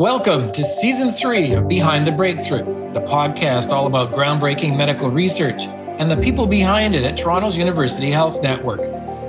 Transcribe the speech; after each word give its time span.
Welcome 0.00 0.50
to 0.52 0.64
season 0.64 1.10
three 1.10 1.52
of 1.52 1.68
Behind 1.68 2.06
the 2.06 2.10
Breakthrough, 2.10 2.64
the 2.94 3.02
podcast 3.02 3.68
all 3.68 3.86
about 3.86 4.14
groundbreaking 4.14 4.74
medical 4.74 5.10
research 5.10 5.64
and 5.64 6.10
the 6.10 6.16
people 6.16 6.46
behind 6.46 6.94
it 6.94 7.04
at 7.04 7.18
Toronto's 7.18 7.54
University 7.54 8.10
Health 8.10 8.42
Network, 8.42 8.80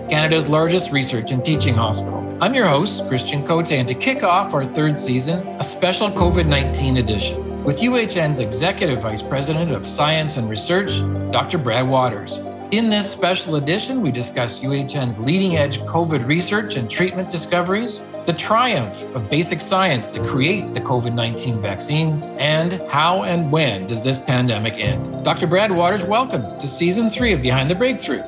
Canada's 0.09 0.47
largest 0.47 0.93
research 0.93 1.31
and 1.31 1.43
teaching 1.43 1.73
hospital. 1.73 2.25
I'm 2.41 2.53
your 2.53 2.69
host, 2.69 3.05
Christian 3.09 3.45
Cote, 3.45 3.73
and 3.73 3.85
to 3.85 3.93
kick 3.93 4.23
off 4.23 4.53
our 4.53 4.65
third 4.65 4.97
season, 4.97 5.45
a 5.59 5.63
special 5.65 6.09
COVID 6.09 6.45
19 6.45 6.95
edition 6.95 7.65
with 7.65 7.81
UHN's 7.81 8.39
Executive 8.39 9.01
Vice 9.01 9.21
President 9.21 9.73
of 9.73 9.85
Science 9.85 10.37
and 10.37 10.49
Research, 10.49 10.99
Dr. 11.33 11.57
Brad 11.57 11.85
Wouters. 11.85 12.47
In 12.71 12.87
this 12.87 13.11
special 13.11 13.57
edition, 13.57 14.01
we 14.01 14.09
discuss 14.09 14.61
UHN's 14.61 15.19
leading 15.19 15.57
edge 15.57 15.79
COVID 15.79 16.25
research 16.25 16.77
and 16.77 16.89
treatment 16.89 17.29
discoveries, 17.29 18.05
the 18.31 18.37
triumph 18.37 19.03
of 19.13 19.29
basic 19.29 19.59
science 19.59 20.07
to 20.07 20.25
create 20.25 20.73
the 20.73 20.79
COVID 20.79 21.13
19 21.13 21.61
vaccines, 21.61 22.27
and 22.37 22.81
how 22.89 23.23
and 23.23 23.51
when 23.51 23.85
does 23.87 24.01
this 24.01 24.17
pandemic 24.17 24.75
end? 24.75 25.25
Dr. 25.25 25.47
Brad 25.47 25.69
Wouters, 25.69 26.07
welcome 26.07 26.43
to 26.57 26.65
season 26.65 27.09
three 27.09 27.33
of 27.33 27.41
Behind 27.41 27.69
the 27.69 27.75
Breakthrough. 27.75 28.23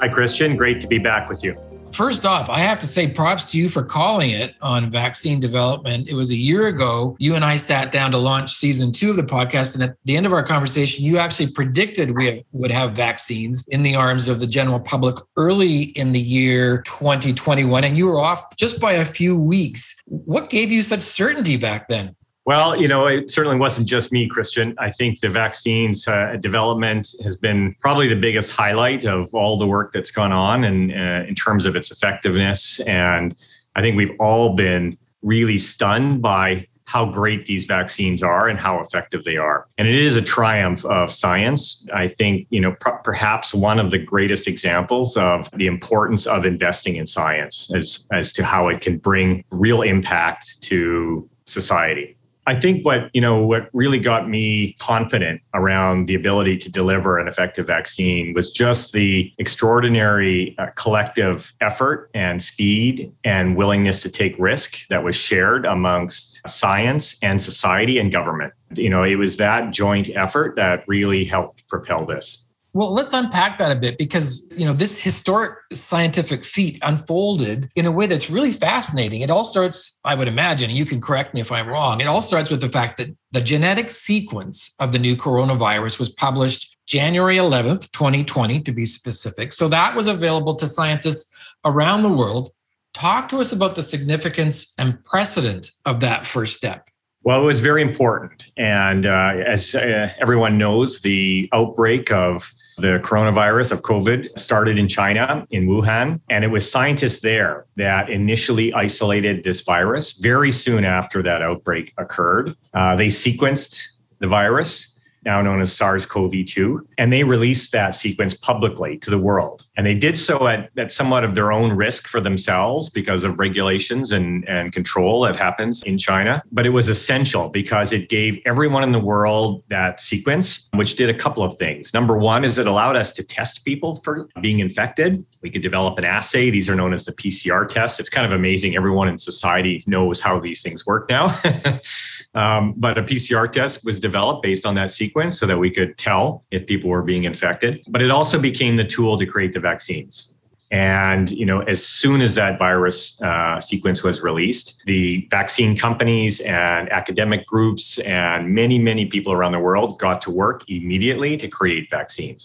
Hi, 0.00 0.08
Christian. 0.08 0.56
Great 0.56 0.80
to 0.80 0.86
be 0.86 0.96
back 0.96 1.28
with 1.28 1.44
you. 1.44 1.54
First 1.96 2.26
off, 2.26 2.50
I 2.50 2.58
have 2.58 2.78
to 2.80 2.86
say 2.86 3.10
props 3.10 3.46
to 3.52 3.58
you 3.58 3.70
for 3.70 3.82
calling 3.82 4.28
it 4.28 4.54
on 4.60 4.90
vaccine 4.90 5.40
development. 5.40 6.10
It 6.10 6.14
was 6.14 6.30
a 6.30 6.36
year 6.36 6.66
ago. 6.66 7.16
You 7.18 7.36
and 7.36 7.42
I 7.42 7.56
sat 7.56 7.90
down 7.90 8.10
to 8.10 8.18
launch 8.18 8.52
season 8.52 8.92
two 8.92 9.08
of 9.08 9.16
the 9.16 9.22
podcast. 9.22 9.72
And 9.72 9.82
at 9.82 9.96
the 10.04 10.14
end 10.14 10.26
of 10.26 10.32
our 10.34 10.42
conversation, 10.42 11.06
you 11.06 11.16
actually 11.16 11.52
predicted 11.52 12.14
we 12.14 12.44
would 12.52 12.70
have 12.70 12.92
vaccines 12.92 13.66
in 13.68 13.82
the 13.82 13.94
arms 13.94 14.28
of 14.28 14.40
the 14.40 14.46
general 14.46 14.78
public 14.78 15.16
early 15.38 15.84
in 15.84 16.12
the 16.12 16.20
year 16.20 16.82
2021. 16.82 17.82
And 17.82 17.96
you 17.96 18.08
were 18.08 18.20
off 18.20 18.44
just 18.56 18.78
by 18.78 18.92
a 18.92 19.04
few 19.06 19.40
weeks. 19.40 19.96
What 20.04 20.50
gave 20.50 20.70
you 20.70 20.82
such 20.82 21.00
certainty 21.00 21.56
back 21.56 21.88
then? 21.88 22.14
Well, 22.46 22.80
you 22.80 22.86
know, 22.86 23.08
it 23.08 23.28
certainly 23.32 23.58
wasn't 23.58 23.88
just 23.88 24.12
me, 24.12 24.28
Christian. 24.28 24.76
I 24.78 24.92
think 24.92 25.18
the 25.18 25.28
vaccines 25.28 26.06
uh, 26.06 26.36
development 26.38 27.12
has 27.24 27.34
been 27.34 27.74
probably 27.80 28.06
the 28.06 28.14
biggest 28.14 28.52
highlight 28.52 29.04
of 29.04 29.34
all 29.34 29.58
the 29.58 29.66
work 29.66 29.92
that's 29.92 30.12
gone 30.12 30.30
on 30.30 30.62
and 30.62 30.92
uh, 30.92 31.28
in 31.28 31.34
terms 31.34 31.66
of 31.66 31.74
its 31.74 31.90
effectiveness. 31.90 32.78
And 32.80 33.34
I 33.74 33.82
think 33.82 33.96
we've 33.96 34.14
all 34.20 34.54
been 34.54 34.96
really 35.22 35.58
stunned 35.58 36.22
by 36.22 36.68
how 36.84 37.04
great 37.04 37.46
these 37.46 37.64
vaccines 37.64 38.22
are 38.22 38.46
and 38.46 38.60
how 38.60 38.78
effective 38.78 39.24
they 39.24 39.36
are. 39.36 39.66
And 39.76 39.88
it 39.88 39.96
is 39.96 40.14
a 40.14 40.22
triumph 40.22 40.84
of 40.84 41.10
science. 41.10 41.84
I 41.92 42.06
think, 42.06 42.46
you 42.50 42.60
know, 42.60 42.76
perhaps 43.02 43.54
one 43.54 43.80
of 43.80 43.90
the 43.90 43.98
greatest 43.98 44.46
examples 44.46 45.16
of 45.16 45.50
the 45.50 45.66
importance 45.66 46.28
of 46.28 46.46
investing 46.46 46.94
in 46.94 47.06
science 47.06 47.74
as, 47.74 48.06
as 48.12 48.32
to 48.34 48.44
how 48.44 48.68
it 48.68 48.80
can 48.80 48.98
bring 48.98 49.44
real 49.50 49.82
impact 49.82 50.62
to 50.62 51.28
society. 51.44 52.16
I 52.48 52.54
think 52.54 52.86
what 52.86 53.10
you 53.12 53.20
know 53.20 53.44
what 53.44 53.68
really 53.72 53.98
got 53.98 54.28
me 54.28 54.74
confident 54.74 55.40
around 55.52 56.06
the 56.06 56.14
ability 56.14 56.58
to 56.58 56.70
deliver 56.70 57.18
an 57.18 57.26
effective 57.26 57.66
vaccine 57.66 58.34
was 58.34 58.52
just 58.52 58.92
the 58.92 59.32
extraordinary 59.38 60.54
uh, 60.58 60.66
collective 60.76 61.52
effort 61.60 62.08
and 62.14 62.40
speed 62.40 63.12
and 63.24 63.56
willingness 63.56 64.00
to 64.02 64.10
take 64.10 64.36
risk 64.38 64.86
that 64.88 65.02
was 65.02 65.16
shared 65.16 65.66
amongst 65.66 66.40
science 66.48 67.18
and 67.20 67.42
society 67.42 67.98
and 67.98 68.12
government. 68.12 68.52
You 68.74 68.90
know, 68.90 69.02
it 69.02 69.16
was 69.16 69.38
that 69.38 69.72
joint 69.72 70.08
effort 70.14 70.54
that 70.54 70.84
really 70.86 71.24
helped 71.24 71.66
propel 71.68 72.04
this. 72.04 72.45
Well, 72.76 72.92
let's 72.92 73.14
unpack 73.14 73.56
that 73.56 73.72
a 73.72 73.74
bit 73.74 73.96
because, 73.96 74.46
you 74.54 74.66
know, 74.66 74.74
this 74.74 75.02
historic 75.02 75.56
scientific 75.72 76.44
feat 76.44 76.78
unfolded 76.82 77.70
in 77.74 77.86
a 77.86 77.90
way 77.90 78.06
that's 78.06 78.28
really 78.28 78.52
fascinating. 78.52 79.22
It 79.22 79.30
all 79.30 79.46
starts, 79.46 79.98
I 80.04 80.14
would 80.14 80.28
imagine, 80.28 80.68
and 80.68 80.78
you 80.78 80.84
can 80.84 81.00
correct 81.00 81.32
me 81.32 81.40
if 81.40 81.50
I'm 81.50 81.68
wrong, 81.68 82.02
it 82.02 82.06
all 82.06 82.20
starts 82.20 82.50
with 82.50 82.60
the 82.60 82.68
fact 82.68 82.98
that 82.98 83.16
the 83.32 83.40
genetic 83.40 83.88
sequence 83.88 84.74
of 84.78 84.92
the 84.92 84.98
new 84.98 85.16
coronavirus 85.16 85.98
was 85.98 86.10
published 86.10 86.76
January 86.84 87.36
11th, 87.36 87.90
2020, 87.92 88.60
to 88.60 88.72
be 88.72 88.84
specific. 88.84 89.54
So 89.54 89.68
that 89.68 89.96
was 89.96 90.06
available 90.06 90.54
to 90.56 90.66
scientists 90.66 91.34
around 91.64 92.02
the 92.02 92.12
world. 92.12 92.52
Talk 92.92 93.30
to 93.30 93.38
us 93.38 93.52
about 93.52 93.74
the 93.74 93.82
significance 93.82 94.74
and 94.76 95.02
precedent 95.02 95.70
of 95.86 96.00
that 96.00 96.26
first 96.26 96.54
step. 96.56 96.90
Well, 97.22 97.40
it 97.40 97.44
was 97.44 97.60
very 97.60 97.80
important. 97.80 98.48
And 98.58 99.06
uh, 99.06 99.32
as 99.46 99.74
uh, 99.74 100.12
everyone 100.20 100.58
knows, 100.58 101.00
the 101.00 101.48
outbreak 101.54 102.12
of 102.12 102.52
the 102.78 103.00
coronavirus 103.02 103.72
of 103.72 103.82
COVID 103.82 104.38
started 104.38 104.78
in 104.78 104.88
China, 104.88 105.46
in 105.50 105.66
Wuhan, 105.66 106.20
and 106.28 106.44
it 106.44 106.48
was 106.48 106.70
scientists 106.70 107.20
there 107.20 107.66
that 107.76 108.10
initially 108.10 108.72
isolated 108.74 109.44
this 109.44 109.62
virus. 109.62 110.12
Very 110.12 110.52
soon 110.52 110.84
after 110.84 111.22
that 111.22 111.40
outbreak 111.42 111.94
occurred, 111.96 112.54
uh, 112.74 112.94
they 112.94 113.06
sequenced 113.06 113.88
the 114.18 114.26
virus 114.26 114.96
now 115.26 115.42
known 115.42 115.60
as 115.60 115.72
SARS 115.72 116.06
CoV 116.06 116.46
2. 116.46 116.88
And 116.96 117.12
they 117.12 117.24
released 117.24 117.72
that 117.72 117.94
sequence 117.94 118.32
publicly 118.32 118.96
to 118.98 119.10
the 119.10 119.18
world. 119.18 119.65
And 119.76 119.86
they 119.86 119.94
did 119.94 120.16
so 120.16 120.48
at, 120.48 120.70
at 120.76 120.90
somewhat 120.90 121.24
of 121.24 121.34
their 121.34 121.52
own 121.52 121.72
risk 121.72 122.06
for 122.06 122.20
themselves 122.20 122.88
because 122.88 123.24
of 123.24 123.38
regulations 123.38 124.12
and, 124.12 124.48
and 124.48 124.72
control 124.72 125.22
that 125.22 125.36
happens 125.36 125.82
in 125.84 125.98
China. 125.98 126.42
But 126.50 126.66
it 126.66 126.70
was 126.70 126.88
essential 126.88 127.48
because 127.48 127.92
it 127.92 128.08
gave 128.08 128.38
everyone 128.46 128.82
in 128.82 128.92
the 128.92 129.00
world 129.00 129.62
that 129.68 130.00
sequence, 130.00 130.68
which 130.74 130.96
did 130.96 131.10
a 131.10 131.14
couple 131.14 131.42
of 131.42 131.58
things. 131.58 131.92
Number 131.92 132.16
one 132.16 132.44
is 132.44 132.58
it 132.58 132.66
allowed 132.66 132.96
us 132.96 133.12
to 133.12 133.22
test 133.22 133.64
people 133.64 133.96
for 133.96 134.28
being 134.40 134.60
infected. 134.60 135.24
We 135.42 135.50
could 135.50 135.62
develop 135.62 135.98
an 135.98 136.04
assay. 136.04 136.50
These 136.50 136.70
are 136.70 136.74
known 136.74 136.94
as 136.94 137.04
the 137.04 137.12
PCR 137.12 137.68
tests. 137.68 138.00
It's 138.00 138.08
kind 138.08 138.26
of 138.26 138.32
amazing. 138.32 138.76
Everyone 138.76 139.08
in 139.08 139.18
society 139.18 139.84
knows 139.86 140.20
how 140.20 140.40
these 140.40 140.62
things 140.62 140.86
work 140.86 141.08
now. 141.08 141.38
um, 142.34 142.74
but 142.76 142.96
a 142.98 143.02
PCR 143.02 143.50
test 143.50 143.84
was 143.84 144.00
developed 144.00 144.42
based 144.42 144.64
on 144.64 144.74
that 144.76 144.90
sequence 144.90 145.38
so 145.38 145.46
that 145.46 145.58
we 145.58 145.70
could 145.70 145.98
tell 145.98 146.44
if 146.50 146.66
people 146.66 146.90
were 146.90 147.02
being 147.02 147.24
infected. 147.24 147.82
But 147.88 148.02
it 148.02 148.10
also 148.10 148.38
became 148.38 148.76
the 148.76 148.84
tool 148.84 149.18
to 149.18 149.26
create 149.26 149.52
the 149.52 149.60
vaccines. 149.70 150.34
And 150.72 151.30
you 151.30 151.46
know, 151.50 151.60
as 151.72 151.80
soon 152.02 152.20
as 152.26 152.34
that 152.34 152.58
virus 152.58 153.00
uh, 153.22 153.60
sequence 153.60 153.98
was 154.08 154.16
released, 154.30 154.66
the 154.92 155.26
vaccine 155.30 155.76
companies 155.76 156.40
and 156.40 156.82
academic 157.00 157.46
groups 157.46 157.98
and 158.00 158.52
many, 158.60 158.78
many 158.90 159.04
people 159.06 159.32
around 159.32 159.52
the 159.52 159.64
world 159.68 159.98
got 160.06 160.18
to 160.22 160.30
work 160.30 160.58
immediately 160.68 161.36
to 161.42 161.46
create 161.58 161.84
vaccines. 161.98 162.42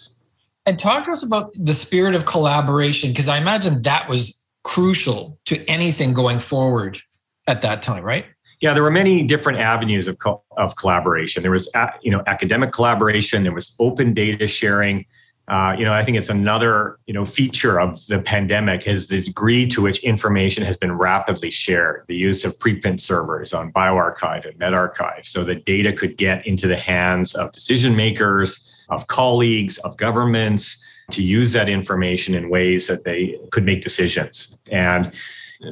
And 0.67 0.77
talk 0.77 1.05
to 1.05 1.11
us 1.11 1.23
about 1.23 1.45
the 1.69 1.73
spirit 1.73 2.13
of 2.13 2.23
collaboration, 2.25 3.09
because 3.09 3.27
I 3.27 3.37
imagine 3.45 3.81
that 3.81 4.07
was 4.07 4.21
crucial 4.63 5.39
to 5.45 5.55
anything 5.67 6.13
going 6.13 6.39
forward 6.39 6.99
at 7.47 7.61
that 7.63 7.81
time, 7.81 8.03
right? 8.03 8.25
Yeah, 8.61 8.75
there 8.75 8.83
were 8.83 8.91
many 9.03 9.23
different 9.23 9.57
avenues 9.57 10.07
of, 10.07 10.15
co- 10.19 10.43
of 10.57 10.75
collaboration. 10.75 11.41
There 11.41 11.55
was, 11.59 11.65
you 12.05 12.11
know, 12.13 12.21
academic 12.27 12.71
collaboration. 12.71 13.41
There 13.41 13.57
was 13.61 13.75
open 13.79 14.13
data 14.13 14.47
sharing. 14.47 15.05
Uh, 15.51 15.75
you 15.77 15.83
know, 15.83 15.91
I 15.91 16.01
think 16.05 16.17
it's 16.17 16.29
another, 16.29 16.97
you 17.07 17.13
know, 17.13 17.25
feature 17.25 17.77
of 17.77 18.07
the 18.07 18.19
pandemic 18.19 18.87
is 18.87 19.09
the 19.09 19.21
degree 19.21 19.67
to 19.67 19.81
which 19.81 20.01
information 20.01 20.63
has 20.63 20.77
been 20.77 20.93
rapidly 20.93 21.51
shared. 21.51 22.05
The 22.07 22.15
use 22.15 22.45
of 22.45 22.57
preprint 22.57 23.01
servers 23.01 23.53
on 23.53 23.73
bioRxiv 23.73 24.49
and 24.49 24.57
medRxiv, 24.57 25.25
so 25.25 25.43
that 25.43 25.65
data 25.65 25.91
could 25.91 26.15
get 26.15 26.47
into 26.47 26.67
the 26.67 26.77
hands 26.77 27.35
of 27.35 27.51
decision 27.51 27.97
makers, 27.97 28.71
of 28.87 29.07
colleagues, 29.07 29.77
of 29.79 29.97
governments 29.97 30.81
to 31.11 31.21
use 31.21 31.51
that 31.51 31.67
information 31.67 32.33
in 32.33 32.49
ways 32.49 32.87
that 32.87 33.03
they 33.03 33.37
could 33.51 33.65
make 33.65 33.81
decisions. 33.81 34.57
And 34.71 35.11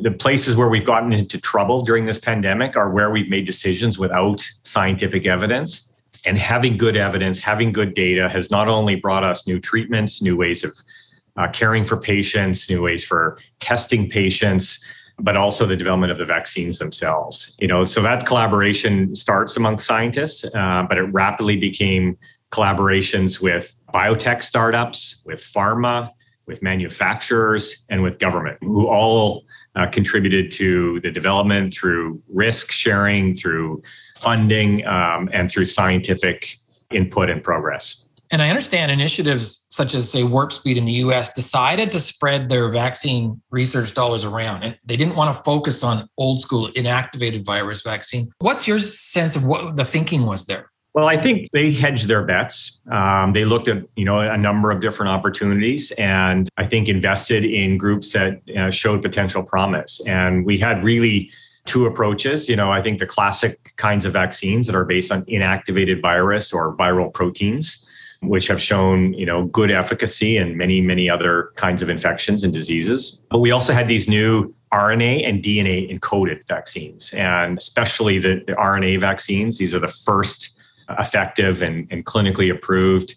the 0.03 0.11
places 0.11 0.57
where 0.57 0.67
we've 0.67 0.85
gotten 0.85 1.13
into 1.13 1.39
trouble 1.39 1.83
during 1.83 2.05
this 2.05 2.19
pandemic 2.19 2.75
are 2.75 2.89
where 2.89 3.11
we've 3.11 3.29
made 3.29 3.45
decisions 3.45 3.97
without 3.97 4.45
scientific 4.63 5.25
evidence. 5.25 5.88
And 6.25 6.37
having 6.37 6.77
good 6.77 6.97
evidence, 6.97 7.39
having 7.39 7.71
good 7.71 7.93
data 7.93 8.29
has 8.29 8.51
not 8.51 8.67
only 8.67 8.95
brought 8.95 9.23
us 9.23 9.47
new 9.47 9.59
treatments, 9.59 10.21
new 10.21 10.35
ways 10.35 10.63
of 10.63 10.77
uh, 11.37 11.47
caring 11.51 11.85
for 11.85 11.97
patients, 11.97 12.69
new 12.69 12.81
ways 12.81 13.03
for 13.03 13.37
testing 13.59 14.09
patients, 14.09 14.83
but 15.19 15.35
also 15.35 15.65
the 15.65 15.75
development 15.75 16.11
of 16.11 16.17
the 16.17 16.25
vaccines 16.25 16.79
themselves. 16.79 17.55
You 17.59 17.67
know, 17.67 17.83
so 17.83 18.01
that 18.01 18.25
collaboration 18.25 19.15
starts 19.15 19.57
among 19.57 19.79
scientists, 19.79 20.43
uh, 20.43 20.85
but 20.87 20.97
it 20.97 21.03
rapidly 21.03 21.57
became 21.57 22.17
collaborations 22.51 23.41
with 23.41 23.79
biotech 23.93 24.41
startups, 24.41 25.23
with 25.25 25.39
pharma, 25.39 26.11
with 26.45 26.63
manufacturers, 26.63 27.85
and 27.89 28.01
with 28.01 28.17
government, 28.17 28.57
who 28.61 28.87
all 28.87 29.45
uh, 29.75 29.87
contributed 29.87 30.51
to 30.51 30.99
the 31.01 31.11
development 31.11 31.73
through 31.73 32.21
risk 32.27 32.71
sharing, 32.71 33.35
through 33.35 33.81
funding, 34.19 34.85
um, 34.85 35.29
and 35.33 35.49
through 35.49 35.65
scientific 35.65 36.57
input 36.91 37.29
and 37.29 37.43
progress. 37.43 38.03
And 38.31 38.41
I 38.43 38.49
understand 38.49 38.91
initiatives 38.91 39.65
such 39.71 39.95
as, 39.95 40.11
say, 40.11 40.23
Warp 40.23 40.53
Speed 40.53 40.77
in 40.77 40.85
the 40.85 40.91
US 40.93 41.33
decided 41.33 41.91
to 41.93 41.99
spread 41.99 42.49
their 42.49 42.69
vaccine 42.69 43.41
research 43.49 43.95
dollars 43.95 44.23
around. 44.23 44.63
And 44.63 44.77
they 44.85 44.95
didn't 44.95 45.15
want 45.15 45.35
to 45.35 45.43
focus 45.43 45.83
on 45.83 46.07
old 46.17 46.41
school 46.41 46.69
inactivated 46.75 47.43
virus 47.43 47.81
vaccine. 47.81 48.29
What's 48.39 48.67
your 48.67 48.79
sense 48.79 49.35
of 49.35 49.45
what 49.47 49.75
the 49.75 49.85
thinking 49.85 50.25
was 50.25 50.45
there? 50.45 50.71
Well, 50.93 51.07
I 51.07 51.17
think 51.17 51.51
they 51.51 51.71
hedged 51.71 52.07
their 52.07 52.23
bets. 52.23 52.81
Um, 52.91 53.33
they 53.33 53.45
looked 53.45 53.67
at 53.67 53.83
you 53.95 54.05
know 54.05 54.19
a 54.19 54.37
number 54.37 54.71
of 54.71 54.81
different 54.81 55.11
opportunities, 55.11 55.91
and 55.91 56.49
I 56.57 56.65
think 56.65 56.89
invested 56.89 57.45
in 57.45 57.77
groups 57.77 58.11
that 58.13 58.41
uh, 58.57 58.71
showed 58.71 59.03
potential 59.03 59.43
promise. 59.43 60.01
And 60.07 60.45
we 60.45 60.57
had 60.57 60.83
really 60.83 61.29
two 61.65 61.85
approaches. 61.85 62.49
You 62.49 62.55
know, 62.55 62.71
I 62.71 62.81
think 62.81 62.99
the 62.99 63.05
classic 63.05 63.73
kinds 63.75 64.05
of 64.05 64.13
vaccines 64.13 64.67
that 64.67 64.75
are 64.75 64.85
based 64.85 65.11
on 65.11 65.23
inactivated 65.25 66.01
virus 66.01 66.53
or 66.53 66.75
viral 66.75 67.13
proteins 67.13 67.85
which 68.21 68.47
have 68.47 68.61
shown 68.61 69.13
you 69.13 69.25
know 69.25 69.45
good 69.45 69.71
efficacy 69.71 70.37
in 70.37 70.57
many 70.57 70.81
many 70.81 71.09
other 71.09 71.51
kinds 71.55 71.81
of 71.81 71.89
infections 71.89 72.43
and 72.43 72.53
diseases 72.53 73.21
but 73.29 73.39
we 73.39 73.51
also 73.51 73.73
had 73.73 73.87
these 73.87 74.09
new 74.09 74.53
RNA 74.73 75.27
and 75.27 75.41
DNA 75.41 75.89
encoded 75.89 76.45
vaccines 76.47 77.13
and 77.13 77.57
especially 77.57 78.19
the, 78.19 78.43
the 78.45 78.53
RNA 78.53 78.99
vaccines 78.99 79.57
these 79.57 79.73
are 79.73 79.79
the 79.79 79.87
first 79.87 80.59
effective 80.97 81.61
and, 81.61 81.87
and 81.91 82.05
clinically 82.05 82.53
approved 82.53 83.15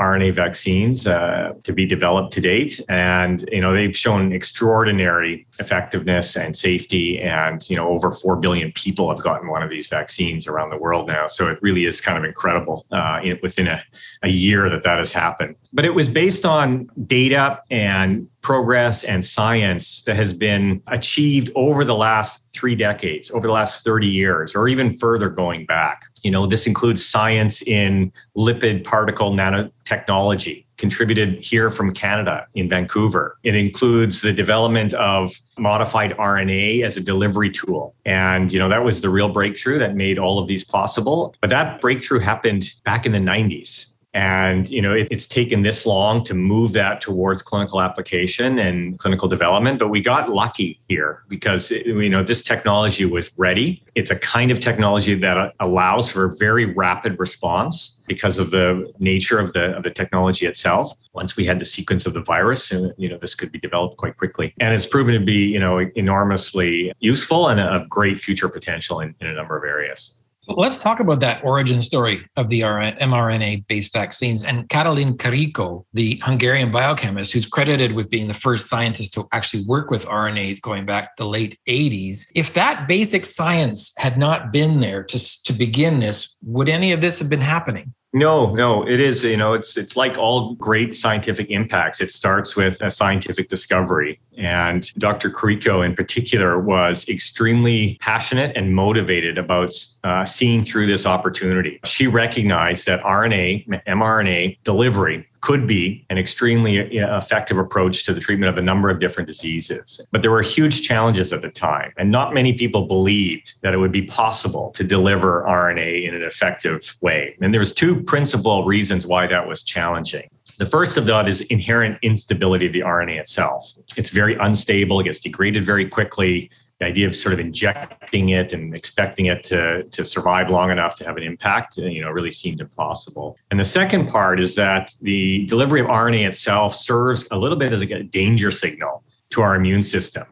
RNA 0.00 0.34
vaccines 0.34 1.06
uh, 1.06 1.52
to 1.62 1.72
be 1.72 1.84
developed 1.84 2.32
to 2.32 2.40
date, 2.40 2.80
and 2.88 3.46
you 3.52 3.60
know 3.60 3.74
they've 3.74 3.96
shown 3.96 4.32
extraordinary 4.32 5.46
effectiveness 5.58 6.36
and 6.36 6.56
safety, 6.56 7.20
and 7.20 7.68
you 7.68 7.76
know 7.76 7.88
over 7.88 8.10
four 8.10 8.36
billion 8.36 8.72
people 8.72 9.10
have 9.10 9.22
gotten 9.22 9.48
one 9.50 9.62
of 9.62 9.68
these 9.68 9.88
vaccines 9.88 10.46
around 10.46 10.70
the 10.70 10.78
world 10.78 11.06
now. 11.06 11.26
So 11.26 11.48
it 11.48 11.58
really 11.60 11.84
is 11.84 12.00
kind 12.00 12.16
of 12.16 12.24
incredible 12.24 12.86
uh, 12.90 13.20
within 13.42 13.68
a, 13.68 13.82
a 14.22 14.28
year 14.30 14.70
that 14.70 14.82
that 14.84 14.98
has 14.98 15.12
happened. 15.12 15.56
But 15.72 15.84
it 15.84 15.94
was 15.94 16.08
based 16.08 16.46
on 16.46 16.88
data 17.06 17.60
and 17.70 18.26
progress 18.42 19.04
and 19.04 19.24
science 19.24 20.02
that 20.02 20.16
has 20.16 20.32
been 20.32 20.82
achieved 20.88 21.50
over 21.54 21.84
the 21.84 21.94
last 21.94 22.50
three 22.52 22.74
decades, 22.74 23.30
over 23.30 23.46
the 23.46 23.52
last 23.52 23.84
30 23.84 24.06
years, 24.06 24.54
or 24.54 24.68
even 24.68 24.92
further 24.92 25.28
going 25.28 25.66
back. 25.66 26.04
You 26.22 26.30
know, 26.30 26.46
this 26.46 26.66
includes 26.66 27.04
science 27.04 27.62
in 27.62 28.12
lipid 28.36 28.84
particle 28.84 29.32
nanotechnology, 29.32 30.64
contributed 30.78 31.44
here 31.44 31.70
from 31.70 31.92
Canada 31.92 32.46
in 32.54 32.68
Vancouver. 32.68 33.38
It 33.42 33.54
includes 33.54 34.22
the 34.22 34.32
development 34.32 34.94
of 34.94 35.34
modified 35.58 36.12
RNA 36.12 36.84
as 36.84 36.96
a 36.96 37.02
delivery 37.02 37.50
tool. 37.50 37.94
And, 38.06 38.50
you 38.52 38.58
know, 38.58 38.68
that 38.68 38.84
was 38.84 39.02
the 39.02 39.10
real 39.10 39.28
breakthrough 39.28 39.78
that 39.78 39.94
made 39.94 40.18
all 40.18 40.38
of 40.38 40.46
these 40.46 40.64
possible. 40.64 41.34
But 41.40 41.50
that 41.50 41.80
breakthrough 41.80 42.20
happened 42.20 42.72
back 42.84 43.04
in 43.04 43.12
the 43.12 43.18
90s. 43.18 43.94
And 44.12 44.68
you 44.68 44.82
know, 44.82 44.92
it, 44.92 45.06
it's 45.10 45.28
taken 45.28 45.62
this 45.62 45.86
long 45.86 46.24
to 46.24 46.34
move 46.34 46.72
that 46.72 47.00
towards 47.00 47.42
clinical 47.42 47.80
application 47.80 48.58
and 48.58 48.98
clinical 48.98 49.28
development, 49.28 49.78
but 49.78 49.88
we 49.88 50.00
got 50.00 50.28
lucky 50.28 50.80
here 50.88 51.22
because 51.28 51.70
it, 51.70 51.86
you 51.86 52.08
know 52.08 52.24
this 52.24 52.42
technology 52.42 53.04
was 53.04 53.30
ready. 53.38 53.84
It's 53.94 54.10
a 54.10 54.18
kind 54.18 54.50
of 54.50 54.58
technology 54.58 55.14
that 55.14 55.38
uh, 55.38 55.52
allows 55.60 56.10
for 56.10 56.34
very 56.38 56.64
rapid 56.64 57.20
response 57.20 58.00
because 58.08 58.38
of 58.38 58.50
the 58.50 58.92
nature 58.98 59.38
of 59.38 59.52
the 59.52 59.76
of 59.76 59.84
the 59.84 59.90
technology 59.90 60.44
itself. 60.44 60.92
Once 61.12 61.36
we 61.36 61.44
had 61.44 61.60
the 61.60 61.64
sequence 61.64 62.04
of 62.04 62.12
the 62.12 62.22
virus, 62.22 62.72
and 62.72 62.92
you 62.96 63.08
know, 63.08 63.18
this 63.18 63.36
could 63.36 63.52
be 63.52 63.60
developed 63.60 63.96
quite 63.96 64.16
quickly, 64.16 64.52
and 64.58 64.74
it's 64.74 64.86
proven 64.86 65.14
to 65.14 65.24
be 65.24 65.36
you 65.36 65.60
know 65.60 65.78
enormously 65.94 66.92
useful 66.98 67.46
and 67.46 67.60
of 67.60 67.88
great 67.88 68.18
future 68.18 68.48
potential 68.48 68.98
in, 68.98 69.14
in 69.20 69.28
a 69.28 69.34
number 69.34 69.56
of 69.56 69.62
areas. 69.62 70.14
Let's 70.56 70.82
talk 70.82 71.00
about 71.00 71.20
that 71.20 71.44
origin 71.44 71.80
story 71.80 72.26
of 72.36 72.48
the 72.48 72.60
mRNA 72.60 73.66
based 73.66 73.92
vaccines. 73.92 74.44
And 74.44 74.68
Katalin 74.68 75.16
Karikó, 75.16 75.84
the 75.92 76.20
Hungarian 76.24 76.72
biochemist 76.72 77.32
who's 77.32 77.46
credited 77.46 77.92
with 77.92 78.10
being 78.10 78.28
the 78.28 78.34
first 78.34 78.68
scientist 78.68 79.14
to 79.14 79.28
actually 79.32 79.64
work 79.64 79.90
with 79.90 80.06
RNAs 80.06 80.60
going 80.60 80.86
back 80.86 81.16
the 81.16 81.26
late 81.26 81.58
80s, 81.68 82.26
if 82.34 82.52
that 82.54 82.88
basic 82.88 83.24
science 83.24 83.92
had 83.98 84.18
not 84.18 84.52
been 84.52 84.80
there 84.80 85.04
to, 85.04 85.42
to 85.44 85.52
begin 85.52 86.00
this, 86.00 86.36
would 86.42 86.68
any 86.68 86.92
of 86.92 87.00
this 87.00 87.18
have 87.18 87.30
been 87.30 87.40
happening? 87.40 87.94
No, 88.12 88.52
no, 88.52 88.86
it 88.86 88.98
is, 88.98 89.22
you 89.22 89.36
know, 89.36 89.52
it's 89.52 89.76
it's 89.76 89.96
like 89.96 90.18
all 90.18 90.54
great 90.54 90.96
scientific 90.96 91.48
impacts. 91.48 92.00
It 92.00 92.10
starts 92.10 92.56
with 92.56 92.82
a 92.82 92.90
scientific 92.90 93.48
discovery. 93.48 94.18
And 94.36 94.92
Dr. 94.98 95.30
Karikó 95.30 95.86
in 95.86 95.94
particular 95.94 96.58
was 96.58 97.08
extremely 97.08 97.98
passionate 98.00 98.56
and 98.56 98.74
motivated 98.74 99.38
about 99.38 99.72
uh, 100.02 100.24
seeing 100.24 100.64
through 100.64 100.88
this 100.88 101.06
opportunity. 101.06 101.78
She 101.84 102.08
recognized 102.08 102.86
that 102.86 103.00
RNA, 103.02 103.84
mRNA 103.86 104.58
delivery 104.64 105.29
could 105.40 105.66
be 105.66 106.04
an 106.10 106.18
extremely 106.18 107.00
uh, 107.00 107.16
effective 107.16 107.58
approach 107.58 108.04
to 108.04 108.12
the 108.12 108.20
treatment 108.20 108.50
of 108.50 108.58
a 108.58 108.62
number 108.62 108.90
of 108.90 109.00
different 109.00 109.26
diseases. 109.26 110.00
But 110.10 110.22
there 110.22 110.30
were 110.30 110.42
huge 110.42 110.86
challenges 110.86 111.32
at 111.32 111.42
the 111.42 111.48
time, 111.48 111.92
and 111.96 112.10
not 112.10 112.34
many 112.34 112.52
people 112.52 112.86
believed 112.86 113.54
that 113.62 113.72
it 113.72 113.78
would 113.78 113.92
be 113.92 114.02
possible 114.02 114.70
to 114.72 114.84
deliver 114.84 115.44
RNA 115.48 116.06
in 116.06 116.14
an 116.14 116.22
effective 116.22 116.96
way. 117.00 117.36
And 117.40 117.54
there 117.54 117.60
was 117.60 117.74
two 117.74 118.02
principal 118.02 118.64
reasons 118.64 119.06
why 119.06 119.26
that 119.26 119.48
was 119.48 119.62
challenging. 119.62 120.28
The 120.58 120.66
first 120.66 120.98
of 120.98 121.06
that 121.06 121.26
is 121.26 121.40
inherent 121.42 121.98
instability 122.02 122.66
of 122.66 122.72
the 122.72 122.80
RNA 122.80 123.18
itself. 123.18 123.72
It's 123.96 124.10
very 124.10 124.34
unstable, 124.34 125.00
it 125.00 125.04
gets 125.04 125.20
degraded 125.20 125.64
very 125.64 125.88
quickly 125.88 126.50
the 126.80 126.86
idea 126.86 127.06
of 127.06 127.14
sort 127.14 127.34
of 127.34 127.40
injecting 127.40 128.30
it 128.30 128.52
and 128.52 128.74
expecting 128.74 129.26
it 129.26 129.44
to, 129.44 129.84
to 129.84 130.04
survive 130.04 130.48
long 130.48 130.70
enough 130.70 130.96
to 130.96 131.04
have 131.04 131.16
an 131.18 131.22
impact, 131.22 131.78
uh, 131.78 131.82
you 131.82 132.00
know, 132.00 132.10
really 132.10 132.32
seemed 132.32 132.60
impossible. 132.60 133.36
And 133.50 133.60
the 133.60 133.64
second 133.64 134.08
part 134.08 134.40
is 134.40 134.54
that 134.54 134.94
the 135.02 135.44
delivery 135.46 135.80
of 135.80 135.86
RNA 135.86 136.26
itself 136.26 136.74
serves 136.74 137.28
a 137.30 137.36
little 137.36 137.58
bit 137.58 137.72
as 137.72 137.82
a 137.82 138.02
danger 138.02 138.50
signal 138.50 139.04
to 139.30 139.42
our 139.42 139.54
immune 139.54 139.82
system. 139.82 140.24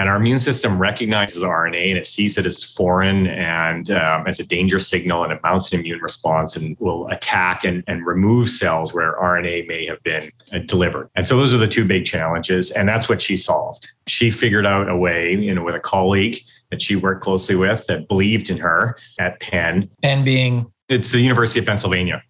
And 0.00 0.08
our 0.08 0.16
immune 0.16 0.38
system 0.38 0.78
recognizes 0.78 1.42
RNA 1.42 1.90
and 1.90 1.98
it 1.98 2.06
sees 2.06 2.38
it 2.38 2.46
as 2.46 2.64
foreign 2.64 3.26
and 3.26 3.90
um, 3.90 4.26
as 4.26 4.40
a 4.40 4.44
danger 4.44 4.78
signal, 4.78 5.24
and 5.24 5.30
it 5.30 5.42
mounts 5.42 5.70
an 5.74 5.80
immune 5.80 6.00
response 6.00 6.56
and 6.56 6.74
will 6.80 7.06
attack 7.08 7.64
and, 7.64 7.84
and 7.86 8.06
remove 8.06 8.48
cells 8.48 8.94
where 8.94 9.14
RNA 9.20 9.68
may 9.68 9.84
have 9.84 10.02
been 10.02 10.32
uh, 10.54 10.60
delivered. 10.60 11.10
And 11.16 11.26
so 11.26 11.36
those 11.36 11.52
are 11.52 11.58
the 11.58 11.68
two 11.68 11.84
big 11.84 12.06
challenges, 12.06 12.70
and 12.70 12.88
that's 12.88 13.10
what 13.10 13.20
she 13.20 13.36
solved. 13.36 13.92
She 14.06 14.30
figured 14.30 14.64
out 14.64 14.88
a 14.88 14.96
way, 14.96 15.34
you 15.34 15.54
know, 15.54 15.62
with 15.62 15.74
a 15.74 15.80
colleague 15.80 16.38
that 16.70 16.80
she 16.80 16.96
worked 16.96 17.22
closely 17.22 17.56
with 17.56 17.86
that 17.88 18.08
believed 18.08 18.48
in 18.48 18.56
her 18.56 18.96
at 19.18 19.38
Penn. 19.40 19.90
Penn 20.02 20.24
being 20.24 20.72
it's 20.88 21.12
the 21.12 21.20
University 21.20 21.60
of 21.60 21.66
Pennsylvania. 21.66 22.22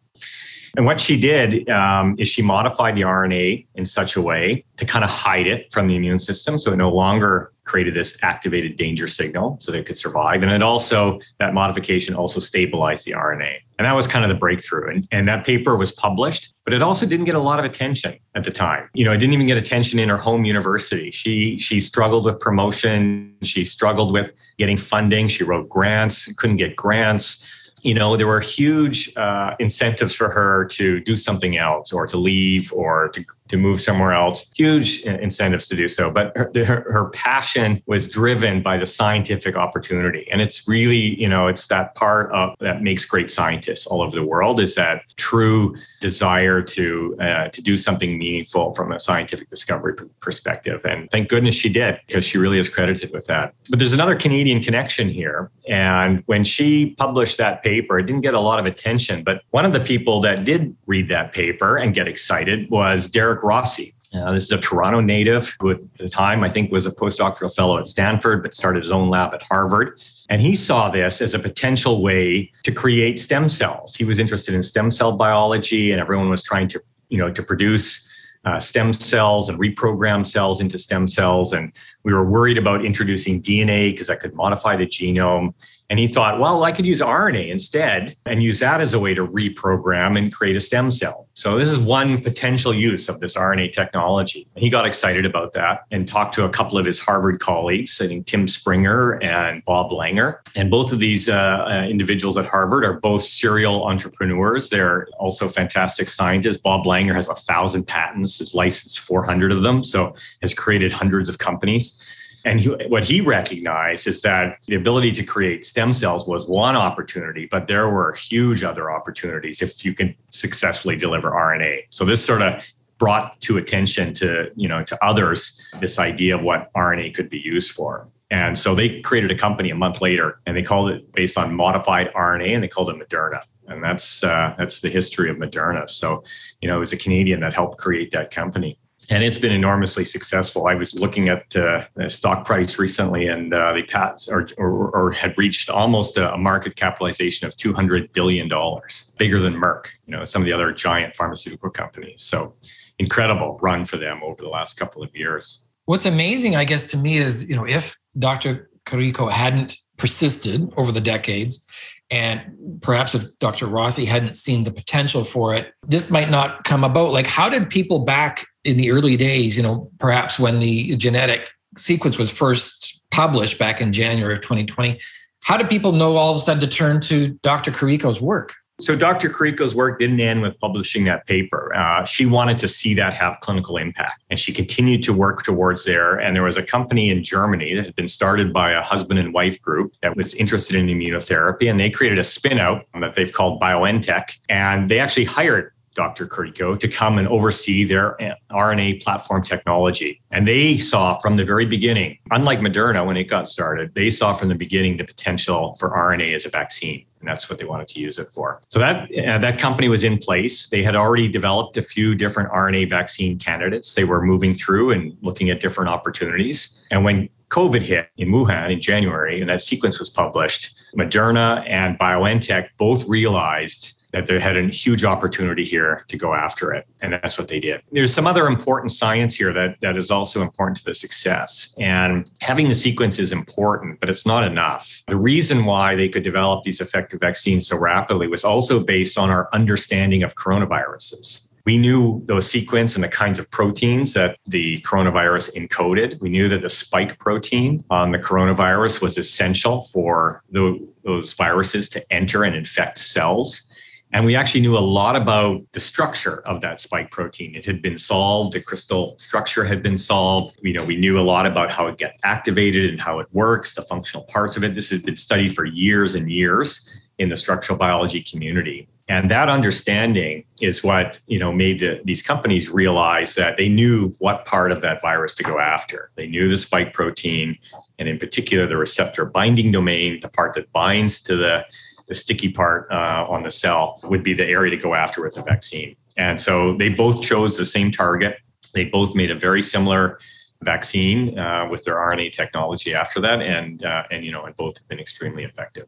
And 0.76 0.86
what 0.86 1.00
she 1.00 1.18
did 1.18 1.68
um, 1.68 2.14
is 2.18 2.28
she 2.28 2.42
modified 2.42 2.96
the 2.96 3.02
RNA 3.02 3.66
in 3.74 3.84
such 3.84 4.16
a 4.16 4.22
way 4.22 4.64
to 4.76 4.84
kind 4.84 5.04
of 5.04 5.10
hide 5.10 5.46
it 5.46 5.72
from 5.72 5.88
the 5.88 5.96
immune 5.96 6.18
system. 6.18 6.58
So 6.58 6.72
it 6.72 6.76
no 6.76 6.90
longer 6.90 7.52
created 7.64 7.94
this 7.94 8.18
activated 8.22 8.74
danger 8.76 9.06
signal 9.06 9.56
so 9.60 9.72
it 9.72 9.86
could 9.86 9.96
survive. 9.96 10.42
And 10.42 10.50
it 10.50 10.62
also, 10.62 11.20
that 11.38 11.54
modification 11.54 12.14
also 12.14 12.40
stabilized 12.40 13.04
the 13.04 13.12
RNA. 13.12 13.58
And 13.78 13.86
that 13.86 13.94
was 13.94 14.06
kind 14.06 14.24
of 14.24 14.28
the 14.28 14.34
breakthrough. 14.34 14.90
And, 14.90 15.08
and 15.12 15.28
that 15.28 15.46
paper 15.46 15.76
was 15.76 15.92
published, 15.92 16.52
but 16.64 16.74
it 16.74 16.82
also 16.82 17.06
didn't 17.06 17.26
get 17.26 17.36
a 17.36 17.40
lot 17.40 17.58
of 17.58 17.64
attention 17.64 18.18
at 18.34 18.44
the 18.44 18.50
time. 18.50 18.90
You 18.92 19.04
know, 19.04 19.12
it 19.12 19.18
didn't 19.18 19.34
even 19.34 19.46
get 19.46 19.56
attention 19.56 19.98
in 19.98 20.08
her 20.08 20.18
home 20.18 20.44
university. 20.44 21.10
She 21.12 21.56
she 21.58 21.80
struggled 21.80 22.24
with 22.24 22.40
promotion. 22.40 23.36
She 23.42 23.64
struggled 23.64 24.12
with 24.12 24.32
getting 24.58 24.76
funding. 24.76 25.28
She 25.28 25.44
wrote 25.44 25.68
grants, 25.68 26.30
couldn't 26.34 26.58
get 26.58 26.76
grants 26.76 27.46
you 27.82 27.94
know, 27.94 28.16
there 28.16 28.26
were 28.26 28.40
huge 28.40 29.16
uh, 29.16 29.54
incentives 29.58 30.14
for 30.14 30.28
her 30.30 30.66
to 30.66 31.00
do 31.00 31.16
something 31.16 31.56
else 31.56 31.92
or 31.92 32.06
to 32.06 32.16
leave 32.16 32.72
or 32.72 33.08
to 33.10 33.24
to 33.50 33.56
move 33.56 33.80
somewhere 33.80 34.12
else. 34.12 34.50
Huge 34.56 35.00
incentives 35.00 35.66
to 35.68 35.76
do 35.76 35.88
so. 35.88 36.10
But 36.10 36.32
her, 36.36 36.50
her, 36.54 36.92
her, 36.92 37.10
passion 37.10 37.82
was 37.86 38.08
driven 38.08 38.62
by 38.62 38.76
the 38.76 38.86
scientific 38.86 39.56
opportunity. 39.56 40.28
And 40.30 40.40
it's 40.40 40.68
really, 40.68 41.20
you 41.20 41.28
know, 41.28 41.48
it's 41.48 41.66
that 41.66 41.96
part 41.96 42.32
of 42.32 42.54
that 42.60 42.82
makes 42.82 43.04
great 43.04 43.28
scientists 43.28 43.86
all 43.86 44.02
over 44.02 44.14
the 44.14 44.24
world 44.24 44.60
is 44.60 44.76
that 44.76 45.02
true 45.16 45.74
desire 46.00 46.62
to 46.62 47.16
uh, 47.20 47.48
to 47.48 47.62
do 47.62 47.76
something 47.76 48.18
meaningful 48.18 48.74
from 48.74 48.90
a 48.90 48.98
scientific 48.98 49.50
discovery 49.50 49.94
perspective. 50.20 50.80
And 50.84 51.10
thank 51.10 51.28
goodness 51.28 51.54
she 51.54 51.68
did 51.68 52.00
because 52.06 52.24
she 52.24 52.38
really 52.38 52.58
is 52.58 52.68
credited 52.68 53.12
with 53.12 53.26
that. 53.26 53.54
But 53.68 53.78
there's 53.78 53.92
another 53.92 54.16
Canadian 54.16 54.62
connection 54.62 55.08
here. 55.08 55.50
And 55.68 56.22
when 56.26 56.42
she 56.42 56.94
published 56.96 57.36
that 57.38 57.62
paper, 57.62 57.98
it 57.98 58.06
didn't 58.06 58.22
get 58.22 58.34
a 58.34 58.40
lot 58.40 58.58
of 58.58 58.66
attention. 58.66 59.22
But 59.22 59.42
one 59.50 59.64
of 59.64 59.72
the 59.72 59.80
people 59.80 60.20
that 60.22 60.44
did 60.44 60.74
read 60.86 61.08
that 61.10 61.32
paper 61.32 61.76
and 61.76 61.94
get 61.94 62.08
excited 62.08 62.68
was 62.70 63.08
Derrick 63.08 63.39
Rossi. 63.42 63.94
Uh, 64.14 64.32
this 64.32 64.44
is 64.44 64.52
a 64.52 64.58
Toronto 64.58 65.00
native 65.00 65.56
who, 65.60 65.70
at 65.70 65.78
the 65.98 66.08
time, 66.08 66.42
I 66.42 66.48
think 66.48 66.72
was 66.72 66.84
a 66.84 66.90
postdoctoral 66.90 67.54
fellow 67.54 67.78
at 67.78 67.86
Stanford, 67.86 68.42
but 68.42 68.54
started 68.54 68.82
his 68.82 68.90
own 68.90 69.08
lab 69.08 69.32
at 69.34 69.42
Harvard. 69.42 70.00
And 70.28 70.42
he 70.42 70.56
saw 70.56 70.90
this 70.90 71.20
as 71.20 71.34
a 71.34 71.38
potential 71.38 72.02
way 72.02 72.50
to 72.64 72.72
create 72.72 73.20
stem 73.20 73.48
cells. 73.48 73.94
He 73.94 74.04
was 74.04 74.18
interested 74.18 74.54
in 74.54 74.62
stem 74.62 74.90
cell 74.90 75.12
biology, 75.12 75.92
and 75.92 76.00
everyone 76.00 76.28
was 76.28 76.42
trying 76.42 76.68
to, 76.68 76.82
you 77.08 77.18
know, 77.18 77.32
to 77.32 77.42
produce 77.42 78.08
uh, 78.44 78.58
stem 78.58 78.92
cells 78.92 79.48
and 79.48 79.58
reprogram 79.60 80.26
cells 80.26 80.60
into 80.60 80.78
stem 80.78 81.06
cells. 81.06 81.52
And 81.52 81.72
we 82.02 82.12
were 82.12 82.24
worried 82.24 82.58
about 82.58 82.84
introducing 82.84 83.40
DNA 83.42 83.92
because 83.92 84.08
that 84.08 84.20
could 84.20 84.34
modify 84.34 84.76
the 84.76 84.86
genome. 84.86 85.54
And 85.90 85.98
he 85.98 86.06
thought, 86.06 86.38
well, 86.38 86.62
I 86.62 86.70
could 86.70 86.86
use 86.86 87.00
RNA 87.00 87.48
instead 87.48 88.16
and 88.24 88.42
use 88.42 88.60
that 88.60 88.80
as 88.80 88.94
a 88.94 89.00
way 89.00 89.12
to 89.12 89.26
reprogram 89.26 90.16
and 90.16 90.32
create 90.32 90.54
a 90.54 90.60
stem 90.60 90.92
cell. 90.92 91.26
So 91.34 91.58
this 91.58 91.68
is 91.68 91.78
one 91.78 92.22
potential 92.22 92.72
use 92.72 93.08
of 93.08 93.18
this 93.18 93.36
RNA 93.36 93.72
technology. 93.72 94.46
And 94.54 94.62
he 94.62 94.70
got 94.70 94.86
excited 94.86 95.26
about 95.26 95.52
that 95.54 95.84
and 95.90 96.06
talked 96.06 96.34
to 96.36 96.44
a 96.44 96.48
couple 96.48 96.78
of 96.78 96.86
his 96.86 97.00
Harvard 97.00 97.40
colleagues, 97.40 98.00
I 98.00 98.06
think 98.06 98.26
Tim 98.26 98.46
Springer 98.46 99.20
and 99.22 99.64
Bob 99.64 99.90
Langer. 99.90 100.38
And 100.54 100.70
both 100.70 100.92
of 100.92 101.00
these 101.00 101.28
uh, 101.28 101.66
uh, 101.68 101.86
individuals 101.88 102.36
at 102.36 102.46
Harvard 102.46 102.84
are 102.84 103.00
both 103.00 103.22
serial 103.22 103.84
entrepreneurs. 103.84 104.70
They're 104.70 105.08
also 105.18 105.48
fantastic 105.48 106.08
scientists. 106.08 106.58
Bob 106.58 106.84
Langer 106.84 107.14
has 107.14 107.28
a 107.28 107.34
thousand 107.34 107.88
patents, 107.88 108.38
has 108.38 108.54
licensed 108.54 109.00
400 109.00 109.50
of 109.50 109.62
them, 109.62 109.82
so 109.82 110.14
has 110.40 110.54
created 110.54 110.92
hundreds 110.92 111.28
of 111.28 111.38
companies. 111.38 112.00
And 112.44 112.60
he, 112.60 112.68
what 112.88 113.04
he 113.04 113.20
recognized 113.20 114.06
is 114.06 114.22
that 114.22 114.58
the 114.66 114.74
ability 114.74 115.12
to 115.12 115.22
create 115.22 115.64
stem 115.64 115.92
cells 115.92 116.26
was 116.26 116.46
one 116.46 116.76
opportunity, 116.76 117.46
but 117.50 117.66
there 117.66 117.88
were 117.88 118.12
huge 118.14 118.62
other 118.62 118.90
opportunities 118.90 119.62
if 119.62 119.84
you 119.84 119.94
can 119.94 120.14
successfully 120.30 120.96
deliver 120.96 121.30
RNA. 121.30 121.82
So 121.90 122.04
this 122.04 122.24
sort 122.24 122.42
of 122.42 122.62
brought 122.98 123.40
to 123.40 123.56
attention 123.56 124.12
to 124.12 124.50
you 124.54 124.68
know 124.68 124.84
to 124.84 125.04
others 125.04 125.60
this 125.80 125.98
idea 125.98 126.36
of 126.36 126.42
what 126.42 126.72
RNA 126.74 127.14
could 127.14 127.30
be 127.30 127.38
used 127.38 127.72
for. 127.72 128.06
And 128.30 128.56
so 128.56 128.74
they 128.76 129.00
created 129.00 129.32
a 129.32 129.34
company 129.34 129.70
a 129.70 129.74
month 129.74 130.00
later, 130.00 130.40
and 130.46 130.56
they 130.56 130.62
called 130.62 130.90
it 130.90 131.12
based 131.12 131.36
on 131.36 131.54
modified 131.54 132.12
RNA, 132.14 132.54
and 132.54 132.62
they 132.62 132.68
called 132.68 132.90
it 132.90 132.96
Moderna. 132.96 133.42
And 133.66 133.82
that's 133.82 134.22
uh, 134.22 134.54
that's 134.56 134.80
the 134.80 134.88
history 134.88 135.30
of 135.30 135.36
Moderna. 135.36 135.88
So, 135.88 136.22
you 136.60 136.68
know, 136.68 136.76
it 136.76 136.80
was 136.80 136.92
a 136.92 136.96
Canadian 136.96 137.40
that 137.40 137.54
helped 137.54 137.78
create 137.78 138.10
that 138.12 138.30
company 138.30 138.78
and 139.10 139.24
it's 139.24 139.36
been 139.36 139.52
enormously 139.52 140.04
successful. 140.04 140.68
I 140.68 140.74
was 140.74 140.98
looking 140.98 141.28
at 141.28 141.54
uh, 141.56 141.84
the 141.96 142.08
stock 142.08 142.46
price 142.46 142.78
recently, 142.78 143.26
and 143.26 143.52
uh, 143.52 143.72
they 143.72 143.82
passed 143.82 144.30
or, 144.30 144.46
or, 144.56 144.90
or, 144.90 145.10
had 145.10 145.36
reached 145.36 145.68
almost 145.68 146.16
a 146.16 146.36
market 146.38 146.76
capitalization 146.76 147.46
of 147.46 147.56
two 147.56 147.74
hundred 147.74 148.12
billion 148.12 148.48
dollars, 148.48 149.12
bigger 149.18 149.40
than 149.40 149.54
Merck. 149.54 149.88
You 150.06 150.16
know, 150.16 150.24
some 150.24 150.42
of 150.42 150.46
the 150.46 150.52
other 150.52 150.72
giant 150.72 151.16
pharmaceutical 151.16 151.70
companies. 151.70 152.22
So, 152.22 152.54
incredible 153.00 153.58
run 153.60 153.84
for 153.84 153.96
them 153.96 154.20
over 154.22 154.40
the 154.40 154.48
last 154.48 154.76
couple 154.76 155.02
of 155.02 155.14
years. 155.14 155.66
What's 155.86 156.06
amazing, 156.06 156.54
I 156.54 156.64
guess, 156.64 156.88
to 156.92 156.96
me 156.96 157.18
is 157.18 157.50
you 157.50 157.56
know 157.56 157.66
if 157.66 157.96
Dr. 158.16 158.70
Karikó 158.86 159.30
hadn't 159.30 159.76
persisted 159.96 160.72
over 160.76 160.92
the 160.92 161.00
decades 161.00 161.66
and 162.10 162.78
perhaps 162.80 163.14
if 163.14 163.38
Dr. 163.38 163.66
Rossi 163.66 164.04
hadn't 164.04 164.34
seen 164.34 164.64
the 164.64 164.72
potential 164.72 165.22
for 165.22 165.54
it, 165.54 165.72
this 165.86 166.10
might 166.10 166.28
not 166.28 166.64
come 166.64 166.82
about. 166.82 167.12
Like, 167.12 167.26
how 167.26 167.48
did 167.48 167.70
people 167.70 168.04
back 168.04 168.44
in 168.64 168.76
the 168.76 168.90
early 168.90 169.16
days, 169.16 169.56
you 169.56 169.62
know, 169.62 169.90
perhaps 169.98 170.38
when 170.38 170.60
the 170.60 170.96
genetic 170.96 171.48
sequence 171.76 172.18
was 172.18 172.30
first 172.30 173.00
published 173.10 173.58
back 173.58 173.80
in 173.80 173.92
January 173.92 174.34
of 174.34 174.40
2020, 174.40 174.98
how 175.42 175.56
did 175.56 175.70
people 175.70 175.92
know 175.92 176.16
all 176.16 176.30
of 176.30 176.36
a 176.36 176.40
sudden 176.40 176.60
to 176.60 176.66
turn 176.66 177.00
to 177.00 177.38
Dr. 177.42 177.70
Karikó's 177.70 178.20
work? 178.20 178.54
So 178.80 178.96
Dr. 178.96 179.28
Karikó's 179.28 179.74
work 179.74 179.98
didn't 179.98 180.20
end 180.20 180.40
with 180.40 180.58
publishing 180.58 181.04
that 181.04 181.26
paper. 181.26 181.74
Uh, 181.74 182.04
she 182.04 182.24
wanted 182.24 182.58
to 182.60 182.68
see 182.68 182.94
that 182.94 183.12
have 183.12 183.38
clinical 183.40 183.76
impact, 183.76 184.22
and 184.30 184.38
she 184.38 184.52
continued 184.52 185.02
to 185.02 185.12
work 185.12 185.42
towards 185.42 185.84
there. 185.84 186.16
And 186.18 186.34
there 186.34 186.42
was 186.42 186.56
a 186.56 186.62
company 186.62 187.10
in 187.10 187.22
Germany 187.22 187.74
that 187.74 187.84
had 187.84 187.94
been 187.94 188.08
started 188.08 188.52
by 188.54 188.72
a 188.72 188.82
husband 188.82 189.18
and 189.18 189.34
wife 189.34 189.60
group 189.60 189.92
that 190.00 190.16
was 190.16 190.34
interested 190.34 190.76
in 190.76 190.86
immunotherapy, 190.86 191.68
and 191.68 191.78
they 191.78 191.90
created 191.90 192.18
a 192.18 192.22
spinout 192.22 192.84
that 192.98 193.14
they've 193.14 193.32
called 193.32 193.60
BioNTech, 193.60 194.32
and 194.48 194.88
they 194.88 194.98
actually 194.98 195.24
hired 195.24 195.72
Dr. 196.00 196.26
Karikó 196.26 196.80
to 196.80 196.88
come 196.88 197.18
and 197.18 197.28
oversee 197.28 197.84
their 197.84 198.16
RNA 198.50 199.02
platform 199.02 199.42
technology. 199.44 200.18
And 200.30 200.48
they 200.48 200.78
saw 200.78 201.18
from 201.18 201.36
the 201.36 201.44
very 201.44 201.66
beginning, 201.66 202.16
unlike 202.30 202.60
Moderna 202.60 203.04
when 203.04 203.18
it 203.18 203.24
got 203.24 203.46
started, 203.46 203.94
they 203.94 204.08
saw 204.08 204.32
from 204.32 204.48
the 204.48 204.54
beginning 204.54 204.96
the 204.96 205.04
potential 205.04 205.74
for 205.78 205.90
RNA 205.90 206.34
as 206.34 206.46
a 206.46 206.48
vaccine. 206.48 207.04
And 207.20 207.28
that's 207.28 207.50
what 207.50 207.58
they 207.58 207.66
wanted 207.66 207.88
to 207.88 208.00
use 208.00 208.18
it 208.18 208.32
for. 208.32 208.62
So 208.68 208.78
that 208.78 209.14
uh, 209.14 209.36
that 209.36 209.58
company 209.58 209.90
was 209.90 210.02
in 210.02 210.16
place. 210.16 210.70
They 210.70 210.82
had 210.82 210.96
already 210.96 211.28
developed 211.28 211.76
a 211.76 211.82
few 211.82 212.14
different 212.14 212.50
RNA 212.50 212.88
vaccine 212.88 213.38
candidates. 213.38 213.94
They 213.94 214.04
were 214.04 214.22
moving 214.24 214.54
through 214.54 214.92
and 214.92 215.14
looking 215.20 215.50
at 215.50 215.60
different 215.60 215.90
opportunities. 215.90 216.80
And 216.90 217.04
when 217.04 217.28
COVID 217.50 217.82
hit 217.82 218.08
in 218.16 218.30
Wuhan 218.30 218.72
in 218.72 218.80
January 218.80 219.38
and 219.38 219.50
that 219.50 219.60
sequence 219.60 219.98
was 219.98 220.08
published, 220.08 220.74
Moderna 220.96 221.62
and 221.68 221.98
BioNTech 221.98 222.68
both 222.78 223.06
realized 223.06 223.99
that 224.12 224.26
they 224.26 224.40
had 224.40 224.56
a 224.56 224.68
huge 224.68 225.04
opportunity 225.04 225.64
here 225.64 226.04
to 226.08 226.16
go 226.16 226.34
after 226.34 226.72
it. 226.72 226.86
And 227.00 227.12
that's 227.12 227.38
what 227.38 227.48
they 227.48 227.60
did. 227.60 227.82
There's 227.92 228.12
some 228.12 228.26
other 228.26 228.46
important 228.46 228.92
science 228.92 229.34
here 229.34 229.52
that, 229.52 229.76
that 229.80 229.96
is 229.96 230.10
also 230.10 230.42
important 230.42 230.78
to 230.78 230.84
the 230.84 230.94
success. 230.94 231.74
And 231.78 232.30
having 232.40 232.68
the 232.68 232.74
sequence 232.74 233.18
is 233.18 233.32
important, 233.32 234.00
but 234.00 234.08
it's 234.08 234.26
not 234.26 234.44
enough. 234.44 235.02
The 235.08 235.16
reason 235.16 235.64
why 235.64 235.94
they 235.94 236.08
could 236.08 236.22
develop 236.22 236.64
these 236.64 236.80
effective 236.80 237.20
vaccines 237.20 237.68
so 237.68 237.78
rapidly 237.78 238.26
was 238.26 238.44
also 238.44 238.80
based 238.80 239.18
on 239.18 239.30
our 239.30 239.48
understanding 239.52 240.22
of 240.22 240.34
coronaviruses. 240.34 241.46
We 241.66 241.78
knew 241.78 242.22
those 242.24 242.50
sequence 242.50 242.94
and 242.94 243.04
the 243.04 243.08
kinds 243.08 243.38
of 243.38 243.50
proteins 243.50 244.14
that 244.14 244.38
the 244.46 244.80
coronavirus 244.80 245.54
encoded. 245.54 246.20
We 246.20 246.30
knew 246.30 246.48
that 246.48 246.62
the 246.62 246.68
spike 246.68 247.18
protein 247.18 247.84
on 247.90 248.12
the 248.12 248.18
coronavirus 248.18 249.02
was 249.02 249.18
essential 249.18 249.82
for 249.84 250.42
the, 250.50 250.84
those 251.04 251.32
viruses 251.34 251.88
to 251.90 252.02
enter 252.10 252.44
and 252.44 252.56
infect 252.56 252.98
cells. 252.98 253.69
And 254.12 254.24
we 254.24 254.34
actually 254.34 254.60
knew 254.60 254.76
a 254.76 254.80
lot 254.80 255.14
about 255.14 255.62
the 255.72 255.80
structure 255.80 256.40
of 256.46 256.60
that 256.62 256.80
spike 256.80 257.10
protein. 257.10 257.54
It 257.54 257.64
had 257.64 257.80
been 257.80 257.96
solved, 257.96 258.52
the 258.52 258.60
crystal 258.60 259.14
structure 259.18 259.64
had 259.64 259.82
been 259.82 259.96
solved. 259.96 260.58
You 260.62 260.72
know, 260.72 260.84
we 260.84 260.96
knew 260.96 261.18
a 261.18 261.22
lot 261.22 261.46
about 261.46 261.70
how 261.70 261.86
it 261.86 261.96
gets 261.96 262.18
activated 262.24 262.90
and 262.90 263.00
how 263.00 263.20
it 263.20 263.28
works, 263.32 263.74
the 263.74 263.82
functional 263.82 264.24
parts 264.24 264.56
of 264.56 264.64
it. 264.64 264.74
This 264.74 264.90
has 264.90 265.00
been 265.02 265.16
studied 265.16 265.54
for 265.54 265.64
years 265.64 266.14
and 266.14 266.30
years 266.30 266.88
in 267.18 267.28
the 267.28 267.36
structural 267.36 267.78
biology 267.78 268.22
community. 268.22 268.88
And 269.10 269.28
that 269.30 269.48
understanding 269.48 270.44
is 270.60 270.84
what 270.84 271.18
you 271.26 271.38
know 271.38 271.52
made 271.52 271.80
the, 271.80 272.00
these 272.04 272.22
companies 272.22 272.70
realize 272.70 273.34
that 273.34 273.56
they 273.56 273.68
knew 273.68 274.14
what 274.20 274.44
part 274.44 274.70
of 274.70 274.82
that 274.82 275.02
virus 275.02 275.34
to 275.34 275.42
go 275.42 275.58
after. 275.58 276.12
They 276.14 276.28
knew 276.28 276.48
the 276.48 276.56
spike 276.56 276.92
protein, 276.92 277.58
and 277.98 278.08
in 278.08 278.18
particular 278.18 278.68
the 278.68 278.76
receptor 278.76 279.24
binding 279.24 279.72
domain, 279.72 280.20
the 280.20 280.28
part 280.28 280.54
that 280.54 280.72
binds 280.72 281.20
to 281.22 281.36
the 281.36 281.62
the 282.10 282.14
sticky 282.16 282.50
part 282.50 282.88
uh, 282.90 283.24
on 283.28 283.44
the 283.44 283.50
cell 283.50 284.00
would 284.02 284.24
be 284.24 284.34
the 284.34 284.44
area 284.44 284.68
to 284.68 284.76
go 284.76 284.96
after 284.96 285.22
with 285.22 285.36
the 285.36 285.42
vaccine. 285.42 285.94
And 286.18 286.40
so 286.40 286.76
they 286.76 286.88
both 286.88 287.22
chose 287.22 287.56
the 287.56 287.64
same 287.64 287.92
target. 287.92 288.36
They 288.74 288.86
both 288.86 289.14
made 289.14 289.30
a 289.30 289.36
very 289.36 289.62
similar 289.62 290.18
vaccine 290.60 291.38
uh, 291.38 291.68
with 291.70 291.84
their 291.84 291.94
RNA 291.94 292.32
technology 292.32 292.94
after 292.94 293.20
that, 293.20 293.40
and 293.40 293.84
uh, 293.84 294.02
and 294.10 294.24
you 294.24 294.32
know, 294.32 294.44
and 294.44 294.56
both 294.56 294.76
have 294.76 294.88
been 294.88 294.98
extremely 294.98 295.44
effective. 295.44 295.86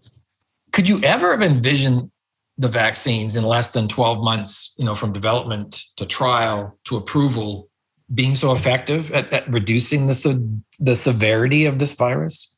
Could 0.70 0.88
you 0.88 1.00
ever 1.02 1.32
have 1.32 1.42
envisioned 1.42 2.12
the 2.56 2.68
vaccines 2.68 3.36
in 3.36 3.42
less 3.42 3.72
than 3.72 3.88
12 3.88 4.22
months, 4.22 4.76
you 4.78 4.84
know, 4.84 4.94
from 4.94 5.12
development 5.12 5.82
to 5.96 6.06
trial 6.06 6.78
to 6.84 6.96
approval, 6.96 7.68
being 8.14 8.36
so 8.36 8.52
effective 8.52 9.10
at, 9.10 9.32
at 9.32 9.48
reducing 9.48 10.06
the 10.06 10.60
the 10.78 10.94
severity 10.94 11.66
of 11.66 11.80
this 11.80 11.92
virus? 11.92 12.51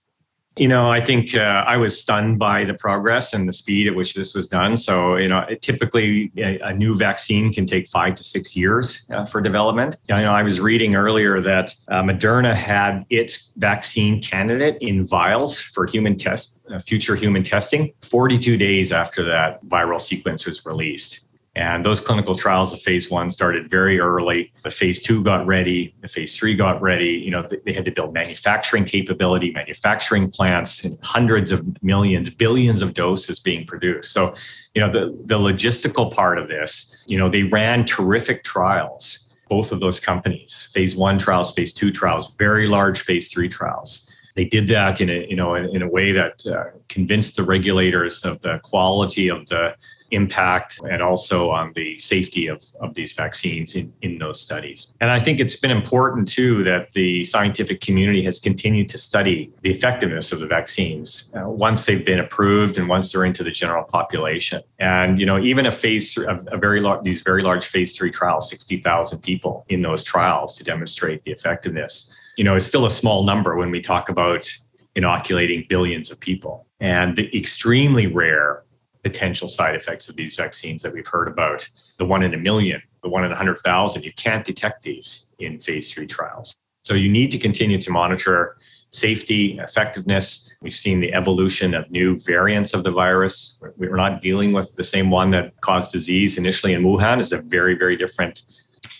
You 0.57 0.69
know, 0.69 0.89
I 0.91 1.01
think 1.01 1.35
uh, 1.35 1.65
I 1.67 1.77
was 1.77 2.01
stunned 2.01 2.39
by 2.39 2.63
the 2.65 2.75
progress 2.75 3.33
and 3.33 3.49
the 3.49 3.53
speed 3.53 3.89
at 3.89 3.97
which 3.97 4.15
this 4.15 4.35
was 4.35 4.47
done. 4.47 4.77
So, 4.77 5.17
you 5.17 5.27
know, 5.27 5.45
typically 5.61 6.31
a, 6.37 6.61
a, 6.61 6.73
new 6.73 6.97
vaccine 6.97 7.53
can 7.53 7.67
take 7.67 7.89
five 7.89 8.15
to 8.15 8.23
six 8.23 8.55
years 8.55 9.05
uh, 9.11 9.27
for 9.27 9.41
development. 9.41 9.97
You 10.09 10.15
know, 10.15 10.33
I 10.33 10.45
was 10.45 10.61
reading 10.61 10.95
earlier 10.95 11.41
that 11.41 11.75
uh, 11.89 12.03
Moderna 12.03 12.55
had 12.55 13.05
its 13.11 13.53
vaccine 13.57 14.23
candidate 14.23 14.79
in 14.81 15.05
vials 15.05 15.59
for 15.59 15.87
human 15.87 16.17
test, 16.17 16.57
uh, 16.71 16.79
future 16.79 17.17
human 17.17 17.43
testing, 17.43 17.93
42 18.03 18.57
days 18.57 18.93
after 18.93 19.25
that 19.25 19.65
viral 19.65 20.01
sequence 20.01 20.47
was 20.47 20.65
released. 20.65 21.29
And 21.57 21.85
those 21.85 22.01
clinical 22.01 22.35
trials 22.35 22.73
of 22.73 22.81
phase 22.81 23.09
one 23.11 23.31
started 23.31 23.71
very 23.71 24.01
early. 24.01 24.53
The 24.65 24.71
phase 24.71 25.01
two 25.01 25.23
got 25.23 25.47
ready. 25.47 25.95
The 26.01 26.09
phase 26.09 26.37
three 26.37 26.57
got 26.57 26.83
ready. 26.83 27.11
You 27.11 27.31
know, 27.31 27.47
they 27.65 27.73
had 27.73 27.85
to 27.85 27.93
build 27.93 28.13
manufacturing 28.13 28.85
capability, 28.85 29.53
manufacturing 29.53 30.31
plants, 30.31 30.85
and 30.85 30.99
hundreds 31.03 31.53
of 31.53 31.65
millions, 31.83 32.29
billions 32.29 32.83
of 32.83 32.93
doses 32.95 33.39
being 33.39 33.67
produced. 33.67 34.13
So, 34.13 34.35
you 34.75 34.81
know, 34.81 34.91
the, 34.91 35.17
the 35.27 35.39
logistical 35.39 36.13
part 36.13 36.39
of 36.39 36.49
this, 36.49 37.05
you 37.07 37.19
know, 37.19 37.31
they 37.31 37.45
ran 37.45 37.85
terrific 37.85 38.43
trials, 38.43 39.31
both 39.49 39.71
of 39.71 39.79
those 39.79 40.01
companies, 40.01 40.69
phase 40.75 40.97
one 40.97 41.19
trials, 41.19 41.55
phase 41.55 41.73
two 41.73 41.93
trials, 41.93 42.35
very 42.37 42.67
large 42.67 43.01
phase 43.01 43.31
three 43.31 43.49
trials 43.49 44.11
they 44.35 44.45
did 44.45 44.67
that 44.69 45.01
in 45.01 45.09
a 45.09 45.27
you 45.29 45.37
know 45.37 45.55
in, 45.55 45.65
in 45.77 45.83
a 45.83 45.89
way 45.89 46.13
that 46.13 46.45
uh, 46.47 46.65
convinced 46.89 47.37
the 47.37 47.43
regulators 47.43 48.25
of 48.25 48.41
the 48.41 48.59
quality 48.65 49.29
of 49.29 49.47
the 49.49 49.75
impact 50.15 50.81
and 50.91 51.03
also 51.03 51.51
on 51.51 51.73
the 51.75 51.99
safety 51.99 52.47
of, 52.47 52.63
of 52.81 52.95
these 52.95 53.13
vaccines 53.13 53.75
in, 53.75 53.93
in 54.03 54.19
those 54.19 54.41
studies. 54.41 54.95
And 55.01 55.11
I 55.11 55.21
think 55.21 55.41
it's 55.41 55.57
been 55.57 55.71
important 55.71 56.29
too 56.29 56.65
that 56.65 56.93
the 56.93 57.25
scientific 57.25 57.81
community 57.81 58.23
has 58.23 58.39
continued 58.39 58.89
to 58.91 58.99
study 58.99 59.53
the 59.63 59.71
effectiveness 59.71 60.33
of 60.33 60.41
the 60.41 60.47
vaccines 60.47 61.33
uh, 61.35 61.49
once 61.49 61.85
they've 61.87 62.05
been 62.05 62.21
approved 62.21 62.79
and 62.79 62.89
once 62.89 63.13
they're 63.13 63.25
into 63.25 63.43
the 63.43 63.51
general 63.51 63.85
population. 63.85 64.63
And 64.79 65.19
you 65.19 65.27
know, 65.27 65.39
even 65.39 65.67
a 65.67 65.73
phase 65.73 66.13
three, 66.15 66.27
a, 66.27 66.39
a 66.53 66.59
very 66.59 66.81
large, 66.81 67.05
these 67.05 67.23
very 67.23 67.43
large 67.43 67.65
phase 67.65 67.97
three 67.97 68.11
trials, 68.11 68.49
60,000 68.51 69.21
people 69.21 69.65
in 69.69 69.83
those 69.83 70.03
trials 70.03 70.57
to 70.59 70.65
demonstrate 70.65 71.25
the 71.25 71.33
effectiveness, 71.33 72.15
you 72.37 72.45
know, 72.45 72.57
is 72.57 72.67
still 72.67 72.87
a 72.87 72.91
small 72.91 73.25
number 73.25 73.57
when 73.57 73.71
we 73.71 73.81
talk 73.81 74.09
about 74.09 74.49
inoculating 74.95 75.67
billions 75.69 76.11
of 76.11 76.21
people. 76.21 76.67
And 76.81 77.17
the 77.17 77.37
extremely 77.37 78.07
rare 78.07 78.63
potential 79.05 79.49
side 79.49 79.77
effects 79.77 80.09
of 80.09 80.17
these 80.17 80.35
vaccines 80.35 80.83
that 80.83 80.93
we've 80.93 81.07
heard 81.07 81.29
about, 81.29 81.69
the 81.99 82.07
one 82.07 82.23
in 82.23 82.35
a 82.35 82.39
million, 82.39 82.83
the 83.03 83.09
one 83.09 83.23
in 83.23 83.31
a 83.31 83.35
100,000, 83.35 84.03
you 84.03 84.13
can't 84.15 84.45
detect 84.45 84.83
these 84.83 85.33
in 85.39 85.61
phase 85.61 85.93
three 85.93 86.07
trials. 86.07 86.57
So 86.83 86.95
you 86.95 87.11
need 87.11 87.31
to 87.31 87.39
continue 87.39 87.81
to 87.81 87.91
monitor 87.91 88.57
safety, 88.91 89.59
effectiveness. 89.59 90.55
We've 90.63 90.73
seen 90.73 91.01
the 91.01 91.13
evolution 91.13 91.75
of 91.75 91.91
new 91.91 92.19
variants 92.19 92.75
of 92.75 92.85
the 92.85 92.91
virus. 92.91 93.61
We're 93.77 93.97
not 93.97 94.21
dealing 94.21 94.53
with 94.53 94.75
the 94.77 94.85
same 94.85 95.11
one 95.11 95.31
that 95.33 95.61
caused 95.61 95.93
disease 95.93 96.39
initially 96.39 96.73
in 96.73 96.83
Wuhan. 96.83 97.21
It's 97.21 97.33
a 97.33 97.39
very, 97.39 97.75
very 97.75 97.97
different 97.97 98.43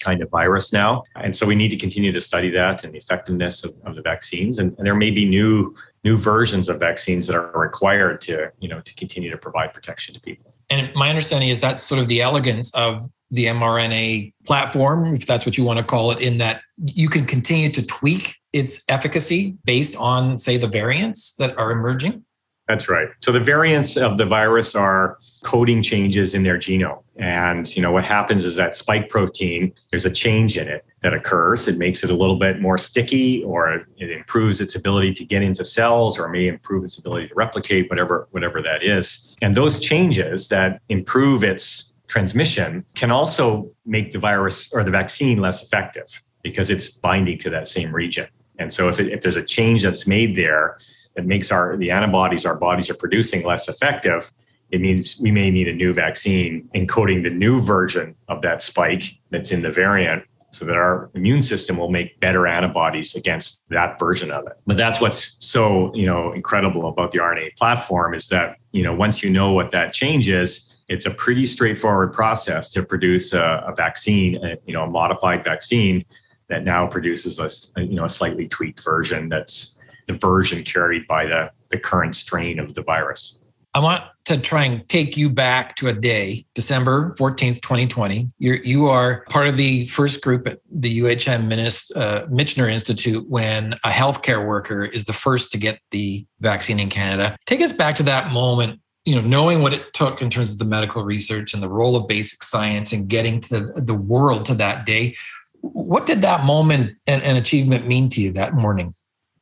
kind 0.01 0.23
of 0.23 0.31
virus 0.31 0.73
now. 0.73 1.05
And 1.17 1.35
so 1.35 1.47
we 1.47 1.55
need 1.55 1.69
to 1.69 1.77
continue 1.77 2.13
to 2.13 2.21
study 2.21 2.51
that 2.51 2.85
and 2.85 2.93
the 2.93 2.99
effectiveness 2.99 3.65
of, 3.65 3.73
of 3.85 3.95
the 3.95 4.03
vaccines. 4.03 4.59
And, 4.59 4.77
and 4.77 4.87
there 4.87 4.95
may 4.95 5.11
be 5.11 5.25
new 5.29 5.75
new 6.05 6.17
versions 6.17 6.69
of 6.69 6.79
vaccines 6.79 7.27
that 7.27 7.35
are 7.35 7.51
required 7.59 8.21
to, 8.21 8.53
you 8.61 8.69
know, 8.69 8.81
to 8.81 8.95
continue 8.95 9.31
to 9.31 9.39
provide 9.39 9.73
protection 9.73 10.15
to 10.15 10.21
people. 10.21 10.53
And 10.71 10.95
my 10.95 11.09
understanding 11.09 11.49
is 11.49 11.61
that's 11.61 11.83
sort 11.83 12.01
of 12.01 12.09
the 12.09 12.21
elegance 12.21 12.73
of 12.75 13.01
the 13.31 13.47
mRNA 13.47 14.33
platform, 14.47 15.15
if 15.15 15.27
that's 15.27 15.47
what 15.47 15.57
you 15.57 15.65
want 15.65 15.79
to 15.79 15.85
call 15.85 16.11
it, 16.11 16.21
in 16.21 16.39
that 16.39 16.61
you 16.79 17.09
can 17.09 17.25
continue 17.25 17.71
to 17.71 17.85
tweak 17.85 18.37
its 18.53 18.85
efficacy 18.89 19.57
based 19.65 19.97
on, 19.97 20.39
say, 20.39 20.57
the 20.57 20.69
variants 20.69 21.35
that 21.37 21.57
are 21.59 21.73
emerging. 21.73 22.25
That's 22.69 22.89
right. 22.89 23.09
So 23.21 23.33
the 23.33 23.41
variants 23.41 23.97
of 23.97 24.19
the 24.19 24.27
virus 24.27 24.75
are 24.75 25.19
coding 25.45 25.83
changes 25.83 26.35
in 26.35 26.43
their 26.43 26.59
genome. 26.59 27.03
And 27.17 27.75
you 27.77 27.83
know 27.83 27.93
what 27.93 28.05
happens 28.05 28.45
is 28.45 28.57
that 28.57 28.75
spike 28.75 29.09
protein, 29.09 29.73
there's 29.91 30.05
a 30.05 30.11
change 30.11 30.57
in 30.57 30.67
it 30.67 30.85
that 31.03 31.15
occurs. 31.15 31.69
It 31.69 31.79
makes 31.79 32.03
it 32.03 32.11
a 32.11 32.15
little 32.15 32.37
bit 32.37 32.61
more 32.61 32.79
sticky, 32.79 33.45
or 33.45 33.85
it 33.99 34.11
improves 34.11 34.61
its 34.61 34.75
ability 34.75 35.15
to 35.15 35.25
get 35.25 35.43
into 35.43 35.65
cells, 35.65 36.19
or 36.19 36.29
may 36.29 36.49
improve 36.49 36.83
its 36.83 36.99
ability 36.99 37.29
to 37.29 37.35
replicate, 37.35 37.89
whatever 37.89 38.27
whatever 38.33 38.61
that 38.63 38.83
is. 38.83 39.37
And 39.43 39.55
those 39.55 39.79
changes 39.79 40.49
that 40.49 40.81
improve 40.89 41.45
its 41.45 41.93
transmission 42.09 42.85
can 42.95 43.11
also 43.11 43.71
make 43.87 44.13
the 44.13 44.19
virus 44.19 44.73
or 44.73 44.83
the 44.83 44.91
vaccine 44.91 45.39
less 45.39 45.63
effective 45.63 46.23
because 46.43 46.71
it's 46.71 46.89
binding 46.89 47.39
to 47.39 47.51
that 47.51 47.69
same 47.69 47.95
region. 47.95 48.27
And 48.59 48.73
so 48.73 48.89
if, 48.89 49.01
it, 49.01 49.09
if 49.09 49.21
there's 49.23 49.37
a 49.37 49.43
change 49.43 49.83
that's 49.83 50.07
made 50.07 50.37
there 50.37 50.79
that 51.17 51.27
makes 51.27 51.51
our 51.51 51.77
the 51.77 51.91
antibodies 51.91 52.45
our 52.47 52.57
bodies 52.57 52.89
are 52.91 52.95
producing 52.95 53.45
less 53.45 53.69
effective, 53.69 54.33
it 54.75 54.81
means 54.81 55.21
we 55.21 55.31
may 55.31 55.53
need 55.53 55.69
a 55.69 55.73
new 55.73 55.93
vaccine 55.93 56.69
encoding 56.75 57.23
the 57.23 57.31
new 57.31 57.61
version 57.61 58.17
of 58.27 58.43
that 58.43 58.61
spike 58.61 59.05
that's 59.31 59.53
in 59.53 59.63
the 59.63 59.71
variant 59.71 60.25
so 60.51 60.65
that 60.65 60.75
our 60.75 61.11
immune 61.15 61.43
system 61.43 61.77
will 61.77 61.91
make 61.91 62.19
better 62.19 62.49
antibodies 62.49 63.15
against 63.15 63.63
that 63.69 64.01
version 64.01 64.33
of 64.33 64.45
it. 64.49 64.61
But 64.67 64.77
that's 64.77 65.01
what's 65.01 65.37
so, 65.39 65.95
you 65.95 66.07
know, 66.07 66.33
incredible 66.33 66.89
about 66.89 67.13
the 67.13 67.19
RNA 67.19 67.57
platform 67.57 68.15
is 68.15 68.27
that, 68.29 68.57
you 68.73 68.83
know, 68.83 68.93
once 68.93 69.23
you 69.23 69.31
know 69.31 69.53
what 69.53 69.71
that 69.71 69.95
change 69.95 70.29
is, 70.29 70.75
it's 70.89 71.07
a 71.07 71.11
pretty 71.13 71.47
straightforward 71.47 72.13
process 72.13 72.69
to 72.71 72.83
produce 72.83 73.33
a, 73.33 73.65
a 73.69 73.75
vaccine, 73.77 74.45
a, 74.45 74.57
you 74.67 74.75
know, 74.75 74.83
a 74.83 74.91
modified 74.91 75.45
vaccine 75.45 76.05
that 76.49 76.65
now 76.65 76.85
produces 76.89 77.39
a, 77.39 77.49
you 77.81 77.95
know, 77.95 78.07
a 78.07 78.09
slightly 78.09 78.49
tweaked 78.49 78.83
version 78.83 79.29
that's 79.29 79.79
the 80.09 80.15
version 80.15 80.65
carried 80.65 81.07
by 81.07 81.27
the, 81.27 81.51
the 81.69 81.79
current 81.79 82.17
strain 82.17 82.59
of 82.59 82.75
the 82.75 82.83
virus. 82.83 83.44
I 83.75 83.81
want 83.81 84.05
to 84.27 84.39
try 84.39 84.65
and 84.65 84.89
take 84.89 85.17
you 85.17 85.29
back 85.29 85.75
to 85.77 85.89
a 85.89 85.93
day, 85.93 86.47
December 86.55 87.13
14th, 87.19 87.61
2020. 87.61 88.31
You're, 88.39 88.57
you 88.57 88.87
are 88.87 89.25
part 89.31 89.49
of 89.49 89.57
the 89.57 89.87
first 89.87 90.23
group 90.23 90.47
at 90.47 90.61
the 90.71 91.01
UHM 91.01 91.53
uh, 91.97 92.27
Michener 92.29 92.71
Institute 92.71 93.29
when 93.29 93.75
a 93.85 93.91
healthcare 93.91 94.47
worker 94.47 94.85
is 94.85 95.07
the 95.07 95.13
first 95.13 95.51
to 95.53 95.59
get 95.59 95.81
the 95.91 96.25
vaccine 96.41 96.79
in 96.79 96.89
Canada. 96.89 97.37
Take 97.47 97.61
us 97.61 97.73
back 97.73 97.97
to 97.97 98.05
that 98.05 98.33
moment, 98.33 98.81
you 99.05 99.17
know, 99.17 99.21
knowing 99.21 99.61
what 99.61 99.75
it 99.75 99.93
took 99.93 100.23
in 100.23 100.31
terms 100.31 100.53
of 100.53 100.59
the 100.59 100.65
medical 100.65 101.05
research 101.05 101.53
and 101.53 101.63
the 101.63 101.69
role 101.69 101.97
of 101.97 102.07
basic 102.07 102.45
science 102.45 102.93
and 102.93 103.09
getting 103.09 103.41
to 103.41 103.59
the, 103.59 103.83
the 103.85 103.95
world 103.95 104.45
to 104.47 104.55
that 104.55 104.87
day. 104.87 105.17
What 105.61 106.07
did 106.07 106.23
that 106.23 106.45
moment 106.45 106.97
and, 107.09 107.23
and 107.23 107.37
achievement 107.37 107.89
mean 107.89 108.09
to 108.11 108.21
you 108.21 108.33
that 108.35 108.55
morning? 108.55 108.95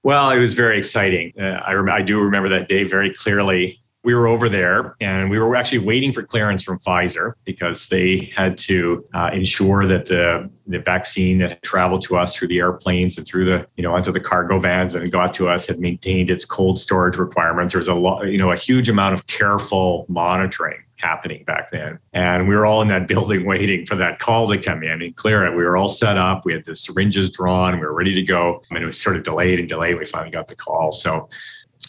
Well, 0.04 0.30
it 0.30 0.38
was 0.40 0.54
very 0.54 0.78
exciting. 0.78 1.32
Uh, 1.38 1.60
I, 1.64 1.74
rem- 1.74 1.94
I 1.94 2.02
do 2.02 2.18
remember 2.20 2.48
that 2.48 2.68
day 2.68 2.82
very 2.82 3.12
clearly 3.12 3.81
we 4.04 4.14
were 4.14 4.26
over 4.26 4.48
there 4.48 4.96
and 5.00 5.30
we 5.30 5.38
were 5.38 5.54
actually 5.54 5.78
waiting 5.78 6.12
for 6.12 6.22
clearance 6.22 6.62
from 6.62 6.78
Pfizer 6.78 7.34
because 7.44 7.88
they 7.88 8.32
had 8.36 8.58
to 8.58 9.06
uh, 9.14 9.30
ensure 9.32 9.86
that 9.86 10.06
the, 10.06 10.50
the 10.66 10.80
vaccine 10.80 11.38
that 11.38 11.62
traveled 11.62 12.02
to 12.02 12.16
us 12.16 12.34
through 12.34 12.48
the 12.48 12.58
airplanes 12.58 13.16
and 13.16 13.26
through 13.26 13.44
the, 13.44 13.66
you 13.76 13.82
know, 13.82 13.94
onto 13.94 14.10
the 14.10 14.20
cargo 14.20 14.58
vans 14.58 14.94
and 14.94 15.10
got 15.12 15.32
to 15.34 15.48
us 15.48 15.68
had 15.68 15.78
maintained 15.78 16.30
its 16.30 16.44
cold 16.44 16.80
storage 16.80 17.16
requirements. 17.16 17.74
There 17.74 17.78
was 17.78 17.88
a 17.88 17.94
lot, 17.94 18.26
you 18.26 18.38
know, 18.38 18.50
a 18.50 18.56
huge 18.56 18.88
amount 18.88 19.14
of 19.14 19.26
careful 19.28 20.04
monitoring 20.08 20.82
happening 20.96 21.44
back 21.44 21.70
then. 21.70 21.98
And 22.12 22.48
we 22.48 22.54
were 22.54 22.66
all 22.66 22.82
in 22.82 22.88
that 22.88 23.06
building 23.08 23.44
waiting 23.44 23.86
for 23.86 23.94
that 23.96 24.18
call 24.18 24.48
to 24.48 24.58
come 24.58 24.82
in 24.82 25.02
and 25.02 25.14
clear 25.14 25.44
it. 25.46 25.50
We 25.50 25.64
were 25.64 25.76
all 25.76 25.88
set 25.88 26.16
up. 26.16 26.44
We 26.44 26.52
had 26.52 26.64
the 26.64 26.74
syringes 26.74 27.30
drawn. 27.30 27.78
We 27.78 27.86
were 27.86 27.94
ready 27.94 28.14
to 28.14 28.22
go. 28.22 28.62
And 28.70 28.82
it 28.82 28.86
was 28.86 29.00
sort 29.00 29.16
of 29.16 29.22
delayed 29.22 29.60
and 29.60 29.68
delayed. 29.68 29.98
We 29.98 30.06
finally 30.06 30.30
got 30.30 30.48
the 30.48 30.56
call. 30.56 30.92
So 30.92 31.28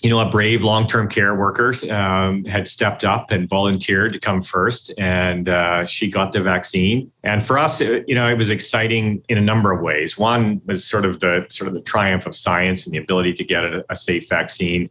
you 0.02 0.10
know, 0.10 0.20
a 0.20 0.30
brave 0.30 0.64
long-term 0.64 1.08
care 1.08 1.36
worker 1.36 1.74
um, 1.90 2.44
had 2.46 2.68
stepped 2.68 3.04
up 3.04 3.32
and 3.32 3.48
volunteered 3.48 4.12
to 4.14 4.20
come 4.20 4.42
first, 4.42 4.94
and 4.98 5.48
uh, 5.48 5.86
she 5.86 6.10
got 6.10 6.32
the 6.32 6.42
vaccine. 6.42 7.12
And 7.24 7.46
for 7.46 7.58
us, 7.58 7.80
it, 7.80 8.04
you 8.08 8.16
know, 8.16 8.28
it 8.28 8.38
was 8.38 8.50
exciting 8.50 9.24
in 9.30 9.38
a 9.38 9.42
number 9.42 9.72
of 9.72 9.82
ways. 9.82 10.18
One 10.18 10.62
was 10.66 10.86
sort 10.86 11.06
of 11.06 11.20
the 11.20 11.46
sort 11.50 11.68
of 11.68 11.74
the 11.74 11.82
triumph 11.82 12.26
of 12.26 12.36
science 12.36 12.86
and 12.86 12.94
the 12.94 12.98
ability 12.98 13.34
to 13.34 13.44
get 13.44 13.64
a, 13.64 13.86
a 13.90 13.96
safe 13.96 14.28
vaccine 14.28 14.90